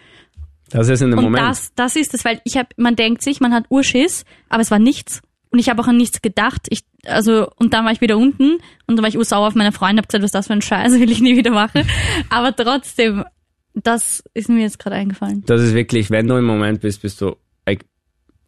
[0.70, 1.44] Das ist in dem Und Moment.
[1.46, 4.70] das, das ist es, weil ich habe, man denkt sich, man hat Urschiss, aber es
[4.70, 5.22] war nichts.
[5.50, 6.66] Und ich habe auch an nichts gedacht.
[6.70, 9.70] Ich, also, und dann war ich wieder unten und dann war ich ursauer auf meine
[9.70, 11.88] Freunde, habe gesagt, was ist das für ein Scheiß, will ich nie wieder machen.
[12.30, 13.24] Aber trotzdem,
[13.74, 15.44] das ist mir jetzt gerade eingefallen.
[15.46, 17.84] Das ist wirklich, wenn du im Moment bist, bist du, like,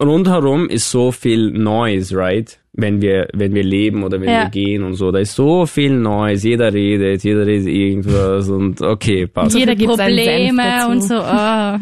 [0.02, 2.58] rundherum ist so viel Noise, right?
[2.80, 4.42] Wenn wir, wenn wir leben oder wenn Ja.
[4.44, 8.80] wir gehen und so, da ist so viel Noise, jeder redet, jeder redet irgendwas und
[8.80, 9.58] okay, passt.
[9.58, 11.16] Jeder gibt Probleme und so.
[11.16, 11.78] Oh.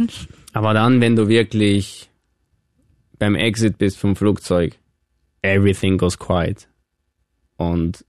[0.55, 2.09] Aber dann, wenn du wirklich
[3.19, 4.79] beim Exit bist vom Flugzeug,
[5.43, 6.67] everything goes quiet.
[7.59, 8.03] Und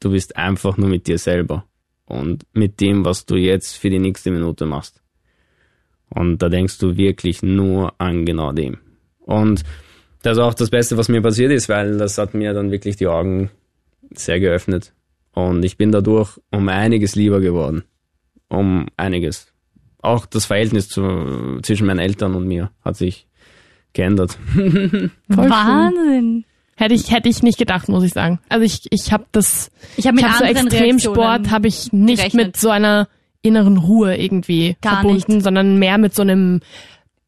[0.00, 1.64] du bist einfach nur mit dir selber.
[2.04, 5.02] Und mit dem, was du jetzt für die nächste Minute machst.
[6.10, 8.76] Und da denkst du wirklich nur an genau dem.
[9.20, 9.64] Und
[10.26, 12.96] das ist auch das Beste, was mir passiert ist, weil das hat mir dann wirklich
[12.96, 13.50] die Augen
[14.12, 14.92] sehr geöffnet.
[15.32, 17.84] Und ich bin dadurch um einiges lieber geworden.
[18.48, 19.52] Um einiges
[20.00, 23.26] auch das Verhältnis zu, zwischen meinen Eltern und mir hat sich
[23.92, 24.38] geändert.
[25.28, 26.44] Wahnsinn.
[26.76, 28.38] Hätte ich, hätte ich nicht gedacht, muss ich sagen.
[28.48, 32.46] Also ich, ich habe das, Ich habe habe so Extremsport habe ich nicht gerechnet.
[32.48, 33.08] mit so einer
[33.42, 35.44] inneren Ruhe irgendwie Gar verbunden, nicht.
[35.44, 36.60] sondern mehr mit so einem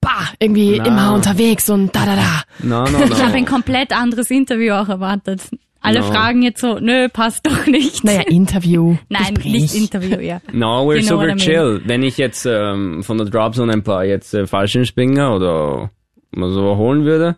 [0.00, 0.86] bah, irgendwie Na.
[0.86, 2.42] immer unterwegs und da da da.
[2.62, 3.04] No, no, no.
[3.06, 5.42] Ich habe ein komplett anderes Interview auch erwartet.
[5.80, 6.06] Alle No.
[6.06, 8.02] fragen jetzt so, nö, passt doch nicht.
[8.02, 8.96] Naja, Interview.
[9.08, 9.52] Nein, Gespräch.
[9.52, 10.40] nicht Interview, ja.
[10.52, 11.38] No, we're You know what super I mean.
[11.38, 11.82] chill.
[11.84, 15.90] Wenn ich jetzt ähm, von der Dropzone ein paar jetzt äh, Fallschirmspringer oder
[16.32, 17.36] mal so holen würde,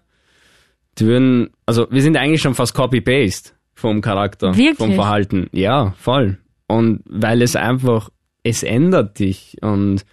[0.98, 4.76] die würden, also wir sind eigentlich schon fast Copy-Paste vom Charakter, Wirklich?
[4.78, 5.48] vom Verhalten.
[5.52, 6.38] Ja, voll.
[6.66, 8.08] Und weil es einfach,
[8.42, 10.04] es ändert dich und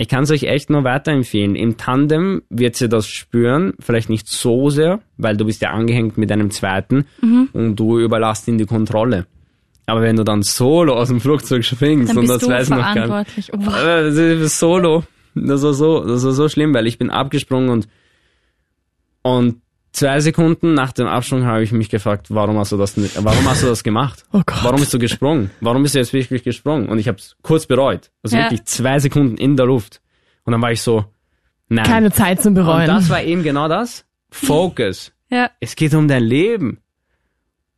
[0.00, 1.56] ich kann es euch echt nur weiterempfehlen.
[1.56, 6.16] Im Tandem wird sie das spüren, vielleicht nicht so sehr, weil du bist ja angehängt
[6.16, 7.48] mit einem zweiten Mhm.
[7.52, 9.26] und du überlässt ihm die Kontrolle.
[9.86, 12.68] Aber wenn du dann solo aus dem Flugzeug springst Dann und bist das du weiß
[12.70, 13.06] noch gar nicht.
[13.06, 14.42] verantwortlich.
[14.44, 15.02] Oh, solo.
[15.34, 17.88] Das war so, das war so schlimm, weil ich bin abgesprungen und,
[19.22, 19.60] und
[19.92, 23.62] zwei Sekunden nach dem Absprung habe ich mich gefragt, warum hast du das warum hast
[23.62, 24.24] du das gemacht?
[24.32, 24.58] Oh Gott.
[24.62, 25.50] Warum bist du gesprungen?
[25.60, 26.88] Warum bist du jetzt wirklich gesprungen?
[26.88, 28.10] Und ich habe es kurz bereut.
[28.22, 28.44] Also Ja.
[28.44, 30.00] wirklich zwei Sekunden in der Luft.
[30.44, 31.04] Und dann war ich so,
[31.68, 31.84] nein.
[31.86, 32.86] Keine Zeit zum und Bereuen.
[32.86, 34.04] das war eben genau das.
[34.30, 35.12] Focus.
[35.30, 35.50] Ja.
[35.60, 36.78] Es geht um dein Leben.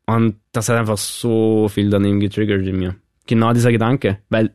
[0.07, 2.97] Und das hat einfach so viel daneben getriggert in mir.
[3.27, 4.19] Genau dieser Gedanke.
[4.29, 4.55] Weil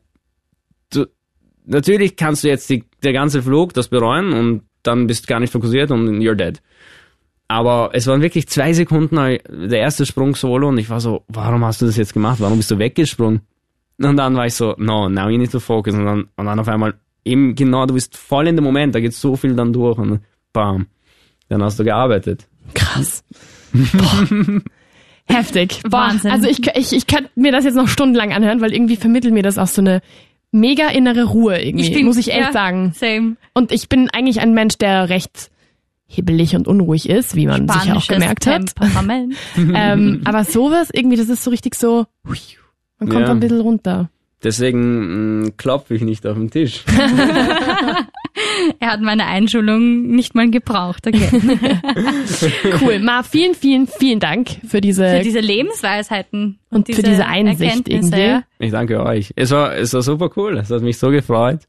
[0.91, 1.05] du,
[1.65, 5.39] natürlich kannst du jetzt die, der ganze Flug das bereuen und dann bist du gar
[5.39, 6.61] nicht fokussiert und you're dead.
[7.47, 11.63] Aber es waren wirklich zwei Sekunden der erste Sprung solo und ich war so, warum
[11.63, 12.39] hast du das jetzt gemacht?
[12.39, 13.41] Warum bist du weggesprungen?
[14.01, 15.93] Und dann war ich so, no, now you need to focus.
[15.93, 18.99] Und dann, und dann auf einmal, eben genau, du bist voll in dem Moment, da
[18.99, 20.21] geht so viel dann durch und
[20.53, 20.87] bam,
[21.49, 22.47] dann hast du gearbeitet.
[22.73, 23.23] Krass.
[23.73, 24.61] Boah.
[25.27, 25.81] Heftig.
[25.83, 25.91] Boah.
[25.91, 26.31] Wahnsinn.
[26.31, 29.43] Also ich, ich, ich könnte mir das jetzt noch stundenlang anhören, weil irgendwie vermittelt mir
[29.43, 30.01] das auch so eine
[30.51, 32.93] mega innere Ruhe irgendwie, muss ich echt ja, sagen.
[32.95, 33.35] Same.
[33.53, 35.51] Und ich bin eigentlich ein Mensch, der recht
[36.07, 38.73] hibbelig und unruhig ist, wie man sicher auch gemerkt hat.
[39.57, 42.37] Ähm, aber sowas irgendwie, das ist so richtig so, hui,
[42.99, 43.31] man kommt Ja.
[43.31, 44.09] ein bisschen runter.
[44.43, 46.83] Deswegen mh, klopfe ich nicht auf den Tisch.
[48.79, 51.07] Er hat meine Einschulung nicht mal gebraucht.
[51.07, 51.29] Okay.
[52.81, 52.99] Cool.
[52.99, 57.95] Ma, vielen, vielen, vielen Dank für diese, Für diese Lebensweisheiten Und für diese Einsicht Erkenntnisse,
[58.15, 58.21] irgendwie.
[58.21, 58.43] Ja.
[58.59, 59.31] Ich danke euch.
[59.35, 60.57] Es war, es war super cool.
[60.57, 61.61] Es hat mich so gefreut.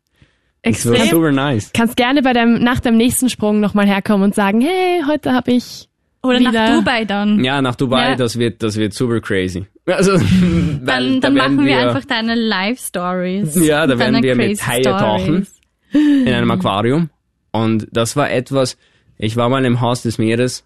[0.63, 1.09] Extrem.
[1.09, 1.71] super nice.
[1.73, 5.53] kannst gerne bei deinem, nach deinem nächsten Sprung nochmal herkommen und sagen, hey, heute habe
[5.53, 5.89] ich
[6.23, 7.45] Oder Wieder- nach Dubai dann.
[7.45, 8.17] Ja, nach Dubai, Ja.
[8.17, 9.67] das wird, das wird super crazy.
[9.87, 13.65] Also, weil Dann, da dann werden machen wir einfach deine Live-Stories.
[13.67, 15.47] Ja, da werden wir mit Haie tauchen.
[15.93, 17.11] In einem Aquarium.
[17.53, 18.77] Und das war etwas,
[19.19, 20.65] ich war mal im Haus des Meeres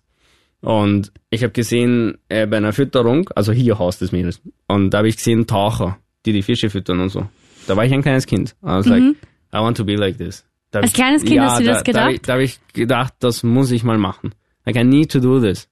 [0.63, 4.99] und ich habe gesehen, äh, bei einer Fütterung, also hier Haus des Meeres, und da
[4.99, 7.27] habe ich gesehen Taucher, die die Fische füttern und so.
[7.69, 8.57] Da war ich ein kleines Kind.
[8.63, 9.03] I was like,
[9.53, 10.45] I want to be like this.
[10.71, 10.81] Da.
[10.81, 12.29] Als ich- kleines Kind hast du da, das Da, gedacht?
[12.29, 14.35] da habe ich gedacht, das muss ich mal machen.
[14.65, 15.69] Like, I need to do this.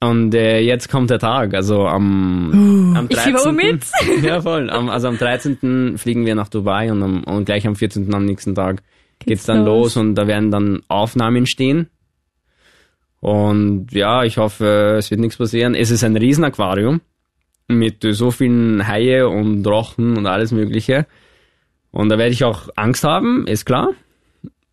[0.00, 3.34] Und äh, jetzt kommt der Tag, also am, am 13.
[3.36, 3.84] Ich mit.
[4.22, 4.68] Ja, voll.
[4.70, 5.96] Am, also am 13.
[5.98, 8.12] fliegen wir nach Dubai und, am, und gleich am 14.
[8.14, 8.82] am nächsten Tag
[9.20, 9.94] geht's dann los.
[9.94, 11.88] los und da werden dann Aufnahmen stehen.
[13.20, 15.74] Und ja, ich hoffe, es wird nichts passieren.
[15.74, 17.00] Es ist ein Riesenaquarium
[17.68, 21.06] mit so vielen Haie und Rochen und alles Mögliche.
[21.90, 23.90] Und da werde ich auch Angst haben, ist klar.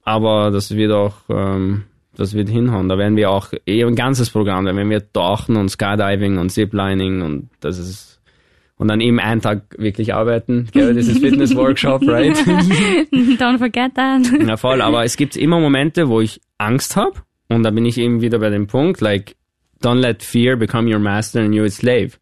[0.04, 1.84] Aber das wird auch, ähm,
[2.16, 2.90] das wird hinhauen.
[2.90, 6.50] Da werden wir auch eh ein ganzes Programm, da werden wir tauchen und Skydiving und
[6.50, 8.14] Ziplining und das ist
[8.78, 10.68] und dann eben einen Tag wirklich arbeiten.
[10.72, 12.36] Gell, das ist Fitness Workshop, right?
[13.38, 14.22] Don't forget that.
[14.46, 14.82] Ja, voll.
[14.82, 17.14] Aber es gibt immer Momente, wo ich Angst habe
[17.48, 19.36] und da bin ich eben wieder bei dem Punkt, like,
[19.82, 22.18] don't let fear become your master and you its slave.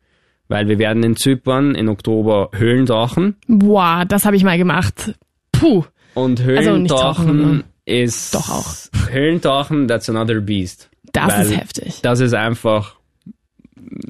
[0.51, 3.37] Weil wir werden in Zypern im Oktober Höhlen tauchen.
[3.47, 5.13] Boah, das habe ich mal gemacht.
[5.53, 5.85] Puh.
[6.13, 8.35] Und Höhlentauchen also ist...
[8.35, 8.75] Doch auch.
[9.09, 10.89] Höhlentauchen, that's another beast.
[11.13, 12.01] Das ist heftig.
[12.01, 12.97] Das ist einfach...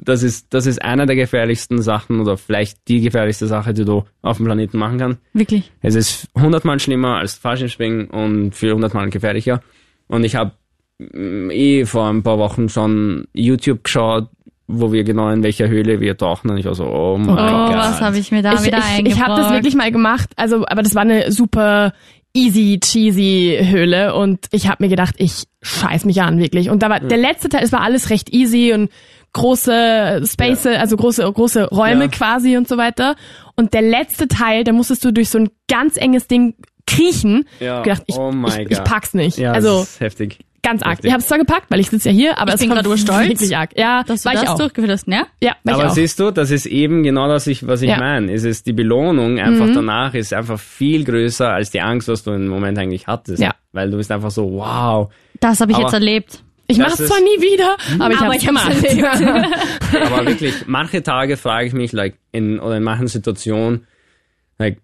[0.04, 4.04] Das ist, das ist einer der gefährlichsten Sachen oder vielleicht die gefährlichste Sache, die du
[4.20, 5.20] auf dem Planeten machen kannst.
[5.34, 5.70] Wirklich?
[5.80, 9.62] Es ist hundertmal schlimmer als Fallschirmspringen und 400 Mal gefährlicher.
[10.08, 10.52] Und ich habe
[10.98, 14.28] mm, eh vor ein paar Wochen schon YouTube geschaut,
[14.72, 16.50] wo wir genau in welcher Höhle wir tauchen.
[16.50, 17.76] Und ich war so, oh mein oh, Gott.
[17.76, 20.64] was habe ich mir da ich, wieder ich, Ich habe das wirklich mal gemacht, also
[20.66, 21.92] aber das war eine super
[22.34, 26.70] easy cheesy Höhle und ich habe mir gedacht, ich scheiß mich an wirklich.
[26.70, 27.08] Und da war ja.
[27.08, 28.90] der letzte Teil, es war alles recht easy und
[29.34, 30.72] große Space, ja.
[30.72, 32.08] also große große Räume ja.
[32.08, 33.16] quasi und so weiter.
[33.56, 36.54] Und der letzte Teil, da musstest du durch so ein ganz enges Ding
[36.86, 37.46] kriechen.
[37.60, 37.82] Ja.
[37.82, 39.38] Gedacht, ich, oh ich, ich, pack's nicht.
[39.38, 40.38] Ja, also das ist heftig.
[40.64, 41.00] Ganz arg.
[41.02, 42.96] Ich habe es zwar gepackt, weil ich sitze ja hier, aber ich es bin gerade
[42.96, 43.28] stolz.
[43.28, 43.70] wirklich arg.
[43.76, 44.58] Ja, dass war du ich das auch.
[44.58, 45.26] durchgeführt hast, ne?
[45.42, 45.94] Ja, war aber ich auch.
[45.94, 47.98] siehst du, das ist eben genau das, ich, was ich ja.
[47.98, 48.32] meine.
[48.32, 49.74] Es ist die Belohnung einfach mhm.
[49.74, 53.42] danach ist einfach viel größer als die Angst, was du im Moment eigentlich hattest.
[53.42, 53.56] Ja.
[53.72, 55.12] Weil du bist einfach so, wow.
[55.40, 56.44] Das habe ich aber jetzt erlebt.
[56.68, 59.56] Ich mache es zwar nie wieder, aber ich habe es gemacht.
[60.06, 63.86] aber wirklich, manche Tage frage ich mich, like in oder in manchen Situationen,
[64.58, 64.78] like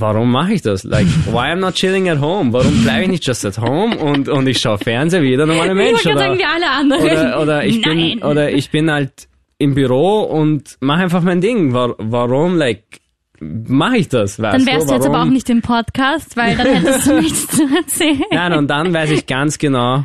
[0.00, 0.84] warum mache ich das?
[0.84, 2.52] Like, why I'm not chilling at home?
[2.52, 5.74] Warum bleibe ich nicht just at home und, und ich schaue Fernsehen wie jeder normale
[5.74, 6.00] Mensch?
[6.00, 7.02] Ich oder, sagen wie alle anderen.
[7.02, 7.96] Oder, oder, ich Nein.
[7.96, 11.72] bin, oder ich bin halt im Büro und mache einfach mein Ding.
[11.72, 13.00] Warum, like,
[13.40, 14.40] mache ich das?
[14.40, 17.14] Weißt dann wärst du, du jetzt aber auch nicht im Podcast, weil dann hättest du
[17.20, 18.24] nichts zu erzählen.
[18.30, 20.04] Nein, und dann weiß ich ganz genau,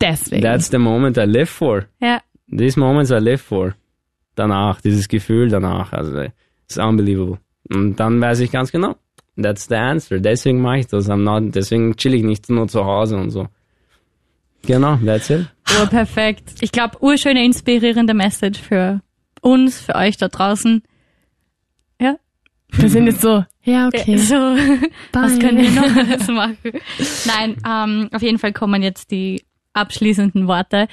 [0.00, 0.42] Deswegen.
[0.42, 1.86] that's the moment I live for.
[2.00, 2.20] Ja.
[2.50, 3.74] These moments I live for.
[4.34, 6.12] Danach, dieses Gefühl danach, also,
[6.64, 7.38] it's unbelievable.
[7.72, 8.96] Und dann weiß ich ganz genau,
[9.36, 10.18] That's the answer.
[10.18, 11.08] Deswegen mache ich das.
[11.10, 13.48] I'm not, deswegen chill ich nicht nur zu Hause und so.
[14.62, 15.46] Genau, that's it.
[15.80, 16.54] Oh, perfekt.
[16.60, 19.00] Ich glaube, urschöne, inspirierende Message für
[19.40, 20.82] uns, für euch da draußen.
[22.00, 22.16] Ja.
[22.70, 24.16] Wir sind jetzt so, ja, okay.
[24.16, 26.58] So, was können wir noch alles machen?
[27.26, 30.88] Nein, ähm, auf jeden Fall kommen jetzt die abschließenden Worte.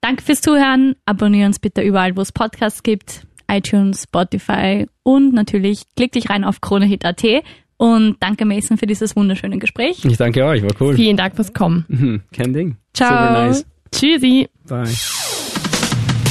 [0.00, 0.94] Danke fürs Zuhören.
[1.06, 3.26] Abonnieren uns bitte überall, wo es Podcasts gibt.
[3.50, 7.24] iTunes, Spotify und natürlich klick dich rein auf KroneHit.at
[7.78, 10.04] und danke Mason für dieses wunderschöne Gespräch.
[10.04, 10.94] Ich danke euch, war cool.
[10.94, 12.22] Vielen Dank fürs Kommen.
[12.32, 12.76] Kein Ding.
[12.92, 13.08] Ciao.
[13.08, 13.66] Super nice.
[13.92, 14.48] Tschüssi.
[14.68, 14.92] Bye.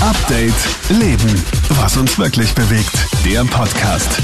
[0.02, 0.54] Update
[0.90, 1.44] Leben.
[1.70, 2.94] Was uns wirklich bewegt.
[3.26, 4.22] Der Podcast.